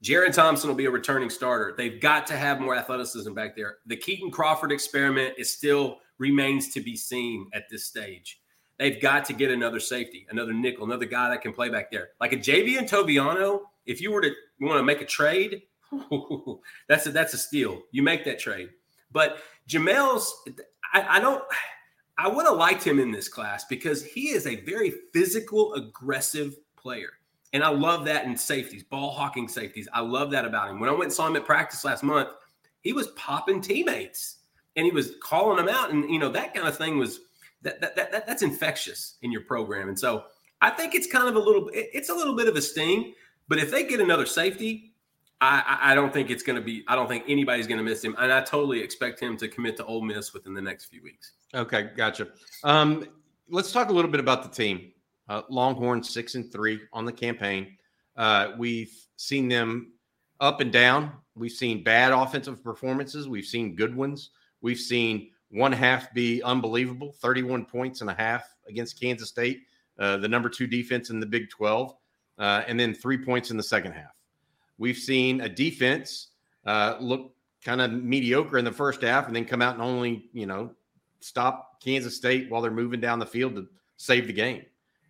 Jerrin 0.03 0.35
Thompson 0.35 0.69
will 0.69 0.77
be 0.77 0.85
a 0.87 0.91
returning 0.91 1.31
starter. 1.31 1.75
They've 1.77 2.01
got 2.01 2.27
to 2.27 2.37
have 2.37 2.61
more 2.61 2.77
athleticism 2.77 3.33
back 3.33 3.57
there. 3.57 3.79
The 3.87 3.97
Kitan 3.97 4.31
Crawford 4.31 4.73
experiment 4.73 5.35
is 5.39 5.51
still 5.51 5.99
remains 6.19 6.73
to 6.75 6.81
be 6.81 6.97
seen 6.97 7.49
at 7.55 7.65
this 7.71 7.87
stage. 7.87 8.41
They've 8.79 9.01
got 9.01 9.25
to 9.27 9.33
get 9.33 9.51
another 9.51 9.81
safety, 9.81 10.27
another 10.31 10.53
nickel, 10.53 10.85
another 10.85 11.07
guy 11.07 11.31
that 11.31 11.43
can 11.43 11.53
play 11.53 11.69
back 11.69 11.91
there. 11.91 12.09
Like 12.21 12.33
a 12.33 12.37
Javien 12.37 12.89
Toviano, 12.89 13.61
if 13.87 14.01
you 14.01 14.13
were 14.13 14.21
to 14.21 14.31
want 14.61 14.79
to 14.79 14.85
make 14.85 15.01
a 15.01 15.07
trade, 15.07 15.63
that's 16.89 17.07
a, 17.07 17.11
that's 17.11 17.35
a 17.35 17.39
steal. 17.39 17.83
You 17.91 18.03
make 18.03 18.25
that 18.25 18.39
trade. 18.39 18.71
But 19.13 19.39
Jamel's, 19.69 20.35
I, 20.93 21.17
I 21.17 21.21
don't, 21.21 21.43
I 22.19 22.29
would 22.29 22.47
have 22.47 22.57
liked 22.57 22.85
him 22.85 22.99
in 22.99 23.11
this 23.11 23.29
class 23.29 23.65
because 23.65 24.05
he 24.05 24.29
is 24.29 24.47
a 24.47 24.57
very 24.63 24.93
physical, 25.13 25.75
aggressive 25.75 26.57
player. 26.77 27.11
And 27.53 27.63
I 27.63 27.69
love 27.69 28.05
that 28.07 28.25
in 28.25 28.37
safeties, 28.37 28.83
ball 28.83 29.13
hawking 29.13 29.49
safeties. 29.49 29.89
I 29.93 30.01
love 30.01 30.31
that 30.33 30.45
about 30.45 30.71
him. 30.71 30.81
When 30.81 30.91
I 30.91 30.93
went 30.93 31.05
and 31.05 31.13
saw 31.13 31.29
him 31.29 31.37
at 31.37 31.47
practice 31.47 31.85
last 31.85 32.03
month, 32.03 32.29
he 32.81 32.93
was 32.93 33.09
popping 33.09 33.61
teammates 33.61 34.39
and 34.77 34.85
he 34.85 34.93
was 34.93 35.13
calling 35.23 35.57
them 35.57 35.69
out. 35.69 35.93
And, 35.93 36.11
you 36.11 36.19
know, 36.19 36.31
that 36.31 36.53
kind 36.53 36.67
of 36.67 36.77
thing 36.77 36.99
was 36.99 37.21
that, 37.63 37.81
that, 37.81 37.95
that 37.97 38.27
that's 38.27 38.43
infectious 38.43 39.17
in 39.23 39.31
your 39.31 39.43
program. 39.43 39.89
And 39.89 39.99
so 39.99 40.25
I 40.61 40.71
think 40.71 40.95
it's 40.95 41.07
kind 41.07 41.29
of 41.29 41.37
a 41.37 41.39
little, 41.39 41.71
it's 41.73 42.09
a 42.09 42.15
little 42.15 42.35
bit 42.35 42.49
of 42.49 42.57
a 42.57 42.63
sting. 42.63 43.15
But 43.49 43.59
if 43.59 43.71
they 43.71 43.85
get 43.85 44.01
another 44.01 44.27
safety, 44.27 44.95
I, 45.41 45.79
I 45.83 45.95
don't 45.95 46.13
think 46.13 46.31
it's 46.31 46.43
going 46.43 46.57
to 46.57 46.63
be. 46.63 46.85
I 46.89 46.95
don't 46.95 47.09
think 47.09 47.25
anybody's 47.29 47.67
going 47.67 47.79
to 47.79 47.85
miss 47.85 48.03
him, 48.03 48.15
and 48.19 48.33
I 48.33 48.41
totally 48.41 48.81
expect 48.81 49.21
him 49.21 49.37
to 49.39 49.49
commit 49.49 49.77
to 49.79 49.85
Ole 49.85 50.03
Miss 50.03 50.33
within 50.33 50.55
the 50.55 50.63
next 50.63 50.87
few 50.87 51.03
weeks. 51.03 51.33
Okay, 51.55 51.91
gotcha. 51.97 52.29
Um, 52.63 53.07
let's 53.49 53.73
talk 53.73 53.91
a 53.91 53.93
little 53.93 54.11
bit 54.11 54.21
about 54.21 54.43
the 54.43 54.49
team. 54.49 54.93
Uh, 55.29 55.43
Longhorn 55.49 56.03
six 56.03 56.35
and 56.35 56.51
three 56.51 56.81
on 56.93 57.05
the 57.05 57.13
campaign. 57.13 57.77
Uh, 58.17 58.53
we've 58.59 58.95
seen 59.17 59.49
them 59.49 59.93
up 60.41 60.61
and 60.61 60.73
down. 60.73 61.13
We've 61.35 61.53
seen 61.53 61.83
bad 61.83 62.13
offensive 62.13 62.63
performances. 62.63 63.29
We've 63.29 63.45
seen 63.45 63.75
good 63.75 63.95
ones. 63.95 64.31
We've 64.61 64.79
seen 64.79 65.31
one 65.51 65.73
half 65.73 66.13
be 66.15 66.43
unbelievable, 66.43 67.15
31 67.21 67.67
points 67.67 68.01
and 68.01 68.11
a 68.11 68.15
half 68.15 68.45
against 68.69 69.01
Kansas 69.01 69.29
State, 69.29 69.63
uh, 69.99 70.17
the 70.17 70.29
number 70.29 70.49
two 70.49 70.67
defense 70.67 71.11
in 71.11 71.21
the 71.21 71.27
Big 71.27 71.49
12, 71.51 71.95
uh, 72.39 72.63
and 72.67 72.79
then 72.79 72.95
three 72.95 73.19
points 73.19 73.51
in 73.51 73.57
the 73.57 73.63
second 73.63 73.93
half. 73.93 74.15
We've 74.79 74.97
seen 74.97 75.41
a 75.41 75.49
defense 75.49 76.29
uh, 76.67 76.97
look 77.01 77.35
kind 77.65 77.81
of 77.81 77.93
mediocre 77.93 78.59
in 78.59 78.65
the 78.65 78.73
first 78.73 79.03
half 79.03 79.27
and 79.27 79.35
then 79.35 79.45
come 79.45 79.63
out 79.63 79.75
and 79.75 79.83
only, 79.83 80.29
you 80.33 80.47
know, 80.47 80.71
stop 81.21 81.83
Kansas 81.83 82.17
State 82.17 82.51
while 82.51 82.61
they're 82.61 82.71
moving 82.71 83.01
down 83.01 83.19
the 83.19 83.27
field 83.27 83.55
to 83.57 83.67
save 83.97 84.27
the 84.27 84.33
game. 84.33 84.65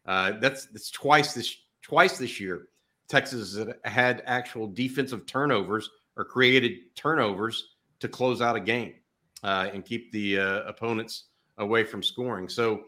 Uh, 0.06 0.32
that's 0.40 0.66
that's 0.66 0.90
twice 0.90 1.34
this 1.34 1.56
twice 1.82 2.18
this 2.18 2.38
year. 2.38 2.68
Texas 3.08 3.58
had 3.84 4.22
actual 4.26 4.66
defensive 4.66 5.26
turnovers 5.26 5.90
or 6.16 6.24
created 6.24 6.94
turnovers 6.94 7.74
to 8.00 8.08
close 8.08 8.40
out 8.40 8.56
a 8.56 8.60
game 8.60 8.94
uh, 9.42 9.68
and 9.72 9.84
keep 9.84 10.10
the 10.12 10.38
uh, 10.38 10.62
opponents 10.62 11.24
away 11.58 11.84
from 11.84 12.02
scoring. 12.02 12.48
So 12.48 12.84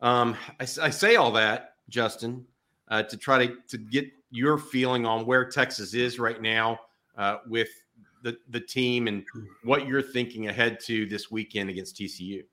um, 0.00 0.36
I, 0.60 0.62
I, 0.62 0.90
say 0.90 1.16
all 1.16 1.32
that, 1.32 1.74
Justin, 1.88 2.44
uh, 2.90 3.02
to 3.02 3.16
try 3.16 3.46
to, 3.46 3.56
to 3.68 3.78
get 3.78 4.06
your 4.30 4.58
feeling 4.58 5.06
on 5.06 5.26
where 5.26 5.44
Texas 5.44 5.94
is 5.94 6.18
right 6.18 6.40
now 6.40 6.78
uh, 7.16 7.38
with 7.46 7.68
the, 8.22 8.36
the 8.50 8.60
team 8.60 9.08
and 9.08 9.24
what 9.62 9.86
you're 9.86 10.02
thinking 10.02 10.48
ahead 10.48 10.80
to 10.80 11.06
this 11.06 11.30
weekend 11.30 11.70
against 11.70 11.96
TCU. 11.96 12.44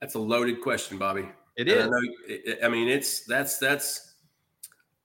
That's 0.00 0.14
a 0.14 0.18
loaded 0.18 0.60
question, 0.60 0.98
Bobby. 0.98 1.28
It 1.56 1.68
is. 1.68 1.86
I, 1.86 1.88
know, 1.88 2.54
I 2.64 2.68
mean, 2.68 2.88
it's 2.88 3.24
that's 3.24 3.56
that's 3.56 4.14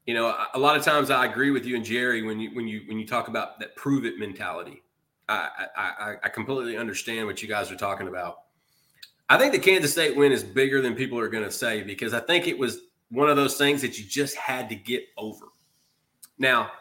you 0.06 0.14
know 0.14 0.36
a 0.54 0.60
lot 0.60 0.76
of 0.76 0.84
times 0.84 1.10
I 1.10 1.26
agree 1.26 1.52
with 1.52 1.66
you 1.66 1.78
and 1.78 1.86
Jerry 1.86 2.24
when 2.24 2.40
you 2.40 2.54
when 2.54 2.68
you 2.68 2.82
when 2.88 3.00
you 3.00 3.08
talk 3.08 3.30
about 3.30 3.60
that 3.60 3.76
prove 3.78 4.06
it 4.06 4.20
mentality. 4.20 4.84
I, 5.30 5.68
I, 5.78 6.16
I 6.24 6.30
completely 6.30 6.76
understand 6.76 7.26
what 7.26 7.42
you 7.42 7.48
guys 7.48 7.72
are 7.72 7.78
talking 7.78 8.10
about. 8.10 8.40
I 9.30 9.38
think 9.38 9.54
the 9.54 9.60
Kansas 9.60 9.94
State 9.94 10.18
win 10.18 10.34
is 10.34 10.44
bigger 10.44 10.82
than 10.82 10.94
people 10.94 11.18
are 11.18 11.30
going 11.30 11.46
to 11.46 11.52
say 11.52 11.84
because 11.84 12.14
I 12.14 12.20
think 12.20 12.48
it 12.48 12.60
was 12.60 12.82
one 13.12 13.30
of 13.30 13.36
those 13.36 13.58
things 13.58 13.82
that 13.82 14.00
you 14.00 14.06
just 14.06 14.36
had 14.36 14.70
to 14.70 14.76
get 14.76 15.04
over. 15.18 15.46
Now, 16.38 16.72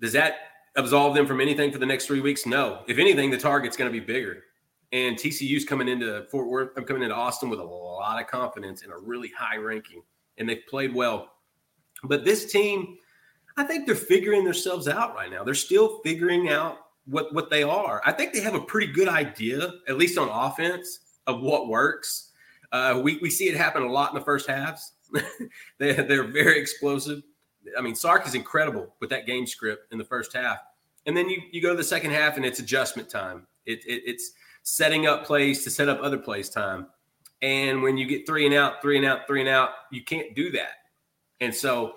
does 0.00 0.12
that 0.12 0.34
absolve 0.76 1.14
them 1.14 1.26
from 1.26 1.40
anything 1.40 1.72
for 1.72 1.78
the 1.78 1.86
next 1.86 2.06
three 2.06 2.20
weeks? 2.20 2.46
No. 2.46 2.82
If 2.86 2.98
anything, 2.98 3.30
the 3.30 3.38
target's 3.38 3.76
going 3.76 3.92
to 3.92 3.98
be 3.98 4.04
bigger. 4.04 4.44
And 4.92 5.16
TCU's 5.16 5.64
coming 5.64 5.88
into 5.88 6.24
Fort 6.30 6.48
Worth, 6.48 6.70
I'm 6.76 6.84
coming 6.84 7.02
into 7.02 7.14
Austin 7.14 7.48
with 7.48 7.60
a 7.60 7.64
lot 7.64 8.20
of 8.20 8.26
confidence 8.26 8.82
and 8.82 8.92
a 8.92 8.96
really 8.96 9.30
high 9.36 9.56
ranking, 9.56 10.02
and 10.38 10.48
they've 10.48 10.66
played 10.68 10.94
well. 10.94 11.32
But 12.02 12.24
this 12.24 12.50
team, 12.50 12.96
I 13.56 13.64
think 13.64 13.86
they're 13.86 13.94
figuring 13.94 14.44
themselves 14.44 14.88
out 14.88 15.14
right 15.14 15.30
now. 15.30 15.44
They're 15.44 15.54
still 15.54 16.00
figuring 16.02 16.48
out 16.48 16.78
what 17.04 17.32
what 17.32 17.50
they 17.50 17.62
are. 17.62 18.02
I 18.04 18.12
think 18.12 18.32
they 18.32 18.40
have 18.40 18.54
a 18.54 18.60
pretty 18.60 18.92
good 18.92 19.08
idea, 19.08 19.74
at 19.88 19.96
least 19.96 20.18
on 20.18 20.28
offense, 20.28 21.00
of 21.26 21.40
what 21.40 21.68
works. 21.68 22.32
Uh, 22.72 23.00
we 23.02 23.18
we 23.18 23.30
see 23.30 23.48
it 23.48 23.56
happen 23.56 23.82
a 23.82 23.90
lot 23.90 24.12
in 24.12 24.18
the 24.18 24.24
first 24.24 24.48
halves. 24.48 24.92
they 25.78 25.92
they're 25.92 26.24
very 26.24 26.60
explosive. 26.60 27.22
I 27.76 27.80
mean, 27.80 27.94
Sark 27.94 28.26
is 28.26 28.34
incredible 28.34 28.94
with 29.00 29.10
that 29.10 29.26
game 29.26 29.46
script 29.46 29.92
in 29.92 29.98
the 29.98 30.04
first 30.04 30.32
half. 30.32 30.58
And 31.06 31.16
then 31.16 31.28
you, 31.28 31.42
you 31.50 31.62
go 31.62 31.70
to 31.70 31.76
the 31.76 31.84
second 31.84 32.12
half 32.12 32.36
and 32.36 32.44
it's 32.44 32.58
adjustment 32.58 33.08
time. 33.08 33.46
It, 33.66 33.84
it, 33.86 34.02
it's 34.06 34.32
setting 34.62 35.06
up 35.06 35.24
plays 35.24 35.64
to 35.64 35.70
set 35.70 35.88
up 35.88 36.00
other 36.02 36.18
plays 36.18 36.48
time. 36.48 36.86
And 37.42 37.82
when 37.82 37.96
you 37.96 38.06
get 38.06 38.26
three 38.26 38.46
and 38.46 38.54
out, 38.54 38.82
three 38.82 38.98
and 38.98 39.06
out, 39.06 39.26
three 39.26 39.40
and 39.40 39.48
out, 39.48 39.70
you 39.90 40.04
can't 40.04 40.34
do 40.34 40.50
that. 40.52 40.72
And 41.40 41.54
so 41.54 41.96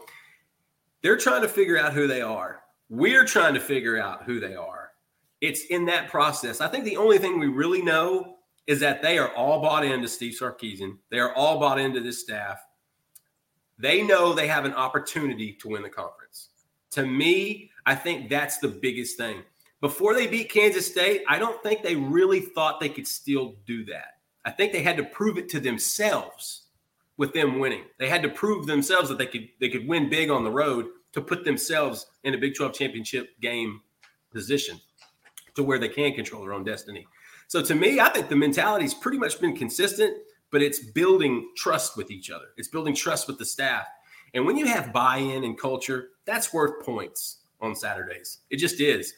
they're 1.01 1.17
trying 1.17 1.41
to 1.41 1.49
figure 1.49 1.77
out 1.77 1.93
who 1.93 2.07
they 2.07 2.21
are. 2.21 2.61
We're 2.89 3.25
trying 3.25 3.53
to 3.55 3.59
figure 3.59 3.99
out 3.99 4.23
who 4.23 4.39
they 4.39 4.55
are. 4.55 4.91
It's 5.41 5.65
in 5.65 5.85
that 5.85 6.09
process. 6.09 6.61
I 6.61 6.69
think 6.69 6.85
the 6.85 6.95
only 6.95 7.17
thing 7.17 7.39
we 7.39 7.47
really 7.47 7.81
know 7.81 8.37
is 8.67 8.79
that 8.79 9.01
they 9.01 9.17
are 9.17 9.35
all 9.35 9.61
bought 9.61 9.83
into 9.83 10.07
Steve 10.07 10.37
Sarkisian. 10.39 10.97
They 11.11 11.19
are 11.19 11.33
all 11.33 11.59
bought 11.59 11.79
into 11.79 11.99
this 11.99 12.21
staff. 12.21 12.59
They 13.83 14.01
know 14.01 14.31
they 14.31 14.47
have 14.47 14.63
an 14.63 14.73
opportunity 14.75 15.51
to 15.59 15.67
win 15.67 15.83
the 15.83 15.89
conference. 15.89 16.47
To 16.91 17.05
me, 17.05 17.69
I 17.85 17.95
think 17.95 18.29
that's 18.29 18.59
the 18.59 18.69
biggest 18.69 19.17
thing. 19.17 19.43
Before 19.81 20.13
they 20.13 20.25
beat 20.25 20.49
Kansas 20.49 20.89
State, 20.89 21.23
I 21.27 21.37
don't 21.37 21.61
think 21.61 21.83
they 21.83 21.97
really 21.97 22.39
thought 22.39 22.79
they 22.79 22.87
could 22.87 23.05
still 23.05 23.55
do 23.67 23.83
that. 23.87 24.19
I 24.45 24.51
think 24.51 24.71
they 24.71 24.83
had 24.83 24.95
to 24.95 25.03
prove 25.03 25.37
it 25.37 25.49
to 25.49 25.59
themselves 25.59 26.67
with 27.17 27.33
them 27.33 27.59
winning. 27.59 27.83
They 27.99 28.07
had 28.07 28.23
to 28.23 28.29
prove 28.29 28.67
themselves 28.67 29.09
that 29.09 29.17
they 29.17 29.27
could 29.27 29.49
they 29.59 29.67
could 29.67 29.85
win 29.85 30.09
big 30.09 30.29
on 30.29 30.45
the 30.45 30.51
road 30.51 30.87
to 31.11 31.19
put 31.19 31.43
themselves 31.43 32.05
in 32.23 32.33
a 32.33 32.37
Big 32.37 32.55
12 32.55 32.73
championship 32.73 33.37
game 33.41 33.81
position 34.31 34.79
to 35.55 35.63
where 35.63 35.77
they 35.77 35.89
can 35.89 36.13
control 36.13 36.41
their 36.41 36.53
own 36.53 36.63
destiny. 36.63 37.05
So 37.49 37.61
to 37.61 37.75
me, 37.75 37.99
I 37.99 38.07
think 38.07 38.29
the 38.29 38.37
mentality's 38.37 38.93
pretty 38.93 39.17
much 39.17 39.41
been 39.41 39.57
consistent, 39.57 40.19
but 40.53 40.61
it's 40.61 40.79
building 40.79 41.49
trust 41.57 41.97
with 41.97 42.11
each 42.11 42.29
other. 42.29 42.45
It's 42.57 42.69
building 42.69 42.95
trust 42.95 43.27
with 43.27 43.39
the 43.39 43.45
staff. 43.45 43.87
And 44.35 44.45
when 44.45 44.55
you 44.55 44.67
have 44.67 44.93
buy-in 44.93 45.43
and 45.43 45.59
culture, 45.59 46.09
that's 46.25 46.53
worth 46.53 46.85
points 46.85 47.39
on 47.59 47.75
Saturdays. 47.75 48.37
It 48.51 48.57
just 48.57 48.79
is. 48.79 49.15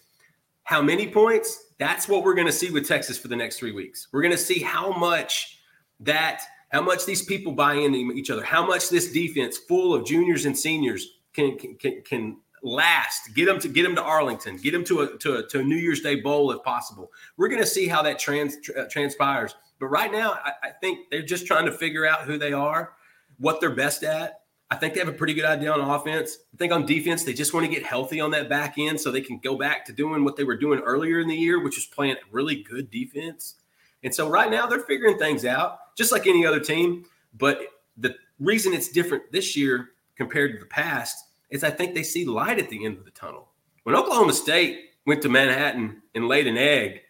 How 0.63 0.81
many 0.81 1.07
points? 1.07 1.73
That's 1.77 2.07
what 2.07 2.23
we're 2.23 2.33
going 2.35 2.47
to 2.47 2.53
see 2.53 2.71
with 2.71 2.87
Texas 2.87 3.19
for 3.19 3.27
the 3.27 3.35
next 3.35 3.59
3 3.59 3.73
weeks. 3.73 4.07
We're 4.13 4.21
going 4.21 4.31
to 4.31 4.37
see 4.37 4.61
how 4.61 4.97
much 4.97 5.59
that 5.99 6.41
how 6.69 6.81
much 6.81 7.05
these 7.05 7.23
people 7.23 7.51
buy 7.51 7.75
into 7.75 8.11
each 8.13 8.29
other, 8.29 8.43
how 8.43 8.65
much 8.65 8.89
this 8.89 9.11
defense 9.11 9.57
full 9.57 9.93
of 9.93 10.05
juniors 10.05 10.45
and 10.45 10.57
seniors 10.57 11.19
can 11.33 11.57
can, 11.57 12.01
can 12.01 12.37
last. 12.65 13.33
Get 13.35 13.45
them 13.45 13.59
to 13.59 13.69
get 13.69 13.83
them 13.83 13.95
to 13.95 14.01
Arlington. 14.01 14.57
Get 14.57 14.71
them 14.71 14.83
to 14.85 15.01
a, 15.01 15.17
to 15.19 15.37
a, 15.37 15.47
to 15.47 15.59
a 15.59 15.63
New 15.63 15.77
Year's 15.77 16.01
Day 16.01 16.15
bowl 16.15 16.51
if 16.51 16.61
possible. 16.63 17.11
We're 17.37 17.47
going 17.47 17.61
to 17.61 17.67
see 17.67 17.87
how 17.87 18.01
that 18.01 18.19
trans, 18.19 18.57
uh, 18.77 18.85
transpires. 18.89 19.55
But 19.79 19.87
right 19.87 20.11
now, 20.11 20.39
I, 20.43 20.51
I 20.63 20.69
think 20.81 21.09
they're 21.11 21.21
just 21.21 21.45
trying 21.45 21.65
to 21.65 21.71
figure 21.71 22.05
out 22.05 22.21
who 22.21 22.37
they 22.37 22.51
are, 22.51 22.93
what 23.37 23.61
they're 23.61 23.75
best 23.75 24.03
at. 24.03 24.41
I 24.71 24.75
think 24.75 24.95
they 24.95 24.99
have 24.99 25.09
a 25.09 25.13
pretty 25.13 25.35
good 25.35 25.45
idea 25.45 25.71
on 25.71 25.79
offense. 25.79 26.39
I 26.53 26.57
think 26.57 26.73
on 26.73 26.87
defense, 26.87 27.23
they 27.23 27.33
just 27.33 27.53
want 27.53 27.67
to 27.67 27.71
get 27.71 27.85
healthy 27.85 28.19
on 28.19 28.31
that 28.31 28.49
back 28.49 28.75
end 28.79 28.99
so 28.99 29.11
they 29.11 29.21
can 29.21 29.37
go 29.37 29.55
back 29.55 29.85
to 29.85 29.93
doing 29.93 30.23
what 30.23 30.35
they 30.35 30.43
were 30.43 30.57
doing 30.57 30.79
earlier 30.79 31.19
in 31.19 31.27
the 31.27 31.35
year, 31.35 31.63
which 31.63 31.75
was 31.75 31.85
playing 31.85 32.15
really 32.31 32.63
good 32.63 32.89
defense. 32.89 33.55
And 34.03 34.13
so 34.13 34.27
right 34.27 34.49
now 34.49 34.65
they're 34.65 34.79
figuring 34.79 35.19
things 35.19 35.45
out, 35.45 35.95
just 35.95 36.11
like 36.11 36.25
any 36.25 36.45
other 36.47 36.59
team. 36.59 37.05
But 37.37 37.59
the 37.97 38.15
reason 38.39 38.73
it's 38.73 38.89
different 38.89 39.31
this 39.31 39.55
year 39.55 39.89
compared 40.15 40.53
to 40.53 40.59
the 40.59 40.65
past 40.65 41.15
is 41.49 41.63
I 41.63 41.69
think 41.69 41.93
they 41.93 42.03
see 42.03 42.25
light 42.25 42.59
at 42.59 42.69
the 42.69 42.85
end 42.85 42.97
of 42.97 43.05
the 43.05 43.11
tunnel. 43.11 43.49
When 43.83 43.95
Oklahoma 43.95 44.33
State 44.33 44.79
went 45.05 45.21
to 45.21 45.29
Manhattan 45.29 46.01
and 46.13 46.27
laid 46.27 46.47
an 46.47 46.57
egg, 46.57 47.01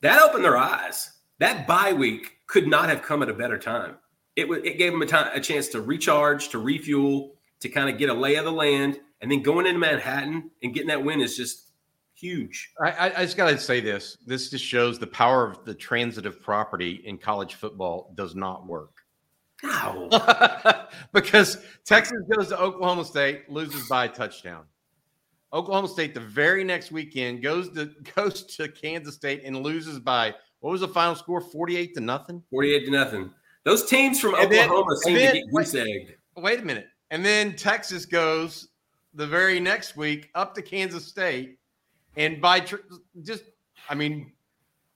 that 0.00 0.22
opened 0.22 0.44
their 0.44 0.56
eyes. 0.56 1.12
That 1.38 1.66
bye 1.66 1.92
week 1.92 2.38
could 2.46 2.66
not 2.66 2.88
have 2.88 3.02
come 3.02 3.22
at 3.22 3.28
a 3.28 3.34
better 3.34 3.58
time. 3.58 3.96
It, 4.34 4.50
it 4.64 4.78
gave 4.78 4.92
them 4.92 5.02
a, 5.02 5.06
time, 5.06 5.30
a 5.34 5.40
chance 5.40 5.68
to 5.68 5.80
recharge, 5.80 6.48
to 6.50 6.58
refuel, 6.58 7.34
to 7.60 7.68
kind 7.68 7.88
of 7.88 7.98
get 7.98 8.10
a 8.10 8.14
lay 8.14 8.36
of 8.36 8.44
the 8.44 8.52
land. 8.52 9.00
And 9.20 9.30
then 9.30 9.42
going 9.42 9.66
into 9.66 9.78
Manhattan 9.78 10.50
and 10.62 10.74
getting 10.74 10.88
that 10.88 11.02
win 11.02 11.20
is 11.20 11.36
just 11.36 11.70
huge. 12.14 12.72
I, 12.82 13.12
I 13.16 13.22
just 13.22 13.36
got 13.36 13.50
to 13.50 13.58
say 13.58 13.80
this. 13.80 14.16
This 14.26 14.50
just 14.50 14.64
shows 14.64 14.98
the 14.98 15.06
power 15.06 15.46
of 15.46 15.64
the 15.64 15.74
transitive 15.74 16.42
property 16.42 17.02
in 17.04 17.18
college 17.18 17.54
football 17.54 18.12
does 18.14 18.34
not 18.34 18.66
work. 18.66 19.02
No. 19.62 20.08
because 21.12 21.58
Texas 21.84 22.18
goes 22.34 22.48
to 22.48 22.60
Oklahoma 22.60 23.04
State, 23.04 23.50
loses 23.50 23.88
by 23.88 24.06
a 24.06 24.08
touchdown. 24.08 24.64
Oklahoma 25.52 25.88
State 25.88 26.14
the 26.14 26.20
very 26.20 26.64
next 26.64 26.92
weekend 26.92 27.42
goes 27.42 27.70
to 27.70 27.86
goes 28.16 28.42
to 28.56 28.68
Kansas 28.68 29.14
State 29.14 29.42
and 29.44 29.62
loses 29.62 29.98
by 29.98 30.34
what 30.60 30.70
was 30.70 30.80
the 30.80 30.88
final 30.88 31.14
score? 31.14 31.40
48 31.40 31.94
to 31.94 32.00
nothing? 32.00 32.42
48 32.50 32.84
to 32.86 32.90
nothing. 32.90 33.30
Those 33.64 33.86
teams 33.86 34.20
from 34.20 34.34
and 34.34 34.52
Oklahoma 34.52 34.84
then, 34.90 34.96
seem 34.98 35.14
then, 35.14 35.34
to 35.34 35.40
get 35.40 35.52
goose 35.52 35.74
egged. 35.74 36.14
Wait 36.36 36.60
a 36.60 36.62
minute. 36.62 36.86
And 37.10 37.24
then 37.24 37.56
Texas 37.56 38.04
goes 38.04 38.68
the 39.14 39.26
very 39.26 39.60
next 39.60 39.96
week 39.96 40.30
up 40.34 40.54
to 40.54 40.62
Kansas 40.62 41.06
State. 41.06 41.58
And 42.16 42.40
by 42.40 42.60
tr- 42.60 42.76
just, 43.22 43.44
I 43.88 43.94
mean, 43.94 44.32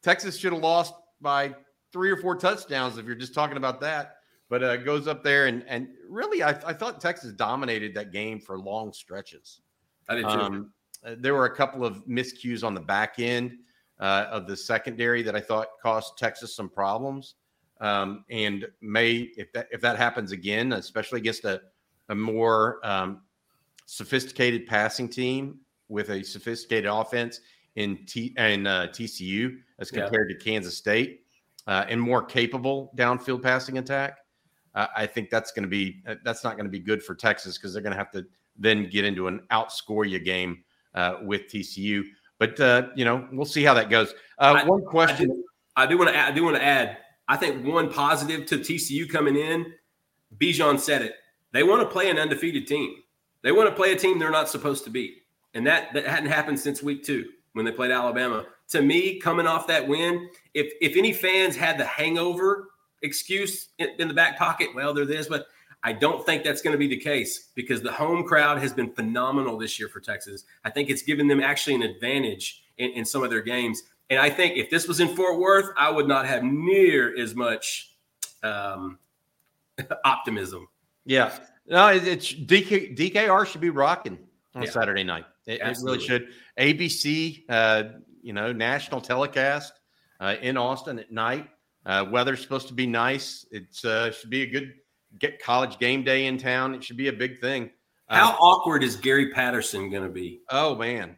Texas 0.02 0.36
should 0.36 0.52
have 0.52 0.62
lost 0.62 0.94
by 1.20 1.54
three 1.92 2.10
or 2.10 2.16
four 2.16 2.36
touchdowns 2.36 2.98
if 2.98 3.06
you're 3.06 3.14
just 3.14 3.34
talking 3.34 3.56
about 3.56 3.80
that 3.80 4.19
but 4.50 4.64
uh, 4.64 4.76
goes 4.76 5.06
up 5.06 5.22
there 5.22 5.46
and 5.46 5.64
and 5.66 5.88
really, 6.06 6.42
I, 6.42 6.50
I, 6.66 6.74
thought 6.74 7.00
Texas 7.00 7.32
dominated 7.32 7.94
that 7.94 8.12
game 8.12 8.40
for 8.40 8.58
long 8.58 8.92
stretches. 8.92 9.60
I 10.08 10.16
did 10.16 10.24
too. 10.24 10.28
Um, 10.28 10.72
uh, 11.06 11.14
there 11.18 11.34
were 11.34 11.46
a 11.46 11.56
couple 11.56 11.84
of 11.84 12.04
miscues 12.06 12.62
on 12.64 12.74
the 12.74 12.80
back 12.80 13.14
end 13.18 13.56
uh, 14.00 14.26
of 14.30 14.46
the 14.46 14.56
secondary 14.56 15.22
that 15.22 15.36
I 15.36 15.40
thought 15.40 15.68
cost 15.80 16.18
Texas 16.18 16.54
some 16.54 16.68
problems. 16.68 17.36
Um, 17.80 18.24
and 18.28 18.66
may 18.82 19.30
if 19.36 19.52
that 19.54 19.68
if 19.70 19.80
that 19.80 19.96
happens 19.96 20.32
again, 20.32 20.72
especially 20.72 21.20
against 21.20 21.44
a 21.44 21.62
a 22.10 22.14
more 22.14 22.80
um, 22.82 23.22
sophisticated 23.86 24.66
passing 24.66 25.08
team 25.08 25.60
with 25.88 26.10
a 26.10 26.24
sophisticated 26.24 26.90
offense 26.90 27.40
in 27.76 28.04
T 28.04 28.34
and 28.36 28.66
uh, 28.66 28.88
TCU 28.88 29.56
as 29.78 29.92
compared 29.92 30.28
yeah. 30.28 30.36
to 30.36 30.44
Kansas 30.44 30.76
State, 30.76 31.20
uh, 31.68 31.86
and 31.88 32.00
more 32.00 32.22
capable 32.22 32.92
downfield 32.96 33.42
passing 33.42 33.78
attack 33.78 34.18
uh, 34.74 34.86
I 34.96 35.06
think 35.06 35.30
that's 35.30 35.52
going 35.52 35.64
to 35.64 35.68
be 35.68 36.02
uh, 36.06 36.16
that's 36.24 36.44
not 36.44 36.56
going 36.56 36.66
to 36.66 36.70
be 36.70 36.78
good 36.78 37.02
for 37.02 37.14
Texas 37.14 37.58
because 37.58 37.72
they're 37.72 37.82
going 37.82 37.92
to 37.92 37.98
have 37.98 38.10
to 38.12 38.26
then 38.56 38.88
get 38.88 39.04
into 39.04 39.26
an 39.26 39.40
outscore 39.50 40.08
you 40.08 40.18
game 40.18 40.62
uh, 40.94 41.16
with 41.22 41.48
TCU. 41.48 42.02
But 42.38 42.58
uh, 42.60 42.88
you 42.94 43.04
know, 43.04 43.28
we'll 43.32 43.46
see 43.46 43.64
how 43.64 43.74
that 43.74 43.90
goes. 43.90 44.14
Uh, 44.38 44.62
I, 44.62 44.64
one 44.64 44.84
question 44.84 45.44
I 45.76 45.86
do 45.86 45.98
want 45.98 46.10
to 46.10 46.18
I 46.18 46.30
do 46.30 46.44
want 46.44 46.56
to 46.56 46.62
add. 46.62 46.98
I 47.28 47.36
think 47.36 47.64
one 47.64 47.92
positive 47.92 48.46
to 48.46 48.58
TCU 48.58 49.08
coming 49.08 49.36
in, 49.36 49.72
Bijan 50.38 50.78
said 50.78 51.02
it. 51.02 51.14
They 51.52 51.62
want 51.62 51.82
to 51.82 51.88
play 51.88 52.10
an 52.10 52.18
undefeated 52.18 52.66
team. 52.66 52.96
They 53.42 53.52
want 53.52 53.68
to 53.68 53.74
play 53.74 53.92
a 53.92 53.96
team 53.96 54.18
they're 54.18 54.30
not 54.30 54.48
supposed 54.48 54.84
to 54.84 54.90
beat, 54.90 55.22
and 55.54 55.66
that 55.66 55.92
that 55.94 56.06
hadn't 56.06 56.30
happened 56.30 56.58
since 56.58 56.82
week 56.82 57.02
two 57.02 57.26
when 57.52 57.64
they 57.64 57.72
played 57.72 57.90
Alabama. 57.90 58.46
To 58.68 58.82
me, 58.82 59.18
coming 59.18 59.46
off 59.46 59.66
that 59.66 59.86
win, 59.86 60.28
if 60.54 60.72
if 60.80 60.96
any 60.96 61.12
fans 61.12 61.56
had 61.56 61.78
the 61.78 61.84
hangover 61.84 62.68
excuse 63.02 63.68
in 63.78 64.08
the 64.08 64.14
back 64.14 64.38
pocket. 64.38 64.68
Well, 64.74 64.94
they're 64.94 65.04
this, 65.04 65.28
but 65.28 65.46
I 65.82 65.92
don't 65.92 66.24
think 66.26 66.44
that's 66.44 66.60
going 66.60 66.72
to 66.72 66.78
be 66.78 66.88
the 66.88 66.96
case 66.96 67.48
because 67.54 67.82
the 67.82 67.92
home 67.92 68.24
crowd 68.24 68.58
has 68.58 68.72
been 68.72 68.92
phenomenal 68.92 69.56
this 69.56 69.78
year 69.78 69.88
for 69.88 70.00
Texas. 70.00 70.44
I 70.64 70.70
think 70.70 70.90
it's 70.90 71.02
given 71.02 71.26
them 71.26 71.40
actually 71.40 71.74
an 71.74 71.82
advantage 71.82 72.64
in, 72.78 72.90
in 72.90 73.04
some 73.04 73.22
of 73.22 73.30
their 73.30 73.40
games. 73.40 73.82
And 74.10 74.18
I 74.18 74.28
think 74.28 74.56
if 74.56 74.68
this 74.68 74.86
was 74.86 75.00
in 75.00 75.08
Fort 75.08 75.38
Worth, 75.38 75.70
I 75.76 75.90
would 75.90 76.08
not 76.08 76.26
have 76.26 76.42
near 76.42 77.16
as 77.16 77.34
much 77.34 77.96
um, 78.42 78.98
optimism. 80.04 80.68
Yeah. 81.06 81.32
No, 81.66 81.88
it's 81.88 82.34
DK, 82.34 82.96
DKR 82.96 83.46
should 83.46 83.60
be 83.60 83.70
rocking 83.70 84.18
on 84.54 84.62
yeah. 84.62 84.70
Saturday 84.70 85.04
night. 85.04 85.24
It, 85.46 85.60
it, 85.62 85.78
really 85.82 86.00
should. 86.00 86.28
ABC, 86.58 87.44
uh, 87.48 87.84
you 88.22 88.32
know, 88.32 88.52
national 88.52 89.00
telecast 89.00 89.72
uh, 90.18 90.34
in 90.42 90.56
Austin 90.56 90.98
at 90.98 91.10
night. 91.10 91.48
Uh, 91.86 92.06
weather's 92.10 92.40
supposed 92.40 92.68
to 92.68 92.74
be 92.74 92.86
nice. 92.86 93.46
It 93.50 93.68
uh, 93.84 94.10
should 94.10 94.30
be 94.30 94.42
a 94.42 94.46
good 94.46 94.74
get 95.18 95.42
college 95.42 95.78
game 95.78 96.04
day 96.04 96.26
in 96.26 96.38
town. 96.38 96.74
It 96.74 96.84
should 96.84 96.96
be 96.96 97.08
a 97.08 97.12
big 97.12 97.40
thing. 97.40 97.70
Uh, 98.08 98.16
How 98.16 98.30
awkward 98.40 98.82
is 98.82 98.96
Gary 98.96 99.30
Patterson 99.30 99.90
going 99.90 100.02
to 100.02 100.08
be? 100.08 100.40
Oh 100.50 100.74
man, 100.74 101.16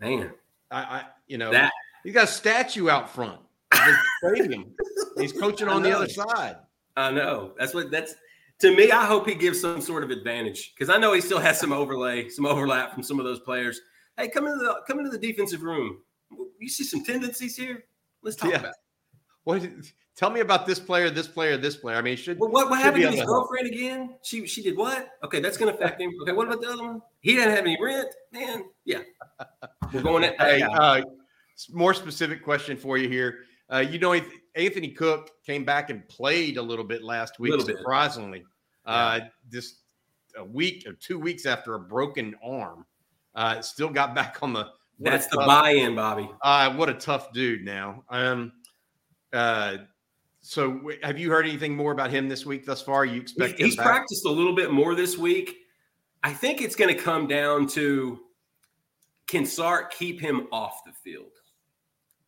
man, 0.00 0.32
I, 0.70 0.78
I 0.78 1.04
you 1.26 1.38
know 1.38 1.50
that 1.50 1.72
he's 2.04 2.14
got 2.14 2.24
a 2.24 2.28
statue 2.28 2.88
out 2.88 3.10
front 3.10 3.40
stadium. 4.24 4.74
he's 5.18 5.32
coaching 5.32 5.68
on 5.68 5.82
the 5.82 5.94
other 5.94 6.08
side. 6.08 6.56
I 6.96 7.10
know. 7.10 7.52
That's 7.58 7.74
what 7.74 7.90
that's 7.90 8.14
to 8.60 8.74
me. 8.74 8.90
I 8.90 9.04
hope 9.04 9.28
he 9.28 9.34
gives 9.34 9.60
some 9.60 9.80
sort 9.80 10.04
of 10.04 10.10
advantage 10.10 10.74
because 10.74 10.94
I 10.94 10.98
know 10.98 11.12
he 11.12 11.20
still 11.20 11.40
has 11.40 11.58
some 11.58 11.72
overlay, 11.72 12.28
some 12.28 12.46
overlap 12.46 12.94
from 12.94 13.02
some 13.02 13.18
of 13.18 13.24
those 13.24 13.40
players. 13.40 13.80
Hey, 14.16 14.28
come 14.28 14.46
into 14.46 14.58
the 14.58 14.80
come 14.86 14.98
into 14.98 15.10
the 15.10 15.18
defensive 15.18 15.62
room. 15.62 15.98
You 16.58 16.68
see 16.68 16.84
some 16.84 17.04
tendencies 17.04 17.56
here. 17.56 17.84
Let's 18.22 18.36
talk 18.36 18.50
yeah. 18.50 18.58
about. 18.58 18.70
It. 18.70 18.76
What? 19.44 19.62
Tell 20.14 20.30
me 20.30 20.40
about 20.40 20.66
this 20.66 20.78
player, 20.78 21.08
this 21.08 21.26
player, 21.26 21.56
this 21.56 21.76
player. 21.76 21.96
I 21.96 22.02
mean, 22.02 22.16
should 22.16 22.38
well, 22.38 22.50
what, 22.50 22.68
what 22.68 22.80
happened 22.80 23.02
to 23.04 23.10
his 23.10 23.24
girlfriend 23.24 23.66
again? 23.66 24.14
She 24.22 24.46
she 24.46 24.62
did 24.62 24.76
what? 24.76 25.08
Okay, 25.24 25.40
that's 25.40 25.56
going 25.56 25.72
to 25.72 25.78
affect 25.78 26.00
him. 26.00 26.12
Okay, 26.22 26.32
what 26.32 26.46
about 26.46 26.60
the 26.60 26.70
other 26.70 26.82
one? 26.82 27.02
He 27.20 27.34
didn't 27.34 27.50
have 27.50 27.60
any 27.60 27.78
rent, 27.80 28.08
man. 28.30 28.64
Yeah, 28.84 29.00
we're 29.92 30.02
going 30.02 30.24
at. 30.24 30.36
hey, 30.40 30.62
uh, 30.62 31.02
more 31.72 31.94
specific 31.94 32.44
question 32.44 32.76
for 32.76 32.98
you 32.98 33.08
here. 33.08 33.38
Uh, 33.72 33.78
you 33.78 33.98
know, 33.98 34.12
Anthony 34.54 34.88
Cook 34.88 35.30
came 35.46 35.64
back 35.64 35.88
and 35.88 36.06
played 36.08 36.58
a 36.58 36.62
little 36.62 36.84
bit 36.84 37.02
last 37.02 37.40
week, 37.40 37.58
surprisingly. 37.62 38.44
Uh, 38.84 39.20
this 39.48 39.78
a 40.36 40.44
week 40.44 40.84
or 40.86 40.92
two 40.92 41.18
weeks 41.18 41.46
after 41.46 41.74
a 41.74 41.80
broken 41.80 42.34
arm. 42.44 42.84
Uh, 43.34 43.60
still 43.60 43.88
got 43.88 44.14
back 44.14 44.38
on 44.42 44.52
the. 44.52 44.68
That's 44.98 45.26
the 45.26 45.38
buy-in, 45.38 45.94
Bobby. 45.96 46.30
Uh, 46.42 46.74
what 46.74 46.88
a 46.88 46.94
tough 46.94 47.32
dude 47.32 47.64
now. 47.64 48.04
Um, 48.08 48.52
uh, 49.32 49.78
so 50.42 50.90
have 51.02 51.18
you 51.18 51.30
heard 51.30 51.46
anything 51.46 51.76
more 51.76 51.92
about 51.92 52.10
him 52.10 52.28
this 52.28 52.44
week 52.44 52.66
thus 52.66 52.82
far? 52.82 53.04
You 53.04 53.20
expect 53.20 53.58
he's 53.58 53.76
practiced 53.76 54.26
a 54.26 54.30
little 54.30 54.54
bit 54.54 54.72
more 54.72 54.94
this 54.94 55.16
week. 55.16 55.56
I 56.22 56.32
think 56.32 56.60
it's 56.60 56.76
going 56.76 56.94
to 56.94 57.00
come 57.00 57.26
down 57.26 57.66
to 57.68 58.20
can 59.26 59.46
Sark 59.46 59.94
keep 59.94 60.20
him 60.20 60.46
off 60.52 60.84
the 60.84 60.92
field? 60.92 61.30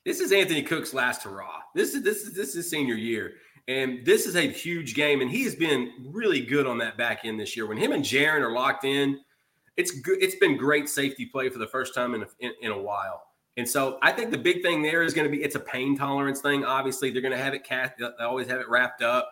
This 0.05 0.21
is 0.21 0.33
Anthony 0.33 0.63
Cook's 0.63 0.95
last 0.95 1.23
hurrah. 1.23 1.61
This 1.75 1.95
is 1.95 2.03
this 2.03 2.23
is 2.23 2.35
this 2.35 2.55
is 2.55 2.71
senior 2.71 2.95
year. 2.95 3.35
And 3.67 4.05
this 4.05 4.27
is 4.27 4.37
a 4.37 4.43
huge 4.43 4.95
game, 4.95 5.23
and 5.23 5.31
he 5.31 5.43
has 5.45 5.55
been 5.55 5.91
really 6.05 6.45
good 6.45 6.67
on 6.67 6.77
that 6.79 6.99
back 6.99 7.25
end 7.25 7.41
this 7.41 7.57
year. 7.57 7.67
When 7.67 7.79
him 7.79 7.93
and 7.93 8.05
Jaren 8.05 8.43
are 8.43 8.53
locked 8.53 8.85
in, 8.85 9.21
it's 9.77 9.91
good. 10.01 10.23
It's 10.23 10.37
been 10.37 10.57
great 10.57 10.89
safety 10.89 11.27
play 11.27 11.49
for 11.49 11.59
the 11.59 11.67
first 11.67 11.95
time 11.95 12.15
in 12.15 12.23
a, 12.23 12.27
in, 12.41 12.53
in 12.63 12.73
a 12.73 12.79
while. 12.79 13.23
And 13.57 13.69
so 13.69 13.99
I 14.03 14.11
think 14.13 14.31
the 14.31 14.39
big 14.39 14.63
thing 14.63 14.83
there 14.83 15.03
is 15.03 15.15
going 15.15 15.31
to 15.31 15.37
be 15.37 15.43
it's 15.43 15.55
a 15.55 15.61
pain 15.61 15.97
tolerance 15.97 16.41
thing. 16.41 16.65
Obviously, 16.65 17.11
they're 17.11 17.23
going 17.23 17.37
to 17.37 17.43
have 17.43 17.55
it 17.55 17.65
cast. 17.65 17.95
They 17.99 18.25
always 18.25 18.49
have 18.49 18.61
it 18.61 18.69
wrapped 18.69 19.03
up. 19.03 19.31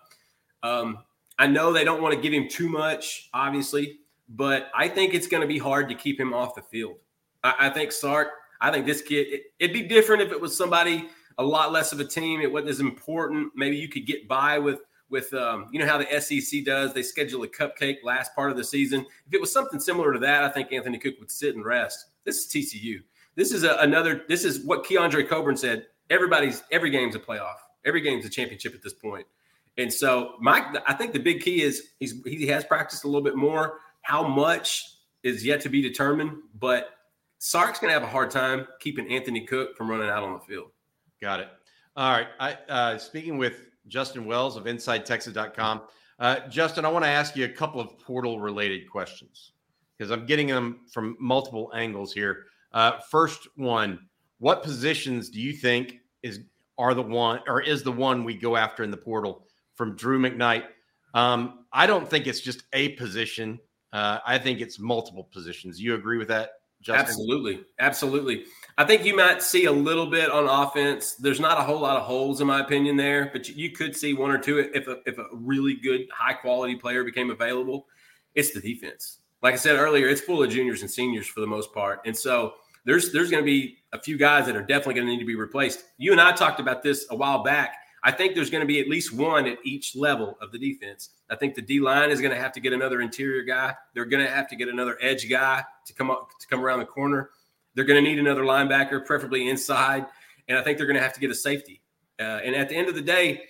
Um, 0.62 0.98
I 1.38 1.46
know 1.46 1.72
they 1.72 1.84
don't 1.84 2.02
want 2.02 2.14
to 2.14 2.20
give 2.20 2.32
him 2.32 2.48
too 2.48 2.68
much, 2.68 3.30
obviously, 3.34 3.98
but 4.28 4.70
I 4.74 4.88
think 4.88 5.14
it's 5.14 5.26
going 5.26 5.40
to 5.40 5.46
be 5.46 5.58
hard 5.58 5.88
to 5.88 5.94
keep 5.94 6.20
him 6.20 6.32
off 6.32 6.54
the 6.54 6.62
field. 6.62 6.96
I, 7.42 7.54
I 7.66 7.70
think 7.70 7.90
Sark. 7.90 8.28
I 8.60 8.70
think 8.70 8.86
this 8.86 9.02
kid. 9.02 9.26
It, 9.28 9.42
it'd 9.58 9.74
be 9.74 9.82
different 9.82 10.22
if 10.22 10.30
it 10.30 10.40
was 10.40 10.56
somebody 10.56 11.08
a 11.38 11.42
lot 11.42 11.72
less 11.72 11.92
of 11.92 11.98
a 11.98 12.04
team. 12.04 12.40
It 12.40 12.52
wasn't 12.52 12.70
as 12.70 12.80
important. 12.80 13.52
Maybe 13.56 13.76
you 13.76 13.88
could 13.88 14.06
get 14.06 14.28
by 14.28 14.58
with 14.58 14.80
with 15.12 15.32
um, 15.34 15.68
you 15.70 15.78
know 15.78 15.86
how 15.86 15.98
the 15.98 16.20
SEC 16.20 16.64
does. 16.64 16.92
They 16.92 17.02
schedule 17.02 17.44
a 17.44 17.48
cupcake 17.48 17.98
last 18.02 18.34
part 18.34 18.50
of 18.50 18.56
the 18.56 18.64
season. 18.64 19.06
If 19.26 19.34
it 19.34 19.40
was 19.40 19.52
something 19.52 19.78
similar 19.78 20.12
to 20.12 20.18
that, 20.20 20.42
I 20.42 20.48
think 20.48 20.72
Anthony 20.72 20.98
Cook 20.98 21.14
would 21.20 21.30
sit 21.30 21.54
and 21.54 21.64
rest. 21.64 22.06
This 22.24 22.38
is 22.38 22.46
TCU. 22.50 23.02
This 23.36 23.52
is 23.52 23.62
a, 23.62 23.76
another. 23.80 24.22
This 24.28 24.44
is 24.44 24.64
what 24.64 24.84
Keondre 24.84 25.28
Coburn 25.28 25.56
said. 25.56 25.86
Everybody's 26.10 26.64
every 26.72 26.90
game's 26.90 27.14
a 27.14 27.20
playoff. 27.20 27.56
Every 27.84 28.00
game's 28.00 28.24
a 28.24 28.30
championship 28.30 28.74
at 28.74 28.82
this 28.82 28.94
point. 28.94 29.26
And 29.78 29.92
so, 29.92 30.34
Mike, 30.40 30.64
I 30.86 30.94
think 30.94 31.12
the 31.12 31.18
big 31.18 31.40
key 31.40 31.62
is 31.62 31.90
he's 32.00 32.20
he 32.24 32.46
has 32.48 32.64
practiced 32.64 33.04
a 33.04 33.06
little 33.06 33.22
bit 33.22 33.36
more. 33.36 33.78
How 34.00 34.26
much 34.26 34.96
is 35.22 35.44
yet 35.44 35.60
to 35.60 35.68
be 35.68 35.80
determined, 35.80 36.32
but 36.58 36.90
Sark's 37.38 37.78
going 37.78 37.90
to 37.90 37.94
have 37.94 38.02
a 38.02 38.10
hard 38.10 38.30
time 38.30 38.66
keeping 38.80 39.08
Anthony 39.08 39.42
Cook 39.46 39.76
from 39.76 39.90
running 39.90 40.08
out 40.08 40.22
on 40.22 40.32
the 40.32 40.40
field. 40.40 40.70
Got 41.20 41.40
it. 41.40 41.48
All 41.96 42.10
right. 42.10 42.28
I 42.40 42.52
uh, 42.68 42.98
speaking 42.98 43.38
with 43.38 43.66
Justin 43.88 44.24
Wells 44.24 44.56
of 44.56 44.64
InsideTexas.com. 44.64 45.82
Uh, 46.18 46.40
Justin, 46.48 46.84
I 46.84 46.88
want 46.88 47.04
to 47.04 47.10
ask 47.10 47.36
you 47.36 47.44
a 47.44 47.48
couple 47.48 47.80
of 47.80 47.98
portal 47.98 48.40
related 48.40 48.88
questions 48.88 49.52
because 49.96 50.10
I'm 50.10 50.26
getting 50.26 50.46
them 50.46 50.80
from 50.92 51.16
multiple 51.18 51.70
angles 51.74 52.12
here. 52.12 52.44
Uh, 52.72 52.98
first 53.10 53.48
one, 53.56 53.98
what 54.38 54.62
positions 54.62 55.30
do 55.30 55.40
you 55.40 55.52
think 55.52 56.00
is 56.22 56.40
are 56.78 56.94
the 56.94 57.02
one 57.02 57.40
or 57.46 57.60
is 57.60 57.82
the 57.82 57.92
one 57.92 58.24
we 58.24 58.34
go 58.34 58.56
after 58.56 58.82
in 58.82 58.90
the 58.90 58.96
portal 58.96 59.46
from 59.74 59.94
Drew 59.94 60.20
McKnight? 60.20 60.64
Um, 61.14 61.64
I 61.72 61.86
don't 61.86 62.08
think 62.08 62.26
it's 62.26 62.40
just 62.40 62.64
a 62.72 62.90
position. 62.90 63.58
Uh, 63.92 64.18
I 64.26 64.38
think 64.38 64.60
it's 64.60 64.78
multiple 64.78 65.28
positions. 65.32 65.80
You 65.80 65.94
agree 65.94 66.18
with 66.18 66.28
that, 66.28 66.50
Justin? 66.82 67.06
Absolutely, 67.06 67.60
absolutely. 67.78 68.44
I 68.76 68.84
think 68.84 69.04
you 69.04 69.16
might 69.16 69.42
see 69.42 69.66
a 69.66 69.72
little 69.72 70.06
bit 70.06 70.30
on 70.30 70.48
offense. 70.48 71.14
There's 71.14 71.40
not 71.40 71.58
a 71.58 71.62
whole 71.62 71.80
lot 71.80 71.96
of 71.96 72.02
holes, 72.02 72.40
in 72.40 72.46
my 72.46 72.60
opinion, 72.60 72.96
there, 72.96 73.30
but 73.32 73.48
you 73.48 73.70
could 73.70 73.96
see 73.96 74.14
one 74.14 74.30
or 74.30 74.38
two 74.38 74.58
if 74.58 74.88
a, 74.88 74.98
if 75.06 75.18
a 75.18 75.26
really 75.32 75.74
good, 75.74 76.02
high 76.12 76.32
quality 76.32 76.74
player 76.74 77.04
became 77.04 77.30
available. 77.30 77.86
It's 78.34 78.52
the 78.52 78.60
defense. 78.60 79.18
Like 79.42 79.54
I 79.54 79.58
said 79.58 79.76
earlier, 79.76 80.08
it's 80.08 80.20
full 80.20 80.42
of 80.42 80.50
juniors 80.50 80.82
and 80.82 80.90
seniors 80.90 81.26
for 81.26 81.40
the 81.40 81.46
most 81.46 81.72
part, 81.72 82.00
and 82.04 82.16
so 82.16 82.54
there's 82.84 83.12
there's 83.12 83.30
going 83.30 83.42
to 83.42 83.46
be 83.46 83.78
a 83.92 84.00
few 84.00 84.16
guys 84.16 84.46
that 84.46 84.56
are 84.56 84.62
definitely 84.62 84.94
going 84.94 85.06
to 85.06 85.12
need 85.12 85.20
to 85.20 85.26
be 85.26 85.36
replaced. 85.36 85.84
You 85.98 86.12
and 86.12 86.20
I 86.20 86.32
talked 86.32 86.60
about 86.60 86.82
this 86.82 87.06
a 87.10 87.16
while 87.16 87.42
back. 87.42 87.76
I 88.04 88.10
think 88.10 88.34
there's 88.34 88.50
going 88.50 88.62
to 88.62 88.66
be 88.66 88.80
at 88.80 88.88
least 88.88 89.12
one 89.12 89.46
at 89.46 89.58
each 89.64 89.94
level 89.94 90.36
of 90.40 90.50
the 90.50 90.58
defense. 90.58 91.10
I 91.30 91.36
think 91.36 91.54
the 91.54 91.62
D 91.62 91.78
line 91.78 92.10
is 92.10 92.20
going 92.20 92.34
to 92.34 92.40
have 92.40 92.52
to 92.52 92.60
get 92.60 92.72
another 92.72 93.00
interior 93.00 93.42
guy. 93.42 93.74
They're 93.94 94.04
going 94.04 94.24
to 94.24 94.30
have 94.30 94.48
to 94.48 94.56
get 94.56 94.68
another 94.68 94.98
edge 95.00 95.28
guy 95.30 95.64
to 95.86 95.94
come 95.94 96.10
up 96.10 96.30
to 96.40 96.46
come 96.48 96.64
around 96.64 96.80
the 96.80 96.86
corner. 96.86 97.30
They're 97.74 97.84
going 97.84 98.02
to 98.02 98.08
need 98.08 98.18
another 98.18 98.42
linebacker, 98.42 99.06
preferably 99.06 99.48
inside, 99.48 100.06
and 100.48 100.58
I 100.58 100.62
think 100.62 100.78
they're 100.78 100.86
going 100.86 100.96
to 100.96 101.02
have 101.02 101.14
to 101.14 101.20
get 101.20 101.30
a 101.30 101.34
safety. 101.34 101.80
Uh, 102.18 102.40
and 102.44 102.54
at 102.54 102.68
the 102.68 102.76
end 102.76 102.88
of 102.88 102.94
the 102.94 103.02
day, 103.02 103.44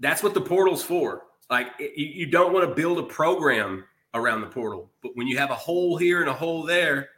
that's 0.00 0.22
what 0.22 0.34
the 0.34 0.40
portal's 0.40 0.82
for. 0.82 1.22
Like 1.50 1.68
you, 1.78 2.06
you 2.06 2.26
don't 2.26 2.52
want 2.52 2.68
to 2.68 2.74
build 2.74 2.98
a 2.98 3.02
program 3.02 3.84
around 4.14 4.40
the 4.40 4.46
portal, 4.46 4.90
but 5.02 5.12
when 5.14 5.26
you 5.26 5.36
have 5.38 5.50
a 5.50 5.54
hole 5.54 5.96
here 5.96 6.20
and 6.20 6.30
a 6.30 6.34
hole 6.34 6.62
there, 6.62 7.10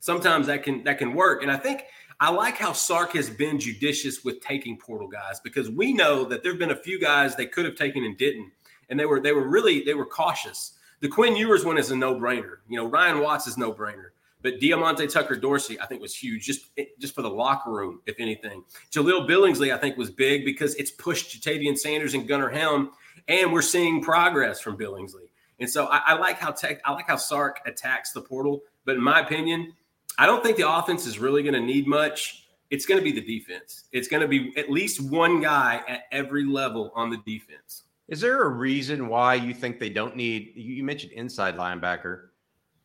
sometimes 0.00 0.46
that 0.48 0.62
can 0.62 0.84
that 0.84 0.98
can 0.98 1.14
work. 1.14 1.42
And 1.42 1.50
I 1.50 1.56
think 1.56 1.84
I 2.20 2.30
like 2.30 2.58
how 2.58 2.72
Sark 2.72 3.14
has 3.14 3.30
been 3.30 3.58
judicious 3.58 4.22
with 4.24 4.40
taking 4.40 4.76
portal 4.76 5.08
guys 5.08 5.40
because 5.40 5.70
we 5.70 5.94
know 5.94 6.24
that 6.26 6.42
there 6.42 6.52
have 6.52 6.58
been 6.58 6.70
a 6.70 6.76
few 6.76 7.00
guys 7.00 7.34
they 7.34 7.46
could 7.46 7.64
have 7.64 7.76
taken 7.76 8.04
and 8.04 8.16
didn't, 8.16 8.52
and 8.90 9.00
they 9.00 9.06
were 9.06 9.20
they 9.20 9.32
were 9.32 9.48
really 9.48 9.82
they 9.82 9.94
were 9.94 10.04
cautious. 10.04 10.74
The 11.00 11.08
Quinn 11.08 11.34
Ewers 11.34 11.64
one 11.64 11.78
is 11.78 11.90
a 11.90 11.96
no 11.96 12.14
brainer. 12.14 12.58
You 12.68 12.76
know, 12.76 12.86
Ryan 12.86 13.20
Watts 13.20 13.46
is 13.46 13.56
no 13.56 13.72
brainer. 13.72 14.10
But 14.42 14.58
Diamante 14.58 15.06
Tucker 15.06 15.36
Dorsey, 15.36 15.78
I 15.80 15.86
think, 15.86 16.00
was 16.00 16.14
huge 16.14 16.44
just 16.44 16.66
just 16.98 17.14
for 17.14 17.22
the 17.22 17.30
locker 17.30 17.70
room, 17.70 18.00
if 18.06 18.16
anything. 18.18 18.64
Jahleel 18.90 19.28
Billingsley, 19.28 19.72
I 19.72 19.78
think, 19.78 19.96
was 19.96 20.10
big 20.10 20.44
because 20.44 20.74
it's 20.76 20.90
pushed 20.90 21.40
Ja'Tavion 21.40 21.76
Sanders 21.76 22.14
and 22.14 22.28
Gunnar 22.28 22.50
Helm, 22.50 22.90
and 23.28 23.52
we're 23.52 23.62
seeing 23.62 24.02
progress 24.02 24.60
from 24.60 24.76
Billingsley. 24.76 25.28
And 25.58 25.68
so 25.68 25.86
I, 25.86 26.00
I 26.06 26.14
like 26.14 26.38
how 26.38 26.52
tech, 26.52 26.80
I 26.84 26.92
like 26.92 27.06
how 27.06 27.16
Sark 27.16 27.60
attacks 27.66 28.12
the 28.12 28.22
portal. 28.22 28.62
But 28.86 28.96
in 28.96 29.02
my 29.02 29.20
opinion, 29.20 29.74
I 30.18 30.26
don't 30.26 30.42
think 30.42 30.56
the 30.56 30.70
offense 30.70 31.06
is 31.06 31.18
really 31.18 31.42
going 31.42 31.54
to 31.54 31.60
need 31.60 31.86
much. 31.86 32.46
It's 32.70 32.86
going 32.86 32.98
to 32.98 33.04
be 33.04 33.12
the 33.12 33.20
defense. 33.20 33.84
It's 33.92 34.06
going 34.06 34.20
to 34.20 34.28
be 34.28 34.52
at 34.56 34.70
least 34.70 35.00
one 35.00 35.40
guy 35.40 35.82
at 35.88 36.04
every 36.12 36.44
level 36.44 36.92
on 36.94 37.10
the 37.10 37.18
defense. 37.18 37.84
Is 38.08 38.20
there 38.20 38.42
a 38.42 38.48
reason 38.48 39.08
why 39.08 39.34
you 39.34 39.54
think 39.54 39.78
they 39.78 39.88
don't 39.88 40.16
need? 40.16 40.52
You 40.56 40.82
mentioned 40.84 41.12
inside 41.12 41.56
linebacker. 41.56 42.28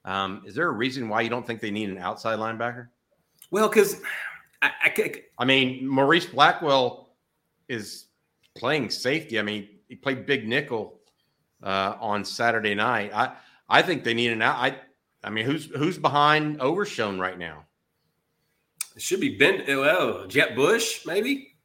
Um, 0.06 0.44
is 0.46 0.54
there 0.56 0.68
a 0.68 0.72
reason 0.72 1.10
why 1.10 1.22
you 1.22 1.30
don't 1.30 1.46
think 1.46 1.60
they 1.60 1.72
need 1.72 1.90
an 1.90 1.98
outside 1.98 2.38
linebacker? 2.38 2.90
Well, 3.50 3.68
because 3.68 4.02
I, 4.62 4.72
I, 4.84 5.22
I, 5.40 5.46
mean, 5.46 5.88
Morice 5.88 6.28
Blackwell 6.28 7.10
is 7.68 8.06
playing 8.56 8.92
safety. 8.92 9.40
I 9.40 9.42
mean, 9.42 9.68
he 9.90 9.96
played 9.96 10.26
big 10.26 10.48
nickel 10.48 11.00
uh, 11.64 11.96
on 12.00 12.24
Saturday 12.24 12.76
night. 12.76 13.12
I 13.14 13.34
I 13.68 13.82
think 13.82 14.04
they 14.04 14.14
need 14.14 14.32
an 14.32 14.42
out. 14.42 14.58
I 14.58 14.78
I 15.26 15.30
mean, 15.30 15.46
who's 15.46 15.66
who's 15.66 15.98
behind 15.98 16.62
Overshown 16.62 17.20
right 17.20 17.38
now? 17.38 17.66
It 18.96 19.02
should 19.02 19.20
be 19.20 19.38
Ben. 19.38 19.64
Oh, 19.68 19.74
oh, 19.74 19.82
well, 19.82 20.28
Jett 20.28 20.56
Bush, 20.56 21.06
maybe. 21.06 21.56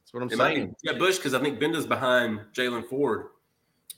That's 0.00 0.14
what 0.14 0.22
I'm 0.22 0.30
it 0.30 0.36
saying. 0.36 0.74
Jett 0.84 0.98
Bush, 0.98 1.16
because 1.16 1.34
I 1.34 1.40
think 1.40 1.58
Benda's 1.58 1.86
behind 1.86 2.40
Jaylan 2.54 2.86
Ford. 2.86 3.26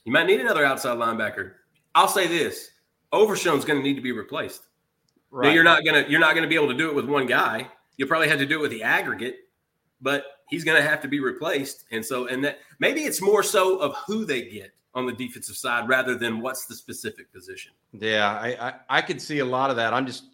You 0.03 0.11
might 0.11 0.25
need 0.25 0.41
another 0.41 0.65
outside 0.65 0.97
linebacker. 0.97 1.53
I'll 1.95 2.07
say 2.07 2.27
this: 2.27 2.71
Overshown's 3.11 3.63
going 3.63 3.79
to 3.79 3.83
need 3.83 3.95
to 3.95 4.01
be 4.01 4.11
replaced. 4.11 4.67
Right. 5.29 5.47
Now, 5.47 5.53
you're 5.53 5.63
not 5.63 5.85
gonna 5.85 6.05
you're 6.09 6.19
not 6.19 6.35
gonna 6.35 6.47
be 6.47 6.55
able 6.55 6.69
to 6.69 6.77
do 6.77 6.89
it 6.89 6.95
with 6.95 7.05
one 7.05 7.27
guy. 7.27 7.67
You'll 7.97 8.07
probably 8.07 8.27
have 8.27 8.39
to 8.39 8.45
do 8.45 8.59
it 8.59 8.61
with 8.61 8.71
the 8.71 8.83
aggregate, 8.83 9.37
but 10.01 10.25
he's 10.49 10.63
going 10.63 10.81
to 10.81 10.87
have 10.87 11.01
to 11.01 11.07
be 11.07 11.19
replaced. 11.19 11.85
And 11.91 12.05
so, 12.05 12.27
and 12.27 12.43
that 12.43 12.59
maybe 12.79 13.01
it's 13.01 13.21
more 13.21 13.43
so 13.43 13.77
of 13.77 13.95
who 14.07 14.25
they 14.25 14.49
get 14.49 14.71
on 14.95 15.05
the 15.05 15.13
defensive 15.13 15.55
side 15.55 15.87
rather 15.87 16.15
than 16.15 16.39
what's 16.39 16.65
the 16.65 16.75
specific 16.75 17.31
position. 17.33 17.71
Yeah, 17.93 18.29
I 18.29 18.67
I, 18.69 18.73
I 18.89 19.01
could 19.01 19.21
see 19.21 19.39
a 19.39 19.45
lot 19.45 19.69
of 19.69 19.75
that. 19.77 19.93
I'm 19.93 20.05
just 20.05 20.25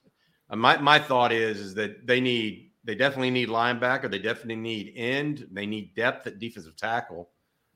uh, 0.49 0.55
my 0.55 0.77
my 0.77 0.99
thought 0.99 1.31
is 1.31 1.59
is 1.59 1.73
that 1.75 2.05
they 2.05 2.19
need 2.19 2.71
they 2.83 2.95
definitely 2.95 3.31
need 3.31 3.49
linebacker. 3.49 4.09
They 4.09 4.19
definitely 4.19 4.55
need 4.55 4.93
end. 4.95 5.47
They 5.51 5.65
need 5.65 5.95
depth 5.95 6.27
at 6.27 6.39
defensive 6.39 6.75
tackle 6.75 7.29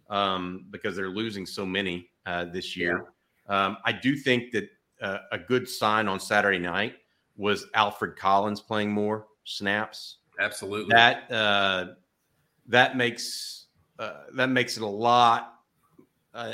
um, 0.09 0.65
because 0.71 0.95
they're 0.95 1.09
losing 1.09 1.45
so 1.45 1.65
many 1.65 2.09
uh, 2.25 2.45
this 2.45 2.75
year. 2.75 3.05
Yeah. 3.49 3.65
Um, 3.65 3.77
I 3.85 3.91
do 3.91 4.15
think 4.15 4.51
that 4.51 4.69
uh, 5.01 5.19
a 5.31 5.37
good 5.37 5.67
sign 5.67 6.07
on 6.07 6.19
Saturday 6.19 6.59
night 6.59 6.95
was 7.35 7.67
Alfred 7.73 8.15
Collins 8.15 8.61
playing 8.61 8.91
more 8.91 9.27
snaps. 9.43 10.17
Absolutely. 10.39 10.93
That 10.93 11.31
uh, 11.31 11.87
that 12.67 12.97
makes 12.97 13.67
uh, 13.99 14.21
that 14.35 14.49
makes 14.49 14.77
it 14.77 14.83
a 14.83 14.87
lot. 14.87 15.55
Uh, 16.33 16.53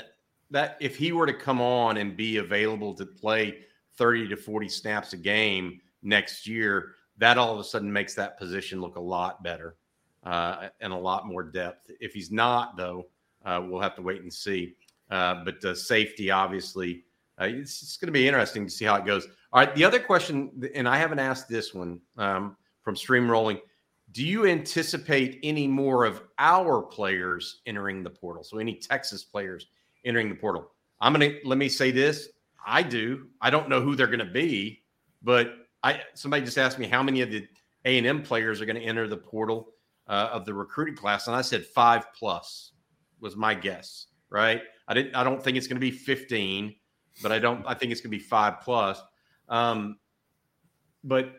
that 0.52 0.78
if 0.80 0.96
he 0.96 1.12
were 1.12 1.26
to 1.26 1.34
come 1.34 1.62
on 1.62 1.98
and 1.98 2.18
be 2.18 2.38
available 2.38 2.94
to 2.96 3.06
play 3.06 3.60
30 3.98 4.30
to 4.30 4.36
40 4.36 4.70
snaps 4.70 5.14
a 5.14 5.18
game 5.18 5.80
next 6.02 6.48
year, 6.48 6.96
that 7.18 7.38
all 7.38 7.54
of 7.54 7.60
a 7.60 7.64
sudden 7.64 7.92
makes 7.92 8.16
that 8.16 8.38
position 8.38 8.82
look 8.82 8.96
a 8.96 9.02
lot 9.02 9.44
better 9.44 9.76
uh, 10.24 10.70
and 10.80 10.94
a 10.94 10.98
lot 10.98 11.28
more 11.28 11.44
depth. 11.44 11.90
If 12.00 12.14
he's 12.14 12.32
not, 12.32 12.78
though, 12.78 13.08
uh, 13.46 13.62
we'll 13.66 13.82
have 13.82 13.96
to 13.96 14.02
wait 14.02 14.22
and 14.22 14.34
see. 14.34 14.76
Uh, 15.10 15.44
but 15.44 15.60
the 15.62 15.76
safety, 15.76 16.32
obviously, 16.32 17.04
uh, 17.40 17.46
it's, 17.46 17.82
it's 17.82 17.98
going 17.98 18.08
to 18.08 18.12
be 18.12 18.28
interesting 18.28 18.66
to 18.66 18.72
see 18.72 18.86
how 18.86 18.96
it 18.96 19.06
goes. 19.06 19.28
All 19.52 19.60
right. 19.60 19.74
The 19.76 19.84
other 19.84 20.00
question, 20.00 20.70
and 20.76 20.88
I 20.88 20.98
haven't 20.98 21.20
asked 21.20 21.50
this 21.50 21.74
one 21.74 22.00
um, 22.18 22.56
from 22.84 22.96
Stream 22.96 23.30
Rolling. 23.30 23.60
Do 24.12 24.26
you 24.26 24.48
anticipate 24.48 25.40
any 25.44 25.68
more 25.68 26.06
of 26.06 26.24
our 26.38 26.82
players 26.82 27.62
entering 27.66 28.04
the 28.04 28.10
portal? 28.10 28.44
So 28.44 28.58
any 28.58 28.76
Texas 28.76 29.24
players 29.24 29.68
entering 30.06 30.30
the 30.30 30.36
portal? 30.36 30.72
I'm 31.02 31.14
going 31.14 31.32
to 31.32 31.40
let 31.48 31.58
me 31.58 31.70
say 31.70 31.92
this. 31.92 32.30
I 32.66 32.84
do. 32.84 33.28
I 33.42 33.50
don't 33.50 33.70
know 33.70 33.82
who 33.82 33.96
they're 33.96 34.08
going 34.08 34.20
to 34.20 34.26
be, 34.26 34.84
but 35.24 35.54
I 35.84 36.02
somebody 36.14 36.44
just 36.44 36.58
asked 36.58 36.78
me 36.78 36.88
how 36.88 37.02
many 37.02 37.22
of 37.22 37.32
the 37.32 37.48
A 37.86 37.98
and 37.98 38.06
M 38.06 38.22
players 38.22 38.62
are 38.62 38.66
going 38.66 38.76
to 38.76 38.84
enter 38.84 39.08
the 39.08 39.18
portal 39.18 39.70
uh, 40.08 40.30
of 40.32 40.46
the 40.46 40.54
recruiting 40.54 40.96
class, 40.96 41.28
and 41.28 41.36
I 41.36 41.42
said 41.42 41.66
five 41.66 42.14
plus 42.14 42.74
was 43.20 43.36
my 43.36 43.54
guess. 43.54 44.08
Right? 44.30 44.62
I 44.88 44.94
didn't. 44.94 45.16
I 45.16 45.24
don't 45.24 45.42
think 45.42 45.58
it's 45.58 45.68
going 45.68 45.78
to 45.78 45.82
be 45.82 45.92
fifteen, 45.92 46.76
but 47.24 47.32
I 47.32 47.40
don't. 47.40 47.66
I 47.66 47.74
think 47.74 47.92
it's 47.92 48.02
going 48.02 48.12
to 48.12 48.18
be 48.18 48.24
five 48.24 48.62
plus. 48.62 49.02
Um, 49.48 49.98
but 51.04 51.34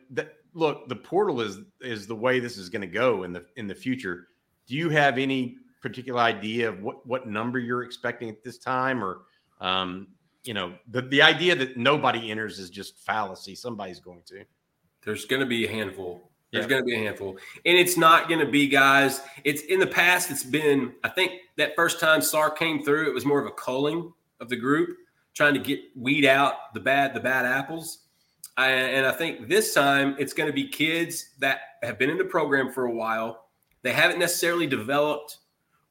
look, 0.54 0.88
the 0.88 0.96
portal 0.96 1.40
is 1.40 1.58
is 1.80 2.06
the 2.06 2.14
way 2.14 2.40
this 2.40 2.56
is 2.56 2.68
going 2.68 2.82
to 2.82 2.88
go 2.88 3.24
in 3.24 3.32
the 3.32 3.44
in 3.56 3.66
the 3.66 3.74
future. 3.74 4.28
Do 4.66 4.74
you 4.74 4.88
have 4.88 5.18
any 5.18 5.56
particular 5.80 6.20
idea 6.20 6.68
of 6.68 6.82
what 6.82 7.06
what 7.06 7.26
number 7.26 7.58
you're 7.58 7.82
expecting 7.82 8.28
at 8.28 8.42
this 8.42 8.58
time, 8.58 9.02
or 9.02 9.22
um, 9.60 10.08
you 10.44 10.54
know, 10.54 10.74
the 10.88 11.02
the 11.02 11.22
idea 11.22 11.54
that 11.56 11.76
nobody 11.76 12.30
enters 12.30 12.58
is 12.58 12.70
just 12.70 12.98
fallacy. 13.04 13.54
Somebody's 13.54 14.00
going 14.00 14.22
to. 14.26 14.44
There's 15.04 15.24
going 15.24 15.40
to 15.40 15.46
be 15.46 15.66
a 15.66 15.70
handful. 15.70 16.30
There's 16.52 16.66
going 16.66 16.82
to 16.82 16.86
be 16.86 16.96
a 16.96 16.98
handful, 16.98 17.36
and 17.64 17.78
it's 17.78 17.96
not 17.96 18.28
going 18.28 18.44
to 18.44 18.50
be 18.50 18.66
guys. 18.66 19.20
It's 19.44 19.62
in 19.62 19.78
the 19.78 19.86
past. 19.86 20.30
It's 20.32 20.42
been. 20.42 20.94
I 21.04 21.08
think 21.08 21.32
that 21.56 21.76
first 21.76 22.00
time 22.00 22.20
Sark 22.20 22.58
came 22.58 22.82
through, 22.82 23.08
it 23.08 23.14
was 23.14 23.24
more 23.24 23.40
of 23.40 23.46
a 23.46 23.52
culling 23.52 24.12
of 24.40 24.48
the 24.48 24.56
group, 24.56 24.96
trying 25.32 25.54
to 25.54 25.60
get 25.60 25.78
weed 25.94 26.24
out 26.24 26.74
the 26.74 26.80
bad 26.80 27.14
the 27.14 27.20
bad 27.20 27.46
apples. 27.46 27.98
I, 28.56 28.68
and 28.70 29.06
I 29.06 29.12
think 29.12 29.48
this 29.48 29.72
time 29.74 30.16
it's 30.18 30.32
going 30.32 30.48
to 30.48 30.52
be 30.52 30.66
kids 30.66 31.30
that 31.38 31.60
have 31.82 31.98
been 31.98 32.10
in 32.10 32.18
the 32.18 32.24
program 32.24 32.72
for 32.72 32.86
a 32.86 32.92
while. 32.92 33.46
They 33.82 33.92
haven't 33.92 34.18
necessarily 34.18 34.66
developed, 34.66 35.38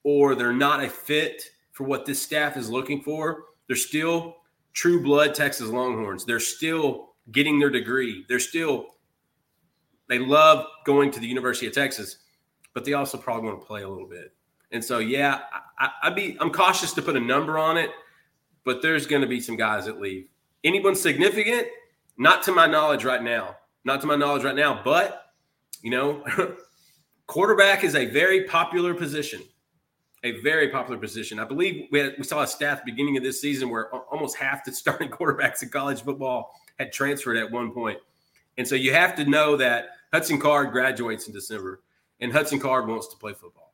or 0.04 0.36
they're 0.36 0.54
not 0.54 0.84
a 0.84 0.90
fit 0.90 1.44
for 1.72 1.84
what 1.86 2.06
this 2.06 2.22
staff 2.22 2.58
is 2.58 2.70
looking 2.70 3.02
for. 3.02 3.46
They're 3.68 3.76
still 3.76 4.38
true 4.74 5.02
blood 5.02 5.36
Texas 5.36 5.70
Longhorns. 5.70 6.26
They're 6.26 6.40
still 6.40 7.14
getting 7.32 7.60
their 7.60 7.70
degree. 7.70 8.26
They're 8.28 8.40
still 8.40 8.88
they 10.08 10.20
love 10.20 10.66
going 10.86 11.12
to 11.12 11.20
the 11.20 11.28
University 11.28 11.68
of 11.68 11.74
Texas, 11.74 12.18
but 12.74 12.84
they 12.84 12.94
also 12.94 13.18
probably 13.18 13.48
want 13.50 13.62
to 13.62 13.66
play 13.66 13.84
a 13.84 13.88
little 13.88 14.08
bit. 14.08 14.34
And 14.72 14.84
so, 14.84 15.00
yeah, 15.00 15.42
I, 15.80 15.90
would 16.06 16.16
be 16.16 16.36
I'm 16.40 16.52
cautious 16.52 16.94
to 16.94 17.02
put 17.02 17.16
a 17.16 17.20
number 17.20 17.58
on 17.58 17.78
it, 17.78 17.92
but 18.66 18.82
there's 18.82 19.08
going 19.08 19.22
to 19.22 19.28
be 19.28 19.40
some 19.40 19.56
guys 19.56 19.86
that 19.86 20.02
leave. 20.02 20.28
Anyone 20.64 20.96
significant? 20.96 21.68
Not 22.18 22.44
to 22.44 22.52
my 22.52 22.68
knowledge 22.68 23.06
right 23.06 23.24
now. 23.24 23.56
Not 23.86 24.02
to 24.02 24.08
my 24.08 24.16
knowledge 24.16 24.44
right 24.44 24.56
now. 24.56 24.82
But 24.84 25.28
you 25.82 25.92
know, 25.92 26.24
quarterback 27.28 27.84
is 27.84 27.96
a 27.96 28.06
very 28.06 28.44
popular 28.44 28.94
position. 28.94 29.42
A 30.24 30.42
very 30.42 30.70
popular 30.70 31.00
position. 31.00 31.40
I 31.40 31.46
believe 31.46 31.88
we, 31.92 32.00
had, 32.00 32.16
we 32.18 32.24
saw 32.24 32.42
a 32.42 32.48
stat 32.48 32.84
beginning 32.86 33.16
of 33.18 33.24
this 33.24 33.40
season 33.40 33.70
where 33.70 33.94
almost 33.94 34.36
half 34.36 34.66
the 34.66 34.72
starting 34.72 35.10
quarterbacks 35.10 35.64
in 35.64 35.70
college 35.70 36.02
football 36.02 36.54
had 36.78 36.92
transferred 36.92 37.38
at 37.38 37.50
one 37.50 37.72
point. 37.72 38.00
And 38.58 38.68
so 38.68 38.76
you 38.76 38.94
have 38.94 39.16
to 39.16 39.26
know 39.26 39.56
that 39.56 39.92
Hudson 40.12 40.40
Card 40.40 40.72
graduates 40.72 41.28
in 41.28 41.34
December, 41.34 41.82
and 42.20 42.32
Hudson 42.34 42.60
Card 42.60 42.88
wants 42.88 43.08
to 43.08 43.18
play 43.18 43.34
football, 43.34 43.74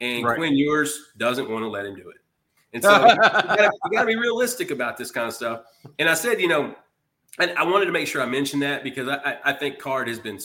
and 0.00 0.24
right. 0.24 0.36
Quinn 0.36 0.54
Ewers 0.54 1.12
doesn't 1.18 1.50
want 1.50 1.62
to 1.62 1.68
let 1.68 1.84
him 1.84 1.94
do 1.94 2.08
it. 2.08 2.16
And 2.72 2.82
so 2.82 3.06
you 3.06 3.16
got 3.16 4.00
to 4.00 4.06
be 4.06 4.16
realistic 4.16 4.70
about 4.70 4.96
this 4.96 5.10
kind 5.10 5.28
of 5.28 5.34
stuff. 5.34 5.62
And 5.98 6.08
I 6.08 6.14
said, 6.14 6.40
you 6.40 6.48
know, 6.48 6.74
and 7.38 7.52
I 7.52 7.64
wanted 7.64 7.86
to 7.86 7.92
make 7.92 8.06
sure 8.06 8.22
I 8.22 8.26
mentioned 8.26 8.62
that 8.62 8.82
because 8.82 9.08
I, 9.08 9.38
I 9.44 9.52
think 9.52 9.78
Card 9.78 10.08
has 10.08 10.18
been. 10.18 10.38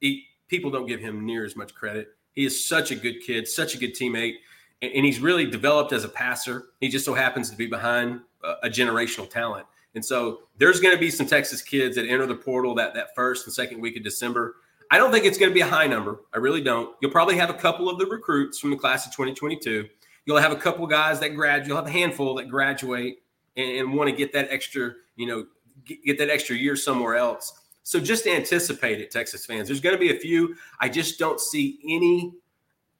He, 0.00 0.24
people 0.48 0.70
don't 0.70 0.86
give 0.86 1.00
him 1.00 1.24
near 1.26 1.44
as 1.44 1.56
much 1.56 1.74
credit. 1.74 2.08
He 2.32 2.44
is 2.44 2.66
such 2.66 2.90
a 2.90 2.94
good 2.94 3.20
kid, 3.20 3.46
such 3.46 3.74
a 3.74 3.78
good 3.78 3.94
teammate, 3.94 4.36
and, 4.82 4.92
and 4.92 5.04
he's 5.04 5.20
really 5.20 5.46
developed 5.46 5.92
as 5.92 6.04
a 6.04 6.08
passer. 6.08 6.66
He 6.80 6.88
just 6.88 7.04
so 7.04 7.14
happens 7.14 7.50
to 7.50 7.56
be 7.56 7.66
behind 7.66 8.20
a, 8.42 8.66
a 8.66 8.68
generational 8.68 9.28
talent. 9.28 9.66
And 9.94 10.04
so 10.04 10.40
there's 10.58 10.80
going 10.80 10.94
to 10.94 11.00
be 11.00 11.10
some 11.10 11.26
Texas 11.26 11.62
kids 11.62 11.96
that 11.96 12.06
enter 12.06 12.26
the 12.26 12.34
portal 12.34 12.74
that 12.76 12.94
that 12.94 13.14
first 13.14 13.46
and 13.46 13.52
second 13.52 13.80
week 13.80 13.96
of 13.96 14.04
December. 14.04 14.56
I 14.90 14.98
don't 14.98 15.12
think 15.12 15.24
it's 15.24 15.38
going 15.38 15.50
to 15.50 15.54
be 15.54 15.60
a 15.60 15.66
high 15.66 15.86
number. 15.86 16.20
I 16.32 16.38
really 16.38 16.62
don't. 16.62 16.94
You'll 17.00 17.10
probably 17.10 17.36
have 17.36 17.50
a 17.50 17.54
couple 17.54 17.88
of 17.88 17.98
the 17.98 18.06
recruits 18.06 18.58
from 18.58 18.70
the 18.70 18.76
class 18.76 19.06
of 19.06 19.12
2022. 19.12 19.88
You'll 20.26 20.36
have 20.38 20.52
a 20.52 20.56
couple 20.56 20.86
guys 20.86 21.20
that 21.20 21.30
graduate. 21.30 21.68
You'll 21.68 21.76
have 21.76 21.86
a 21.86 21.90
handful 21.90 22.34
that 22.36 22.48
graduate 22.48 23.18
and, 23.56 23.78
and 23.78 23.94
want 23.94 24.10
to 24.10 24.16
get 24.16 24.32
that 24.32 24.48
extra, 24.50 24.92
you 25.16 25.26
know, 25.26 25.46
get, 25.84 26.04
get 26.04 26.18
that 26.18 26.30
extra 26.30 26.56
year 26.56 26.76
somewhere 26.76 27.16
else. 27.16 27.52
So 27.82 27.98
just 27.98 28.26
anticipate 28.26 29.00
it, 29.00 29.10
Texas 29.10 29.46
fans. 29.46 29.68
There's 29.68 29.80
going 29.80 29.94
to 29.94 30.00
be 30.00 30.14
a 30.14 30.18
few. 30.18 30.54
I 30.80 30.88
just 30.88 31.18
don't 31.18 31.40
see 31.40 31.80
any 31.84 32.32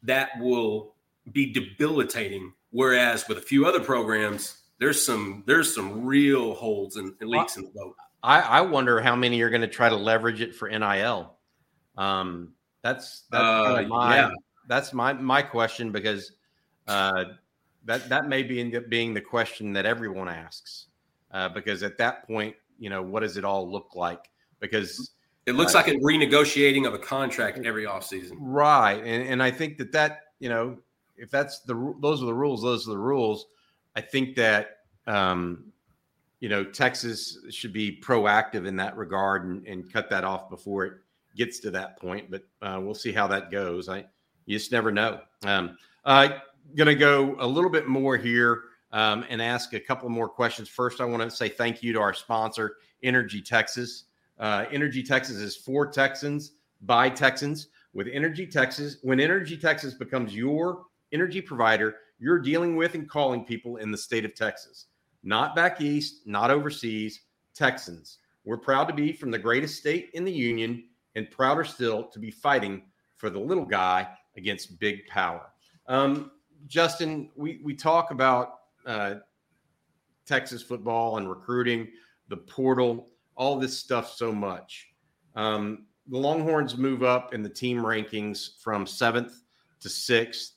that 0.02 0.30
will 0.40 0.94
be 1.32 1.52
debilitating. 1.52 2.52
Whereas 2.70 3.26
with 3.28 3.38
a 3.38 3.42
few 3.42 3.66
other 3.66 3.80
programs, 3.80 4.62
there's 4.78 5.04
some 5.04 5.44
there's 5.46 5.74
some 5.74 6.04
real 6.04 6.54
holds 6.54 6.96
and, 6.96 7.14
leaks 7.20 7.56
in 7.56 7.64
the 7.64 7.70
boat. 7.70 7.94
I, 8.22 8.40
I 8.40 8.60
wonder 8.60 9.00
how 9.00 9.16
many 9.16 9.40
are 9.42 9.50
going 9.50 9.62
to 9.62 9.68
try 9.68 9.88
to 9.88 9.96
leverage 9.96 10.40
it 10.40 10.54
for 10.54 10.68
NIL. 10.68 11.34
Um, 11.96 12.54
that's 12.82 13.24
that's 13.30 13.42
uh, 13.42 13.64
kind 13.64 13.84
of 13.84 13.88
my 13.88 14.16
yeah. 14.16 14.30
that's 14.68 14.92
my 14.92 15.12
my 15.12 15.42
question 15.42 15.92
because 15.92 16.32
uh, 16.88 17.24
that 17.84 18.08
that 18.08 18.28
may 18.28 18.42
be 18.42 18.60
end 18.60 18.74
up 18.76 18.88
being 18.88 19.14
the 19.14 19.20
question 19.20 19.72
that 19.72 19.86
everyone 19.86 20.28
asks 20.28 20.86
uh, 21.32 21.48
because 21.48 21.82
at 21.82 21.98
that 21.98 22.26
point, 22.26 22.54
you 22.78 22.90
know, 22.90 23.02
what 23.02 23.20
does 23.20 23.36
it 23.36 23.44
all 23.44 23.70
look 23.70 23.94
like? 23.94 24.30
Because 24.60 25.12
it 25.46 25.52
looks 25.52 25.74
uh, 25.74 25.78
like 25.78 25.88
a 25.88 25.96
renegotiating 25.96 26.86
of 26.86 26.94
a 26.94 26.98
contract 26.98 27.58
every 27.64 27.84
offseason. 27.84 28.32
Right, 28.38 29.02
and 29.02 29.28
and 29.28 29.42
I 29.42 29.50
think 29.50 29.78
that 29.78 29.92
that 29.92 30.20
you 30.38 30.48
know 30.48 30.78
if 31.20 31.30
that's 31.30 31.60
the 31.60 31.94
those 32.00 32.22
are 32.22 32.26
the 32.26 32.34
rules, 32.34 32.62
those 32.62 32.88
are 32.88 32.92
the 32.92 32.98
rules. 32.98 33.46
I 33.94 34.00
think 34.00 34.34
that 34.36 34.78
um, 35.06 35.64
you 36.40 36.48
know 36.48 36.64
Texas 36.64 37.38
should 37.50 37.72
be 37.72 38.00
proactive 38.00 38.66
in 38.66 38.76
that 38.76 38.96
regard 38.96 39.44
and, 39.44 39.66
and, 39.66 39.92
cut 39.92 40.08
that 40.10 40.24
off 40.24 40.48
before 40.50 40.84
it 40.84 40.92
gets 41.36 41.58
to 41.60 41.70
that 41.72 41.98
point. 41.98 42.30
But 42.30 42.44
uh, 42.62 42.80
we'll 42.82 42.94
see 42.94 43.12
how 43.12 43.26
that 43.28 43.50
goes. 43.50 43.88
I 43.88 44.06
you 44.46 44.58
just 44.58 44.72
never 44.72 44.90
know. 44.90 45.20
Um, 45.44 45.76
uh, 46.04 46.28
gonna 46.74 46.94
go 46.94 47.36
a 47.38 47.46
little 47.46 47.70
bit 47.70 47.86
more 47.86 48.16
here 48.16 48.62
um, 48.92 49.24
and 49.28 49.40
ask 49.42 49.74
a 49.74 49.80
couple 49.80 50.08
more 50.08 50.28
questions. 50.28 50.68
First, 50.68 51.00
I 51.00 51.04
want 51.04 51.22
to 51.22 51.30
say 51.30 51.48
thank 51.48 51.82
you 51.82 51.92
to 51.92 52.00
our 52.00 52.14
sponsor, 52.14 52.76
Energy 53.02 53.42
Texas. 53.42 54.04
Uh, 54.38 54.64
Energy 54.72 55.02
Texas 55.02 55.36
is 55.36 55.56
for 55.56 55.86
Texans 55.86 56.52
by 56.82 57.08
Texans. 57.08 57.68
With 57.92 58.06
Energy 58.12 58.46
Texas, 58.46 58.98
when 59.02 59.18
Energy 59.18 59.56
Texas 59.56 59.94
becomes 59.94 60.34
your 60.34 60.84
energy 61.12 61.40
provider, 61.40 61.96
you're 62.18 62.38
dealing 62.38 62.76
with 62.76 62.94
and 62.94 63.08
calling 63.08 63.44
people 63.44 63.76
in 63.76 63.90
the 63.90 63.98
state 63.98 64.24
of 64.24 64.34
Texas, 64.34 64.86
not 65.22 65.56
back 65.56 65.80
east, 65.80 66.26
not 66.26 66.50
overseas, 66.50 67.20
Texans. 67.54 68.18
We're 68.44 68.58
proud 68.58 68.88
to 68.88 68.94
be 68.94 69.12
from 69.12 69.30
the 69.30 69.38
greatest 69.38 69.78
state 69.78 70.10
in 70.14 70.24
the 70.24 70.32
union 70.32 70.84
and 71.14 71.30
prouder 71.30 71.64
still 71.64 72.04
to 72.04 72.18
be 72.18 72.30
fighting 72.30 72.82
for 73.16 73.30
the 73.30 73.38
little 73.38 73.64
guy 73.64 74.08
against 74.36 74.78
big 74.78 75.06
power. 75.06 75.50
Um, 75.86 76.30
Justin, 76.66 77.30
we, 77.36 77.60
we 77.62 77.74
talk 77.74 78.10
about 78.10 78.54
uh, 78.86 79.14
Texas 80.26 80.62
football 80.62 81.18
and 81.18 81.28
recruiting, 81.28 81.88
the 82.28 82.36
portal, 82.36 83.08
all 83.34 83.58
this 83.58 83.76
stuff 83.78 84.12
so 84.12 84.32
much. 84.32 84.88
Um, 85.34 85.86
the 86.08 86.18
Longhorns 86.18 86.76
move 86.76 87.02
up 87.02 87.34
in 87.34 87.42
the 87.42 87.48
team 87.48 87.78
rankings 87.78 88.60
from 88.62 88.86
seventh 88.86 89.42
to 89.80 89.88
sixth 89.88 90.54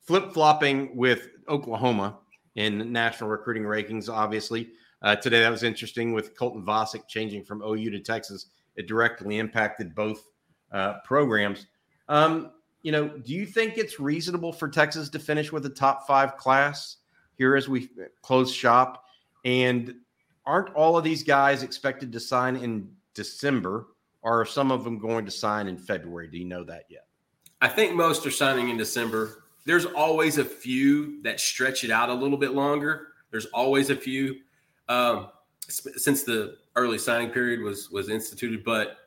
flip 0.00 0.32
flopping 0.32 0.96
with 0.96 1.28
Oklahoma 1.48 2.18
in 2.54 2.92
national 2.92 3.30
recruiting 3.30 3.62
rankings. 3.62 4.08
Obviously, 4.08 4.70
uh, 5.02 5.16
today 5.16 5.40
that 5.40 5.50
was 5.50 5.62
interesting 5.62 6.12
with 6.12 6.36
Colton 6.36 6.64
Vasek 6.64 7.08
changing 7.08 7.44
from 7.44 7.62
OU 7.62 7.90
to 7.90 8.00
Texas. 8.00 8.46
It 8.76 8.86
directly 8.86 9.38
impacted 9.38 9.94
both 9.94 10.28
uh, 10.72 10.94
programs. 11.04 11.66
Um, 12.08 12.52
you 12.82 12.92
know, 12.92 13.08
do 13.08 13.32
you 13.32 13.46
think 13.46 13.78
it's 13.78 14.00
reasonable 14.00 14.52
for 14.52 14.68
Texas 14.68 15.08
to 15.10 15.18
finish 15.18 15.52
with 15.52 15.66
a 15.66 15.70
top 15.70 16.06
five 16.06 16.36
class 16.36 16.98
here 17.36 17.56
as 17.56 17.68
we 17.68 17.88
close 18.22 18.52
shop? 18.52 19.04
And 19.44 19.94
aren't 20.46 20.74
all 20.74 20.96
of 20.96 21.04
these 21.04 21.22
guys 21.22 21.62
expected 21.62 22.12
to 22.12 22.20
sign 22.20 22.56
in 22.56 22.90
December? 23.14 23.88
Or 24.22 24.40
are 24.40 24.46
some 24.46 24.70
of 24.70 24.84
them 24.84 24.98
going 24.98 25.24
to 25.24 25.32
sign 25.32 25.66
in 25.66 25.76
February? 25.76 26.28
Do 26.28 26.38
you 26.38 26.44
know 26.44 26.64
that 26.64 26.84
yet? 26.88 27.06
I 27.60 27.68
think 27.68 27.94
most 27.94 28.26
are 28.26 28.30
signing 28.30 28.68
in 28.68 28.76
December 28.76 29.41
there's 29.64 29.86
always 29.86 30.38
a 30.38 30.44
few 30.44 31.22
that 31.22 31.40
stretch 31.40 31.84
it 31.84 31.90
out 31.90 32.08
a 32.08 32.14
little 32.14 32.38
bit 32.38 32.52
longer. 32.52 33.08
There's 33.30 33.46
always 33.46 33.90
a 33.90 33.96
few 33.96 34.36
um, 34.88 35.28
since 35.68 36.24
the 36.24 36.56
early 36.76 36.98
signing 36.98 37.30
period 37.30 37.60
was 37.60 37.90
was 37.90 38.08
instituted, 38.08 38.64
but 38.64 38.98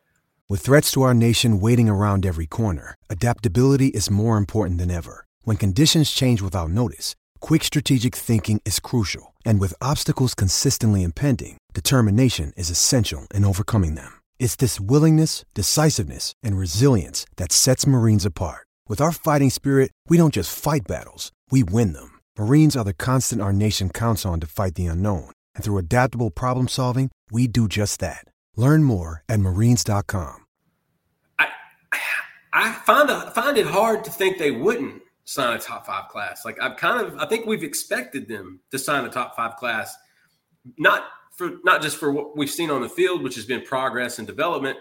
with 0.47 0.61
threats 0.61 0.91
to 0.91 1.01
our 1.01 1.15
nation 1.15 1.59
waiting 1.59 1.89
around 1.89 2.25
every 2.25 2.45
corner, 2.45 2.95
adaptability 3.09 3.87
is 3.87 4.11
more 4.11 4.37
important 4.37 4.77
than 4.77 4.91
ever. 4.91 5.25
When 5.43 5.57
conditions 5.57 6.11
change 6.11 6.41
without 6.41 6.69
notice, 6.69 7.15
quick 7.39 7.63
strategic 7.63 8.15
thinking 8.15 8.61
is 8.63 8.79
crucial, 8.79 9.33
and 9.43 9.59
with 9.59 9.81
obstacles 9.81 10.35
consistently 10.35 11.01
impending, 11.03 11.57
determination 11.73 12.53
is 12.55 12.69
essential 12.69 13.27
in 13.33 13.43
overcoming 13.43 13.95
them. 13.95 14.21
It's 14.37 14.55
this 14.55 14.79
willingness, 14.79 15.45
decisiveness, 15.55 16.33
and 16.43 16.57
resilience 16.57 17.25
that 17.37 17.51
sets 17.51 17.87
Marines 17.87 18.25
apart. 18.25 18.67
With 18.87 19.01
our 19.01 19.11
fighting 19.11 19.49
spirit, 19.49 19.91
we 20.09 20.15
don't 20.17 20.33
just 20.33 20.55
fight 20.55 20.83
battles, 20.87 21.31
we 21.49 21.63
win 21.63 21.93
them. 21.93 22.19
Marines 22.37 22.77
are 22.77 22.83
the 22.83 22.93
constant 22.93 23.41
our 23.41 23.51
nation 23.51 23.89
counts 23.89 24.27
on 24.27 24.39
to 24.41 24.47
fight 24.47 24.75
the 24.75 24.85
unknown. 24.85 25.31
And 25.55 25.63
through 25.63 25.79
adaptable 25.79 26.29
problem 26.29 26.67
solving, 26.67 27.09
we 27.31 27.47
do 27.47 27.67
just 27.67 27.99
that. 28.01 28.25
Learn 28.55 28.83
more 28.83 29.23
at 29.27 29.39
marines.com. 29.39 30.45
I 31.39 31.47
I 32.53 32.73
find 32.73 33.09
a, 33.09 33.31
find 33.31 33.57
it 33.57 33.65
hard 33.65 34.03
to 34.03 34.11
think 34.11 34.37
they 34.37 34.51
wouldn't 34.51 35.01
sign 35.23 35.55
a 35.55 35.59
top 35.59 35.87
five 35.87 36.07
class. 36.09 36.45
Like 36.45 36.61
I've 36.61 36.77
kind 36.77 37.03
of 37.03 37.17
I 37.17 37.25
think 37.25 37.47
we've 37.47 37.63
expected 37.63 38.27
them 38.27 38.59
to 38.69 38.77
sign 38.77 39.03
a 39.03 39.09
top 39.09 39.35
five 39.35 39.55
class, 39.55 39.95
not 40.77 41.05
for 41.35 41.53
not 41.63 41.81
just 41.81 41.97
for 41.97 42.11
what 42.11 42.37
we've 42.37 42.51
seen 42.51 42.69
on 42.69 42.83
the 42.83 42.89
field, 42.89 43.23
which 43.23 43.35
has 43.35 43.45
been 43.45 43.63
progress 43.63 44.19
and 44.19 44.27
development, 44.27 44.77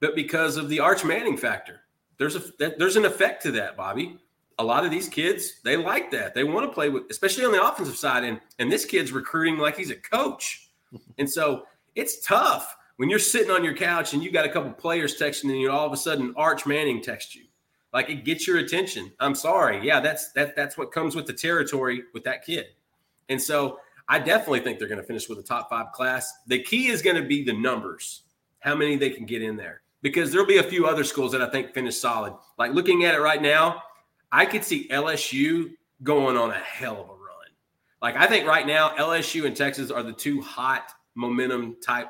but 0.00 0.16
because 0.16 0.56
of 0.56 0.70
the 0.70 0.80
Arch 0.80 1.04
Manning 1.04 1.36
factor. 1.36 1.82
There's 2.18 2.36
a 2.36 2.42
there's 2.58 2.96
an 2.96 3.04
effect 3.04 3.42
to 3.44 3.50
that, 3.52 3.76
Bobby. 3.76 4.18
A 4.58 4.64
lot 4.64 4.84
of 4.84 4.90
these 4.90 5.08
kids 5.08 5.60
they 5.64 5.76
like 5.76 6.10
that. 6.12 6.34
They 6.34 6.44
want 6.44 6.68
to 6.68 6.72
play 6.72 6.88
with, 6.88 7.04
especially 7.10 7.44
on 7.44 7.52
the 7.52 7.66
offensive 7.66 7.96
side, 7.96 8.24
and 8.24 8.40
and 8.58 8.70
this 8.70 8.84
kid's 8.84 9.12
recruiting 9.12 9.58
like 9.58 9.76
he's 9.76 9.90
a 9.90 9.96
coach, 9.96 10.70
and 11.18 11.30
so 11.30 11.64
it's 11.94 12.24
tough 12.24 12.76
when 12.96 13.10
you're 13.10 13.18
sitting 13.18 13.50
on 13.50 13.64
your 13.64 13.74
couch 13.74 14.14
and 14.14 14.22
you 14.22 14.30
got 14.30 14.44
a 14.44 14.48
couple 14.48 14.70
players 14.72 15.18
texting 15.18 15.50
and 15.50 15.60
you 15.60 15.70
all 15.70 15.86
of 15.86 15.92
a 15.92 15.96
sudden 15.96 16.32
Arch 16.36 16.66
Manning 16.66 17.02
texts 17.02 17.34
you. 17.34 17.44
Like 17.92 18.10
it 18.10 18.24
gets 18.24 18.46
your 18.46 18.58
attention. 18.58 19.12
I'm 19.20 19.34
sorry. 19.34 19.86
Yeah, 19.86 20.00
that's 20.00 20.32
that 20.32 20.56
that's 20.56 20.76
what 20.76 20.92
comes 20.92 21.14
with 21.14 21.26
the 21.26 21.32
territory 21.32 22.02
with 22.12 22.24
that 22.24 22.44
kid. 22.44 22.66
And 23.28 23.40
so 23.40 23.78
I 24.08 24.18
definitely 24.18 24.60
think 24.60 24.78
they're 24.78 24.88
going 24.88 25.00
to 25.00 25.06
finish 25.06 25.28
with 25.28 25.38
a 25.38 25.42
top 25.42 25.70
five 25.70 25.92
class. 25.92 26.30
The 26.46 26.62
key 26.62 26.88
is 26.88 27.02
going 27.02 27.16
to 27.16 27.26
be 27.26 27.42
the 27.42 27.54
numbers, 27.54 28.22
how 28.58 28.74
many 28.74 28.96
they 28.96 29.10
can 29.10 29.24
get 29.24 29.42
in 29.42 29.56
there, 29.56 29.82
because 30.04 30.30
there'll 30.30 30.46
be 30.46 30.58
a 30.58 30.62
few 30.62 30.86
other 30.86 31.02
schools 31.02 31.32
that 31.32 31.40
I 31.40 31.48
think 31.48 31.72
finish 31.72 31.96
solid. 31.96 32.34
Like 32.58 32.72
looking 32.72 33.04
at 33.04 33.14
it 33.14 33.20
right 33.20 33.40
now, 33.40 33.82
I 34.30 34.44
could 34.44 34.62
see 34.62 34.86
LSU 34.88 35.70
going 36.02 36.36
on 36.36 36.50
a 36.50 36.58
hell 36.58 37.00
of 37.00 37.08
a 37.08 37.12
run. 37.12 37.48
Like 38.02 38.14
I 38.14 38.26
think 38.26 38.46
right 38.46 38.66
now, 38.66 38.90
LSU 38.90 39.46
and 39.46 39.56
Texas 39.56 39.90
are 39.90 40.02
the 40.02 40.12
two 40.12 40.42
hot 40.42 40.92
momentum 41.14 41.76
type 41.82 42.08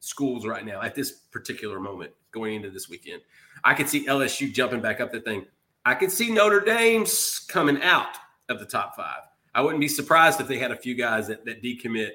schools 0.00 0.46
right 0.46 0.64
now 0.64 0.80
at 0.80 0.94
this 0.94 1.12
particular 1.12 1.78
moment 1.78 2.12
going 2.32 2.54
into 2.54 2.70
this 2.70 2.88
weekend. 2.88 3.20
I 3.62 3.74
could 3.74 3.88
see 3.88 4.06
LSU 4.06 4.50
jumping 4.50 4.80
back 4.80 5.00
up 5.00 5.12
the 5.12 5.20
thing. 5.20 5.44
I 5.84 5.94
could 5.94 6.10
see 6.10 6.32
Notre 6.32 6.60
Dame's 6.60 7.40
coming 7.48 7.82
out 7.82 8.16
of 8.48 8.60
the 8.60 8.66
top 8.66 8.96
five. 8.96 9.20
I 9.54 9.60
wouldn't 9.60 9.80
be 9.80 9.88
surprised 9.88 10.40
if 10.40 10.48
they 10.48 10.58
had 10.58 10.70
a 10.70 10.76
few 10.76 10.94
guys 10.94 11.28
that, 11.28 11.44
that 11.44 11.62
decommit. 11.62 12.12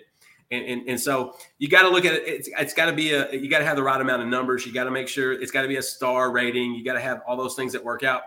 And, 0.52 0.66
and, 0.66 0.90
and 0.90 1.00
so 1.00 1.36
you 1.60 1.68
got 1.68 1.84
to 1.84 1.90
look 1.90 2.06
at 2.06 2.14
it. 2.14 2.24
It's, 2.26 2.50
it's 2.58 2.74
got 2.74 2.88
to 2.88 2.94
be 2.94 3.14
a, 3.14 3.32
you 3.32 3.50
got 3.50 3.60
to 3.60 3.66
have 3.66 3.76
the 3.76 3.84
right 3.84 4.02
amount 4.02 4.24
of 4.24 4.28
numbers. 4.28 4.66
You 4.66 4.74
got 4.74 4.86
to 4.86 4.92
make 4.92 5.08
sure 5.08 5.32
it's 5.32 5.52
got 5.52 5.62
to 5.62 5.68
be 5.68 5.78
a 5.78 5.82
star 5.82 6.32
rating. 6.32 6.74
You 6.74 6.84
got 6.84 6.94
to 6.94 7.00
have 7.00 7.22
all 7.28 7.38
those 7.38 7.56
things 7.56 7.72
that 7.74 7.84
work 7.84 8.04
out. 8.04 8.24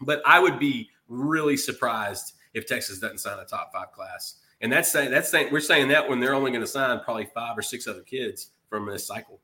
But 0.00 0.22
I 0.24 0.38
would 0.38 0.58
be 0.58 0.90
really 1.08 1.56
surprised 1.56 2.34
if 2.54 2.66
Texas 2.66 2.98
doesn't 2.98 3.18
sign 3.18 3.38
a 3.38 3.44
top 3.44 3.72
five 3.72 3.92
class. 3.92 4.36
And 4.60 4.72
that's 4.72 4.90
saying, 4.90 5.10
that's 5.10 5.28
saying, 5.30 5.48
we're 5.52 5.60
saying 5.60 5.88
that 5.88 6.08
when 6.08 6.20
they're 6.20 6.34
only 6.34 6.50
going 6.50 6.62
to 6.62 6.66
sign 6.66 7.00
probably 7.00 7.26
five 7.34 7.56
or 7.56 7.62
six 7.62 7.86
other 7.86 8.02
kids 8.02 8.50
from 8.68 8.86
this 8.86 9.06
cycle. 9.06 9.40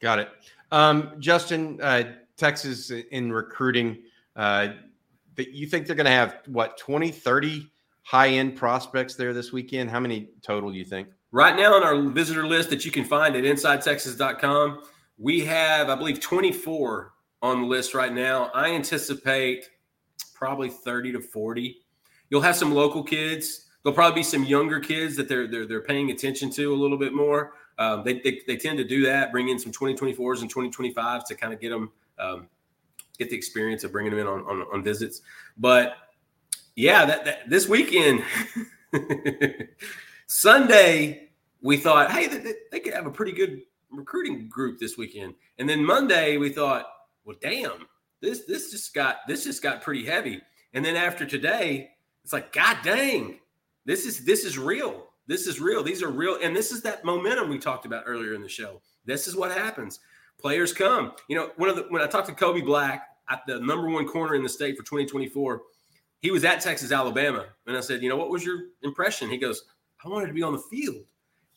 Got 0.00 0.20
it. 0.20 0.28
Um, 0.70 1.14
Justin, 1.18 1.80
uh, 1.82 2.14
Texas 2.36 2.90
in 2.90 3.32
recruiting, 3.32 3.98
uh, 4.36 4.68
you 5.36 5.66
think 5.66 5.86
they're 5.86 5.96
going 5.96 6.06
to 6.06 6.12
have 6.12 6.38
what 6.46 6.78
20, 6.78 7.10
30 7.10 7.70
high 8.02 8.28
end 8.28 8.56
prospects 8.56 9.14
there 9.14 9.32
this 9.32 9.52
weekend? 9.52 9.90
How 9.90 10.00
many 10.00 10.28
total 10.42 10.70
do 10.70 10.78
you 10.78 10.84
think? 10.84 11.08
Right 11.34 11.56
now 11.56 11.74
on 11.74 11.82
our 11.82 12.00
visitor 12.00 12.46
list 12.46 12.70
that 12.70 12.84
you 12.84 12.92
can 12.92 13.04
find 13.04 13.34
at 13.34 13.42
insidetexas.com, 13.42 14.84
we 15.18 15.40
have, 15.40 15.90
I 15.90 15.96
believe, 15.96 16.20
24 16.20 17.12
on 17.42 17.62
the 17.62 17.66
list 17.66 17.92
right 17.92 18.12
now. 18.12 18.52
I 18.54 18.68
anticipate 18.68 19.68
probably 20.32 20.70
30 20.70 21.10
to 21.14 21.20
40. 21.20 21.76
You'll 22.30 22.40
have 22.40 22.54
some 22.54 22.72
local 22.72 23.02
kids. 23.02 23.64
There'll 23.82 23.96
probably 23.96 24.20
be 24.20 24.22
some 24.22 24.44
younger 24.44 24.78
kids 24.78 25.16
that 25.16 25.28
they're 25.28 25.48
they're, 25.48 25.66
they're 25.66 25.80
paying 25.80 26.12
attention 26.12 26.50
to 26.50 26.72
a 26.72 26.76
little 26.76 26.96
bit 26.96 27.12
more. 27.12 27.54
Um, 27.80 28.04
they, 28.04 28.20
they, 28.20 28.42
they 28.46 28.56
tend 28.56 28.78
to 28.78 28.84
do 28.84 29.04
that, 29.06 29.32
bring 29.32 29.48
in 29.48 29.58
some 29.58 29.72
2024s 29.72 30.42
and 30.42 30.54
2025s 30.54 31.26
to 31.26 31.34
kind 31.34 31.52
of 31.52 31.58
get 31.58 31.70
them 31.70 31.90
um, 32.20 32.46
get 33.18 33.28
the 33.28 33.36
experience 33.36 33.82
of 33.82 33.90
bringing 33.90 34.12
them 34.12 34.20
in 34.20 34.28
on, 34.28 34.42
on, 34.42 34.64
on 34.72 34.84
visits. 34.84 35.22
But 35.58 35.96
yeah, 36.76 37.04
that, 37.04 37.24
that 37.24 37.50
this 37.50 37.68
weekend, 37.68 38.22
Sunday, 40.28 41.23
we 41.64 41.76
thought, 41.76 42.12
hey, 42.12 42.28
they, 42.28 42.52
they, 42.70 42.78
could 42.78 42.92
have 42.92 43.06
a 43.06 43.10
pretty 43.10 43.32
good 43.32 43.62
recruiting 43.90 44.48
group 44.48 44.78
this 44.78 44.96
weekend. 44.96 45.34
And 45.58 45.68
then 45.68 45.84
Monday, 45.84 46.36
we 46.36 46.50
thought, 46.50 46.86
well, 47.24 47.36
damn, 47.40 47.86
this 48.20 48.44
this 48.44 48.70
just 48.70 48.94
got 48.94 49.18
this 49.26 49.44
just 49.44 49.62
got 49.62 49.82
pretty 49.82 50.04
heavy. 50.04 50.40
And 50.74 50.84
then 50.84 50.94
after 50.94 51.24
today, 51.24 51.90
it's 52.22 52.32
like, 52.32 52.52
God 52.52 52.78
dang, 52.84 53.38
this 53.86 54.04
is 54.06 54.24
this 54.24 54.44
is 54.44 54.58
real. 54.58 55.06
This 55.26 55.46
is 55.46 55.58
real. 55.58 55.82
These 55.82 56.02
are 56.02 56.10
real, 56.10 56.38
and 56.42 56.54
this 56.54 56.70
is 56.70 56.82
that 56.82 57.02
momentum 57.02 57.48
we 57.48 57.58
talked 57.58 57.86
about 57.86 58.04
earlier 58.06 58.34
in 58.34 58.42
the 58.42 58.48
show. 58.48 58.82
This 59.06 59.26
is 59.26 59.34
what 59.34 59.50
happens. 59.50 60.00
Players 60.38 60.72
come. 60.72 61.12
You 61.28 61.36
know, 61.36 61.50
one 61.56 61.70
of 61.70 61.76
the 61.76 61.86
when 61.88 62.02
I 62.02 62.06
talked 62.06 62.28
to 62.28 62.34
Kobe 62.34 62.60
Black, 62.60 63.08
at 63.30 63.40
the 63.46 63.58
number 63.58 63.88
one 63.88 64.06
corner 64.06 64.34
in 64.34 64.42
the 64.42 64.48
state 64.50 64.76
for 64.76 64.82
2024 64.82 65.62
he 66.24 66.30
was 66.30 66.42
at 66.42 66.62
Texas, 66.62 66.90
Alabama. 66.90 67.44
And 67.66 67.76
I 67.76 67.80
said, 67.80 68.02
you 68.02 68.08
know, 68.08 68.16
what 68.16 68.30
was 68.30 68.42
your 68.42 68.58
impression? 68.82 69.28
He 69.28 69.36
goes, 69.36 69.64
I 70.02 70.08
wanted 70.08 70.28
to 70.28 70.32
be 70.32 70.42
on 70.42 70.54
the 70.54 70.58
field. 70.58 71.04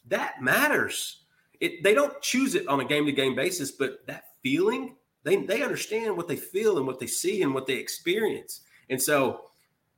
That 0.07 0.41
matters. 0.41 1.23
It, 1.59 1.83
they 1.83 1.93
don't 1.93 2.21
choose 2.21 2.55
it 2.55 2.67
on 2.67 2.79
a 2.79 2.85
game 2.85 3.05
to 3.05 3.11
game 3.11 3.35
basis, 3.35 3.71
but 3.71 4.05
that 4.07 4.25
feeling, 4.43 4.95
they, 5.23 5.37
they 5.37 5.63
understand 5.63 6.15
what 6.15 6.27
they 6.27 6.35
feel 6.35 6.77
and 6.77 6.85
what 6.85 6.99
they 6.99 7.07
see 7.07 7.41
and 7.41 7.53
what 7.53 7.65
they 7.65 7.75
experience. 7.75 8.61
And 8.89 9.01
so 9.01 9.41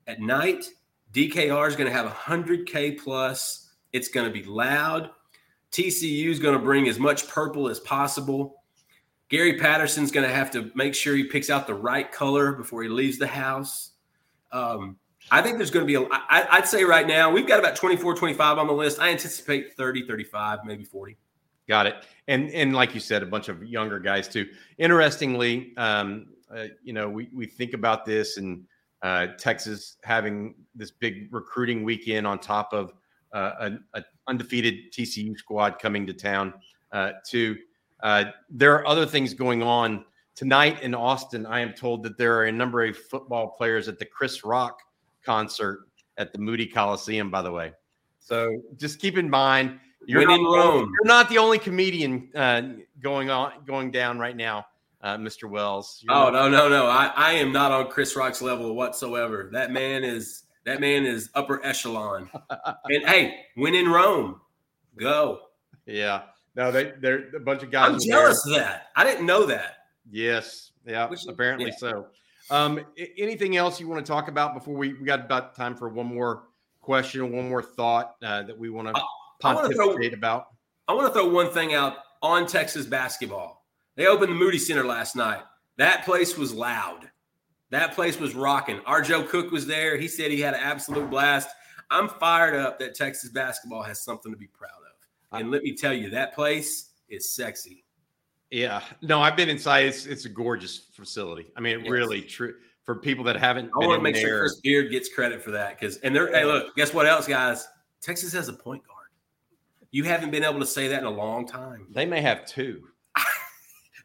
at 0.07 0.21
night, 0.21 0.65
DKR 1.13 1.67
is 1.67 1.75
going 1.75 1.89
to 1.89 1.95
have 1.95 2.09
100K 2.11 3.01
plus. 3.01 3.71
It's 3.91 4.07
going 4.07 4.27
to 4.27 4.33
be 4.33 4.43
loud. 4.43 5.09
TCU 5.71 6.29
is 6.29 6.39
going 6.39 6.57
to 6.57 6.63
bring 6.63 6.87
as 6.87 6.99
much 6.99 7.27
purple 7.27 7.67
as 7.67 7.79
possible. 7.79 8.55
Gary 9.29 9.59
Patterson's 9.59 10.11
going 10.11 10.27
to 10.27 10.33
have 10.33 10.49
to 10.51 10.71
make 10.73 10.95
sure 10.95 11.15
he 11.15 11.23
picks 11.23 11.49
out 11.49 11.67
the 11.67 11.73
right 11.73 12.11
color 12.11 12.53
before 12.53 12.81
he 12.81 12.89
leaves 12.89 13.19
the 13.19 13.27
house. 13.27 13.91
Um, 14.51 14.97
I 15.31 15.41
think 15.41 15.57
there's 15.57 15.71
going 15.71 15.85
to 15.85 15.87
be 15.87 15.95
a, 15.95 16.07
I, 16.11 16.47
I'd 16.51 16.67
say 16.67 16.83
right 16.83 17.07
now, 17.07 17.31
we've 17.31 17.47
got 17.47 17.59
about 17.59 17.75
24, 17.75 18.15
25 18.15 18.57
on 18.57 18.67
the 18.67 18.73
list. 18.73 18.99
I 18.99 19.09
anticipate 19.09 19.75
30, 19.75 20.05
35, 20.05 20.59
maybe 20.65 20.83
40. 20.83 21.17
Got 21.67 21.85
it. 21.85 21.95
And 22.27 22.49
and 22.49 22.73
like 22.73 22.95
you 22.95 22.99
said, 22.99 23.21
a 23.21 23.27
bunch 23.27 23.47
of 23.47 23.63
younger 23.63 23.99
guys 23.99 24.27
too. 24.27 24.47
Interestingly, 24.79 25.73
um, 25.77 26.27
uh, 26.51 26.65
you 26.83 26.93
know, 26.93 27.07
we 27.07 27.29
we 27.31 27.45
think 27.45 27.73
about 27.73 28.05
this 28.05 28.37
and 28.37 28.65
uh, 29.03 29.27
Texas 29.37 29.97
having 30.03 30.55
this 30.73 30.89
big 30.89 31.31
recruiting 31.31 31.83
weekend 31.83 32.25
on 32.25 32.39
top 32.39 32.73
of 32.73 32.93
uh, 33.33 33.51
an 33.93 34.03
undefeated 34.27 34.91
TCU 34.91 35.37
squad 35.37 35.77
coming 35.79 36.07
to 36.07 36.13
town. 36.13 36.53
Uh, 36.91 37.11
too, 37.23 37.55
uh, 38.01 38.25
there 38.49 38.73
are 38.73 38.87
other 38.87 39.05
things 39.05 39.35
going 39.35 39.61
on 39.61 40.03
Tonight 40.39 40.83
in 40.83 40.95
Austin, 40.95 41.45
I 41.45 41.59
am 41.59 41.73
told 41.73 42.01
that 42.03 42.17
there 42.17 42.37
are 42.37 42.45
a 42.45 42.51
number 42.53 42.85
of 42.85 42.95
football 42.95 43.49
players 43.49 43.89
at 43.89 43.99
the 43.99 44.05
Chris 44.05 44.45
Rock 44.45 44.79
concert 45.23 45.81
at 46.17 46.33
the 46.33 46.39
Moody 46.39 46.67
Coliseum, 46.67 47.29
by 47.29 47.41
the 47.41 47.51
way. 47.51 47.73
So 48.19 48.61
just 48.77 48.99
keep 48.99 49.17
in 49.17 49.29
mind, 49.29 49.79
you're, 50.05 50.25
not, 50.25 50.39
you're 50.39 51.05
not, 51.05 51.29
the 51.29 51.37
only 51.37 51.59
comedian 51.59 52.29
uh, 52.35 52.61
going 53.01 53.29
on 53.29 53.53
going 53.65 53.91
down 53.91 54.19
right 54.19 54.35
now, 54.35 54.65
uh, 55.01 55.17
Mr. 55.17 55.49
Wells. 55.49 55.99
You're 56.03 56.13
oh, 56.13 56.29
no, 56.29 56.49
no, 56.49 56.69
no. 56.69 56.87
I, 56.87 57.11
I 57.15 57.31
am 57.33 57.51
not 57.51 57.71
on 57.71 57.89
Chris 57.89 58.15
Rock's 58.15 58.41
level 58.41 58.75
whatsoever. 58.75 59.49
That 59.51 59.71
man 59.71 60.03
is 60.03 60.43
that 60.65 60.79
man 60.79 61.05
is 61.05 61.29
upper 61.35 61.63
echelon. 61.65 62.29
and 62.85 63.07
hey, 63.07 63.45
when 63.55 63.75
in 63.75 63.89
Rome, 63.89 64.41
go. 64.97 65.39
Yeah. 65.85 66.23
No, 66.55 66.71
they 66.71 66.93
they're 66.99 67.35
a 67.35 67.39
bunch 67.39 67.63
of 67.63 67.71
guys. 67.71 67.93
I'm 67.93 67.99
jealous 67.99 68.43
there. 68.45 68.55
of 68.55 68.59
that. 68.59 68.87
I 68.95 69.03
didn't 69.03 69.25
know 69.25 69.45
that. 69.47 69.77
Yes. 70.11 70.71
Yeah. 70.85 71.07
Which, 71.07 71.25
apparently 71.27 71.67
yeah. 71.67 71.77
so. 71.77 72.07
Um, 72.51 72.79
anything 73.17 73.57
else 73.57 73.79
you 73.79 73.87
want 73.87 74.05
to 74.05 74.11
talk 74.11 74.27
about 74.27 74.53
before 74.53 74.75
we, 74.75 74.93
we 74.93 75.05
got 75.05 75.19
about 75.19 75.55
time 75.55 75.75
for 75.75 75.89
one 75.89 76.07
more 76.07 76.43
question, 76.81 77.31
one 77.31 77.49
more 77.49 77.61
thought 77.61 78.15
uh, 78.23 78.43
that 78.43 78.57
we 78.57 78.69
want 78.69 78.93
to 78.93 79.01
pontificate 79.39 80.13
about? 80.13 80.47
I 80.87 80.93
want 80.93 81.07
to 81.07 81.13
throw 81.13 81.29
one 81.29 81.51
thing 81.51 81.73
out 81.73 81.97
on 82.21 82.47
Texas 82.47 82.85
basketball. 82.85 83.65
They 83.95 84.07
opened 84.07 84.31
the 84.31 84.35
Moody 84.35 84.57
Center 84.57 84.83
last 84.83 85.15
night. 85.15 85.41
That 85.77 86.03
place 86.05 86.37
was 86.37 86.53
loud. 86.53 87.09
That 87.69 87.93
place 87.93 88.19
was 88.19 88.33
rocking. 88.33 88.79
Our 88.85 89.01
Joe 89.01 89.23
Cook 89.23 89.51
was 89.51 89.67
there. 89.67 89.97
He 89.97 90.07
said 90.07 90.31
he 90.31 90.41
had 90.41 90.55
an 90.55 90.61
absolute 90.61 91.09
blast. 91.09 91.49
I'm 91.91 92.09
fired 92.09 92.55
up 92.55 92.79
that 92.79 92.95
Texas 92.95 93.29
basketball 93.29 93.83
has 93.83 94.01
something 94.01 94.31
to 94.31 94.37
be 94.37 94.47
proud 94.47 94.69
of. 94.71 95.39
And 95.39 95.51
let 95.51 95.61
me 95.61 95.75
tell 95.75 95.93
you, 95.93 96.09
that 96.09 96.33
place 96.33 96.89
is 97.07 97.31
sexy. 97.31 97.83
Yeah, 98.51 98.81
no, 99.01 99.21
I've 99.21 99.35
been 99.35 99.49
inside. 99.49 99.85
It's 99.85 100.05
it's 100.05 100.25
a 100.25 100.29
gorgeous 100.29 100.77
facility. 100.93 101.47
I 101.55 101.61
mean, 101.61 101.79
it 101.79 101.83
yes. 101.83 101.91
really 101.91 102.21
true 102.21 102.55
for 102.83 102.95
people 102.95 103.23
that 103.25 103.35
haven't. 103.35 103.69
I 103.75 103.85
want 103.85 103.99
to 103.99 104.03
make 104.03 104.15
there. 104.15 104.27
sure 104.27 104.39
Chris 104.39 104.59
Beard 104.61 104.91
gets 104.91 105.13
credit 105.13 105.43
for 105.43 105.51
that 105.51 105.79
because 105.79 105.97
and 105.97 106.15
they're 106.15 106.31
hey 106.31 106.45
look, 106.45 106.75
guess 106.75 106.93
what 106.93 107.05
else, 107.05 107.27
guys? 107.27 107.67
Texas 108.01 108.33
has 108.33 108.47
a 108.47 108.53
point 108.53 108.85
guard. 108.87 109.07
You 109.91 110.03
haven't 110.03 110.31
been 110.31 110.43
able 110.43 110.59
to 110.59 110.65
say 110.65 110.87
that 110.87 110.99
in 110.99 111.05
a 111.05 111.11
long 111.11 111.47
time. 111.47 111.87
They 111.91 112.05
may 112.05 112.21
have 112.21 112.45
two. 112.45 112.87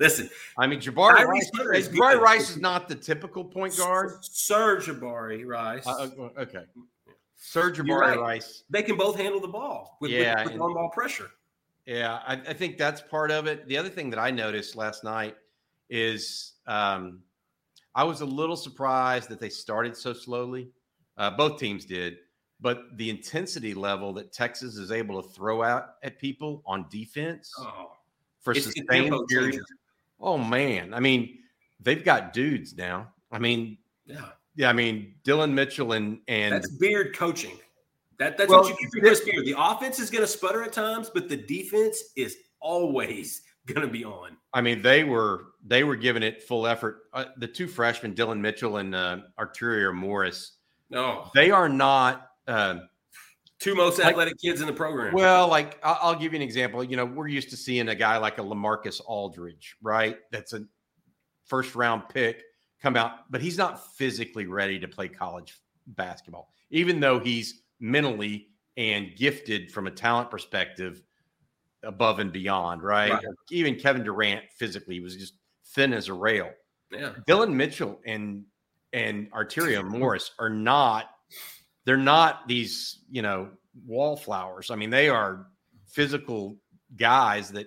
Listen, 0.01 0.28
I 0.59 0.66
mean, 0.66 0.80
Jabari 0.80 1.24
Rice, 1.24 1.51
is, 1.74 1.88
Jabari 1.88 2.18
Rice 2.18 2.51
is 2.51 2.57
not 2.59 2.88
the 2.88 2.95
typical 2.95 3.45
point 3.45 3.76
guard. 3.76 4.18
Sir 4.22 4.78
Jabari 4.78 5.47
Rice. 5.47 5.86
Uh, 5.86 6.09
uh 6.18 6.40
okay. 6.40 6.64
Sir 7.36 7.70
Jabari 7.70 8.01
right. 8.01 8.18
Rice. 8.18 8.64
They 8.70 8.82
can 8.82 8.97
both 8.97 9.16
handle 9.16 9.40
the 9.40 9.49
ball 9.49 9.97
with, 10.01 10.11
yeah, 10.11 10.45
with, 10.45 10.55
with 10.55 10.61
on 10.61 10.74
ball 10.74 10.90
pressure. 10.90 11.30
Yeah, 11.87 12.20
I, 12.26 12.35
I, 12.35 12.53
think 12.55 12.78
that's 12.78 13.03
part 13.03 13.30
of 13.30 13.47
it. 13.47 13.68
The 13.68 13.76
other 13.76 13.91
thing 13.91 14.09
that 14.11 14.18
I 14.18 14.30
noticed 14.30 14.74
last 14.74 15.05
night 15.05 15.37
is 15.91 16.55
um, 16.66 17.20
I 17.95 18.05
was 18.05 18.22
a 18.22 18.26
little 18.26 18.57
surprised 18.57 19.28
that 19.28 19.39
they 19.39 19.51
started 19.51 19.97
so 19.97 20.12
slowly. 20.12 20.70
Uh, 21.18 21.30
both 21.30 21.61
teams 21.61 21.85
did, 21.85 22.16
but 22.61 22.97
the 22.97 23.11
intensity 23.11 23.74
level 23.74 24.12
that 24.14 24.32
Texas 24.32 24.76
is 24.76 24.91
able 24.91 25.22
to 25.22 25.28
throw 25.28 25.62
out 25.62 25.97
at 26.03 26.18
people 26.18 26.62
on 26.66 26.87
defense 26.91 27.53
oh, 27.59 27.93
for 28.41 28.55
sustained 28.55 29.14
periods. 29.28 29.70
Oh 30.18 30.39
man, 30.39 30.95
I 30.95 31.01
mean, 31.01 31.39
they've 31.80 32.05
got 32.05 32.32
dudes 32.32 32.74
now. 32.74 33.12
I 33.30 33.39
mean, 33.39 33.78
yeah, 34.07 34.30
yeah. 34.57 34.70
I 34.70 34.72
mean, 34.72 35.14
Dillon 35.22 35.55
Mitchell 35.55 35.93
and 35.93 36.18
and 36.28 36.55
that's 36.55 36.68
Beard 36.68 37.14
coaching. 37.14 37.59
That, 38.25 38.39
that's 38.39 38.49
well, 38.49 38.62
what 38.62 38.70
you 38.70 38.77
get 38.81 38.91
from 38.91 39.01
Chris 39.01 39.20
Beard. 39.20 39.45
The 39.45 39.55
offense 39.59 39.99
is 39.99 40.09
going 40.09 40.22
to 40.22 40.27
sputter 40.27 40.62
at 40.62 40.72
times, 40.72 41.11
but 41.12 41.29
the 41.29 41.37
defense 41.37 42.03
is 42.16 42.39
always 42.59 43.43
going 43.66 43.87
to 43.87 43.93
be 43.93 44.03
on. 44.03 44.39
I 44.55 44.62
mean, 44.62 44.81
they 44.81 45.05
were 45.05 45.49
they 45.66 45.85
were 45.85 45.97
giving 45.97 46.22
it 46.22 46.43
full 46.43 46.66
effort. 46.66 47.03
Uh, 47.12 47.27
the 47.37 47.47
two 47.47 47.68
freshmen, 47.68 48.14
Dillon 48.14 48.41
Mitchell 48.41 48.79
and 48.79 48.95
uh, 48.95 49.18
Arterio 49.39 49.95
Morris, 49.95 50.53
no, 50.89 51.31
they 51.35 51.51
are 51.51 51.68
not 51.68 52.31
uh, 52.49 52.77
two 53.59 53.75
most 53.75 54.01
athletic 54.01 54.35
like, 54.35 54.41
kids 54.41 54.62
in 54.62 54.66
the 54.66 54.72
program. 54.72 55.12
Well, 55.12 55.49
like 55.49 55.79
I'll, 55.83 55.99
I'll 56.01 56.14
give 56.14 56.33
you 56.33 56.39
an 56.39 56.43
example. 56.43 56.83
You 56.83 56.97
know, 56.97 57.05
we're 57.05 57.29
used 57.29 57.51
to 57.51 57.59
seeing 57.59 57.89
a 57.89 57.95
guy 57.95 58.16
like 58.16 58.39
a 58.39 58.43
LaMarcus 58.43 59.03
Aldridge, 59.05 59.77
right? 59.83 60.16
That's 60.33 60.55
a 60.55 60.64
first 61.45 61.75
round 61.75 62.09
pick 62.09 62.43
come 62.81 62.97
out, 62.97 63.31
but 63.31 63.43
he's 63.43 63.59
not 63.59 63.95
physically 63.97 64.47
ready 64.47 64.79
to 64.79 64.89
play 64.89 65.09
college 65.09 65.59
basketball, 65.89 66.55
even 66.70 67.01
though 67.01 67.18
he's 67.18 67.64
mentally 67.85 68.49
and 68.78 69.14
gifted 69.14 69.70
from 69.70 69.87
a 69.87 69.91
talent 69.91 70.30
perspective 70.30 71.03
above 71.82 72.18
and 72.18 72.32
beyond, 72.32 72.82
right? 72.82 73.12
right. 73.12 73.24
Even 73.51 73.76
Kevin 73.76 74.03
Durant 74.03 74.43
physically 74.57 75.01
was 75.01 75.16
just 75.16 75.35
thin 75.66 75.93
as 75.93 76.09
a 76.09 76.14
rail. 76.14 76.51
Yeah. 76.91 77.12
Dillon 77.26 77.55
Mitchell 77.55 78.01
and 78.07 78.45
and 78.95 79.30
Arterio 79.32 79.85
Morris 79.85 80.30
are 80.39 80.49
not 80.49 81.11
they're 81.85 81.97
not 81.99 82.49
these, 82.49 83.01
you 83.11 83.20
know, 83.20 83.51
wallflowers. 83.87 84.70
I 84.70 84.76
mean, 84.76 84.89
they 84.89 85.11
are 85.11 85.49
physical 85.87 86.57
guys 86.97 87.51
that 87.51 87.66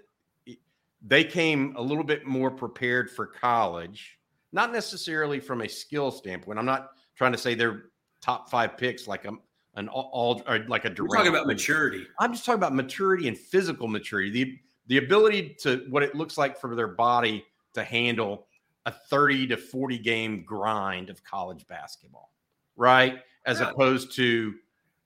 they 1.06 1.24
came 1.24 1.76
a 1.78 1.82
little 1.82 2.04
bit 2.04 2.26
more 2.26 2.50
prepared 2.50 3.12
for 3.12 3.28
college, 3.28 4.18
not 4.52 4.72
necessarily 4.72 5.40
from 5.40 5.62
a 5.62 5.70
skill 5.70 6.10
standpoint. 6.10 6.58
I'm 6.58 6.66
not 6.66 6.90
trying 7.16 7.34
to 7.34 7.38
say 7.38 7.54
they're 7.54 7.84
top 8.20 8.50
five 8.50 8.78
picks 8.78 9.08
like 9.08 9.26
I'm 9.26 9.40
an 9.78 9.88
all, 9.88 10.42
or 10.48 10.60
like 10.68 10.86
a 10.86 10.90
direct. 10.90 11.10
We're 11.10 11.18
talking 11.18 11.32
about 11.34 11.48
maturity. 11.48 12.06
I'm 12.20 12.34
just 12.34 12.46
talking 12.46 12.60
about 12.60 12.74
maturity 12.76 13.28
and 13.28 13.38
physical 13.38 13.88
maturity. 13.88 14.32
The 14.32 14.60
the 14.88 14.98
ability 14.98 15.56
to 15.62 15.86
what 15.90 16.04
it 16.04 16.16
looks 16.16 16.38
like 16.38 16.60
for 16.60 16.76
their 16.76 16.88
body 16.88 17.46
to 17.74 17.84
handle 17.84 18.48
a 18.86 18.92
30 18.92 19.48
to 19.48 19.58
40 19.58 20.00
game 20.00 20.44
grind 20.46 21.10
of 21.10 21.24
college 21.24 21.68
basketball, 21.68 22.32
right? 22.76 23.20
As 23.46 23.60
yeah. 23.60 23.70
opposed 23.70 24.14
to 24.16 24.56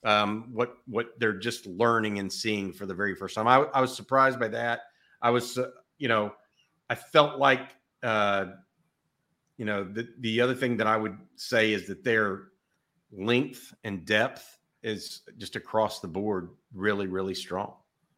um, 0.03 0.49
what 0.53 0.77
what 0.87 1.19
they're 1.19 1.33
just 1.33 1.65
learning 1.65 2.19
and 2.19 2.31
seeing 2.31 2.71
for 2.71 2.85
the 2.85 2.93
very 2.93 3.13
first 3.13 3.35
time. 3.35 3.47
I, 3.47 3.65
I 3.73 3.81
was 3.81 3.95
surprised 3.95 4.39
by 4.39 4.47
that. 4.49 4.81
I 5.21 5.29
was, 5.29 5.57
uh, 5.57 5.69
you 5.97 6.07
know, 6.07 6.33
I 6.89 6.95
felt 6.95 7.39
like, 7.39 7.75
uh, 8.03 8.45
you 9.57 9.65
know, 9.65 9.83
the 9.83 10.07
the 10.19 10.41
other 10.41 10.55
thing 10.55 10.77
that 10.77 10.87
I 10.87 10.95
would 10.95 11.17
say 11.35 11.73
is 11.73 11.87
that 11.87 12.03
their 12.03 12.43
length 13.11 13.73
and 13.83 14.05
depth 14.05 14.57
is 14.83 15.21
just 15.37 15.55
across 15.55 15.99
the 15.99 16.07
board 16.07 16.49
really, 16.73 17.07
really 17.07 17.35
strong. 17.35 17.73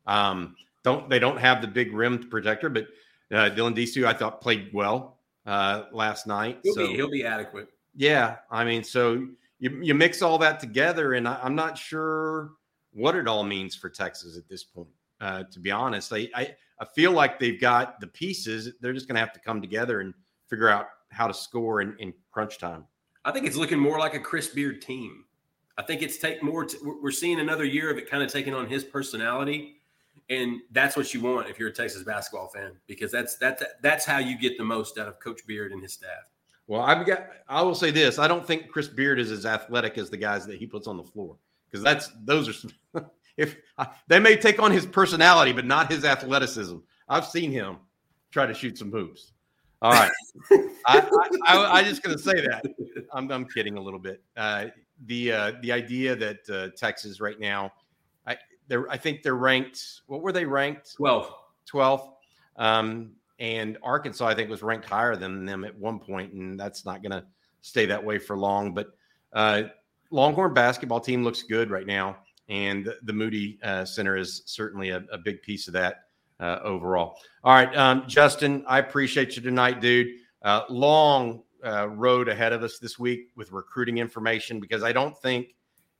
Um, 0.05 0.55
don't 0.83 1.09
they 1.09 1.19
don't 1.19 1.37
have 1.37 1.61
the 1.61 1.67
big 1.67 1.93
rim 1.93 2.29
protector, 2.29 2.69
but 2.69 2.87
uh, 3.31 3.49
Dylan 3.49 3.75
Disu 3.75 4.05
I 4.05 4.13
thought 4.13 4.41
played 4.41 4.69
well 4.73 5.19
uh, 5.45 5.83
last 5.91 6.27
night. 6.27 6.59
He'll, 6.63 6.75
so 6.75 6.87
be, 6.87 6.93
he'll 6.95 7.09
be 7.09 7.25
adequate. 7.25 7.69
Yeah, 7.95 8.37
I 8.51 8.63
mean, 8.63 8.83
so 8.83 9.27
you 9.59 9.79
you 9.81 9.93
mix 9.93 10.21
all 10.21 10.37
that 10.39 10.59
together, 10.59 11.13
and 11.13 11.27
I, 11.27 11.39
am 11.43 11.55
not 11.55 11.77
sure 11.77 12.51
what 12.91 13.15
it 13.15 13.27
all 13.27 13.43
means 13.43 13.75
for 13.75 13.89
Texas 13.89 14.37
at 14.37 14.47
this 14.49 14.63
point. 14.63 14.89
Uh, 15.21 15.43
to 15.51 15.59
be 15.59 15.71
honest, 15.71 16.11
I, 16.11 16.29
I 16.35 16.55
I 16.79 16.85
feel 16.95 17.11
like 17.11 17.39
they've 17.39 17.59
got 17.59 17.99
the 17.99 18.07
pieces. 18.07 18.73
They're 18.81 18.93
just 18.93 19.07
going 19.07 19.15
to 19.15 19.21
have 19.21 19.33
to 19.33 19.39
come 19.39 19.61
together 19.61 20.01
and 20.01 20.13
figure 20.49 20.69
out 20.69 20.87
how 21.11 21.27
to 21.27 21.33
score 21.33 21.81
in, 21.81 21.95
in 21.99 22.13
crunch 22.31 22.57
time. 22.57 22.85
I 23.23 23.31
think 23.31 23.45
it's 23.45 23.55
looking 23.55 23.79
more 23.79 23.99
like 23.99 24.15
a 24.15 24.19
Chris 24.19 24.49
Beard 24.49 24.81
team. 24.81 25.23
I 25.77 25.83
think 25.83 26.01
it's 26.01 26.17
take 26.17 26.43
more. 26.43 26.65
To, 26.65 26.99
we're 27.01 27.11
seeing 27.11 27.39
another 27.39 27.65
year 27.65 27.89
of 27.89 27.97
it 27.97 28.09
kind 28.09 28.23
of 28.23 28.31
taking 28.31 28.53
on 28.53 28.67
his 28.67 28.83
personality, 28.83 29.77
and 30.29 30.61
that's 30.71 30.95
what 30.95 31.13
you 31.13 31.21
want 31.21 31.49
if 31.49 31.57
you're 31.57 31.69
a 31.69 31.73
Texas 31.73 32.03
basketball 32.03 32.47
fan 32.47 32.73
because 32.87 33.11
that's 33.11 33.37
that's 33.37 33.63
that's 33.81 34.05
how 34.05 34.19
you 34.19 34.37
get 34.37 34.57
the 34.57 34.63
most 34.63 34.97
out 34.97 35.07
of 35.07 35.19
Coach 35.19 35.45
Beard 35.47 35.71
and 35.71 35.81
his 35.81 35.93
staff. 35.93 36.23
Well, 36.67 36.81
I've 36.81 37.05
got. 37.05 37.27
I 37.47 37.61
will 37.61 37.75
say 37.75 37.91
this: 37.91 38.19
I 38.19 38.27
don't 38.27 38.45
think 38.45 38.69
Chris 38.69 38.87
Beard 38.87 39.19
is 39.19 39.31
as 39.31 39.45
athletic 39.45 39.97
as 39.97 40.09
the 40.09 40.17
guys 40.17 40.45
that 40.45 40.57
he 40.57 40.67
puts 40.67 40.87
on 40.87 40.97
the 40.97 41.03
floor 41.03 41.35
because 41.69 41.83
that's 41.83 42.09
those 42.23 42.65
are. 42.93 43.03
if 43.37 43.57
they 44.07 44.19
may 44.19 44.35
take 44.35 44.61
on 44.61 44.71
his 44.71 44.85
personality, 44.85 45.51
but 45.51 45.65
not 45.65 45.91
his 45.91 46.05
athleticism. 46.05 46.77
I've 47.09 47.25
seen 47.25 47.51
him 47.51 47.77
try 48.31 48.45
to 48.45 48.53
shoot 48.53 48.77
some 48.77 48.91
hoops. 48.91 49.33
All 49.81 49.91
right, 49.91 50.11
I, 50.87 50.99
I, 50.99 51.29
I, 51.47 51.73
I 51.79 51.83
just 51.83 52.01
going 52.03 52.15
to 52.15 52.23
say 52.23 52.33
that. 52.33 52.63
I'm, 53.11 53.29
I'm 53.29 53.45
kidding 53.45 53.77
a 53.77 53.81
little 53.81 53.99
bit. 53.99 54.23
Uh, 54.37 54.67
the 55.05 55.31
uh, 55.31 55.51
the 55.61 55.71
idea 55.71 56.15
that 56.15 56.49
uh, 56.49 56.69
Texas 56.77 57.19
right 57.19 57.39
now, 57.39 57.71
I 58.25 58.37
they're 58.67 58.89
I 58.89 58.97
think 58.97 59.23
they're 59.23 59.35
ranked. 59.35 60.01
What 60.07 60.21
were 60.21 60.31
they 60.31 60.45
ranked? 60.45 60.95
12. 60.95 61.33
12. 61.65 62.09
Um, 62.57 63.11
and 63.39 63.77
Arkansas, 63.83 64.27
I 64.27 64.35
think, 64.35 64.49
was 64.49 64.61
ranked 64.61 64.87
higher 64.87 65.15
than 65.15 65.45
them 65.45 65.63
at 65.63 65.75
one 65.77 65.99
point, 65.99 66.33
and 66.33 66.59
that's 66.59 66.85
not 66.85 67.01
going 67.01 67.11
to 67.11 67.25
stay 67.61 67.85
that 67.87 68.03
way 68.03 68.19
for 68.19 68.37
long. 68.37 68.73
But 68.73 68.95
uh, 69.33 69.63
Longhorn 70.11 70.53
basketball 70.53 70.99
team 70.99 71.23
looks 71.23 71.43
good 71.43 71.71
right 71.71 71.87
now, 71.87 72.17
and 72.47 72.85
the, 72.85 72.97
the 73.03 73.13
Moody 73.13 73.59
uh, 73.63 73.85
Center 73.85 74.15
is 74.15 74.43
certainly 74.45 74.91
a, 74.91 75.03
a, 75.11 75.17
big 75.17 75.41
piece 75.41 75.67
of 75.67 75.73
that 75.73 76.05
uh, 76.39 76.59
overall. 76.63 77.17
All 77.43 77.55
right, 77.55 77.75
um, 77.75 78.03
Justin, 78.07 78.63
I 78.67 78.79
appreciate 78.79 79.35
you 79.35 79.41
tonight, 79.41 79.81
dude. 79.81 80.07
Uh, 80.43 80.61
long 80.69 81.41
uh, 81.65 81.87
road 81.89 82.29
ahead 82.29 82.53
of 82.53 82.63
us 82.63 82.79
this 82.79 82.99
week 82.99 83.29
with 83.35 83.51
recruiting 83.51 83.97
information 83.97 84.59
because 84.59 84.83
I 84.83 84.91
don't 84.91 85.17
think 85.17 85.55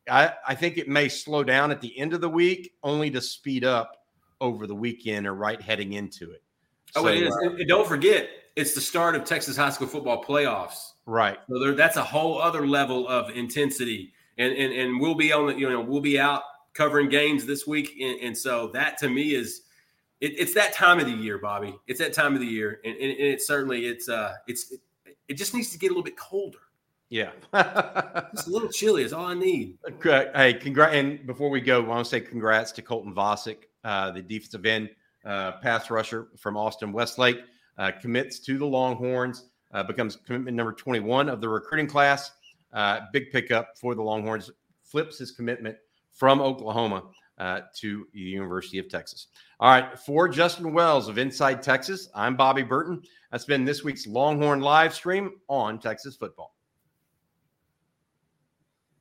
I, 0.09 0.33
I 0.47 0.55
think 0.55 0.77
it 0.77 0.87
may 0.87 1.07
slow 1.07 1.43
down 1.43 1.71
at 1.71 1.81
the 1.81 1.97
end 1.97 2.13
of 2.13 2.21
the 2.21 2.29
week 2.29 2.73
only 2.83 3.09
to 3.11 3.21
speed 3.21 3.63
up 3.63 4.05
over 4.41 4.67
the 4.67 4.75
weekend 4.75 5.25
or 5.25 5.33
right 5.33 5.61
heading 5.61 5.93
into 5.93 6.31
it. 6.31 6.43
Oh, 6.95 7.03
so, 7.03 7.07
it 7.07 7.23
is. 7.23 7.33
Uh, 7.33 7.51
and 7.51 7.67
don't 7.67 7.87
forget, 7.87 8.29
it's 8.55 8.75
the 8.75 8.81
start 8.81 9.15
of 9.15 9.23
Texas 9.23 9.55
high 9.55 9.69
school 9.69 9.87
football 9.87 10.23
playoffs. 10.23 10.91
Right. 11.05 11.37
So 11.49 11.59
there, 11.59 11.73
that's 11.73 11.97
a 11.97 12.03
whole 12.03 12.41
other 12.41 12.67
level 12.67 13.07
of 13.07 13.29
intensity. 13.31 14.13
And, 14.37 14.53
and 14.53 14.73
and 14.73 14.99
we'll 14.99 15.15
be 15.15 15.31
on 15.31 15.47
the, 15.47 15.55
you 15.55 15.69
know, 15.69 15.81
we'll 15.81 16.01
be 16.01 16.19
out 16.19 16.43
covering 16.73 17.07
games 17.07 17.45
this 17.45 17.65
week. 17.67 17.93
And, 18.01 18.19
and 18.19 18.37
so 18.37 18.67
that 18.73 18.97
to 18.99 19.09
me 19.09 19.35
is 19.35 19.61
it, 20.21 20.39
it's 20.39 20.53
that 20.55 20.73
time 20.73 20.99
of 20.99 21.05
the 21.05 21.11
year, 21.11 21.37
Bobby. 21.37 21.75
It's 21.87 21.99
that 21.99 22.13
time 22.13 22.33
of 22.33 22.39
the 22.39 22.47
year. 22.47 22.79
And, 22.83 22.95
and, 22.95 23.11
and 23.11 23.27
it's 23.27 23.47
certainly 23.47 23.85
it's 23.85 24.09
uh 24.09 24.33
it's 24.47 24.73
it 25.33 25.37
just 25.37 25.55
needs 25.55 25.71
to 25.71 25.79
get 25.79 25.87
a 25.87 25.89
little 25.89 26.03
bit 26.03 26.15
colder. 26.15 26.59
Yeah. 27.09 27.31
just 28.35 28.47
a 28.47 28.51
little 28.51 28.69
chilly 28.69 29.01
is 29.01 29.13
all 29.13 29.25
I 29.25 29.33
need. 29.33 29.79
Hey, 30.03 30.53
congrats. 30.53 30.93
And 30.93 31.25
before 31.25 31.49
we 31.49 31.59
go, 31.59 31.83
I 31.83 31.87
want 31.87 32.05
to 32.05 32.09
say 32.09 32.19
congrats 32.19 32.71
to 32.73 32.83
Colton 32.83 33.15
Vasek, 33.15 33.57
uh, 33.83 34.11
the 34.11 34.21
defensive 34.21 34.67
end 34.67 34.91
uh, 35.25 35.53
pass 35.53 35.89
rusher 35.89 36.27
from 36.37 36.55
Austin 36.55 36.91
Westlake, 36.91 37.41
uh, 37.79 37.91
commits 37.99 38.37
to 38.41 38.59
the 38.59 38.65
Longhorns, 38.65 39.45
uh, 39.73 39.81
becomes 39.81 40.17
commitment 40.17 40.55
number 40.55 40.71
21 40.71 41.29
of 41.29 41.41
the 41.41 41.49
recruiting 41.49 41.87
class. 41.87 42.29
Uh, 42.71 42.99
big 43.11 43.31
pickup 43.31 43.75
for 43.75 43.95
the 43.95 44.03
Longhorns, 44.03 44.51
flips 44.83 45.17
his 45.17 45.31
commitment 45.31 45.75
from 46.11 46.41
Oklahoma 46.41 47.05
uh, 47.39 47.61
to 47.77 48.07
the 48.13 48.19
University 48.19 48.77
of 48.77 48.87
Texas. 48.87 49.27
All 49.59 49.71
right, 49.71 49.97
for 49.97 50.27
Justin 50.27 50.73
Wells 50.73 51.07
of 51.07 51.17
Inside 51.17 51.63
Texas, 51.63 52.09
I'm 52.13 52.35
Bobby 52.35 52.61
Burton. 52.63 53.01
That's 53.33 53.45
been 53.45 53.65
this 53.65 53.83
week's 53.83 54.05
Longhorn 54.05 54.61
live 54.61 54.93
stream 54.93 55.31
on 55.49 55.79
Texas 55.79 56.15
football. 56.15 56.52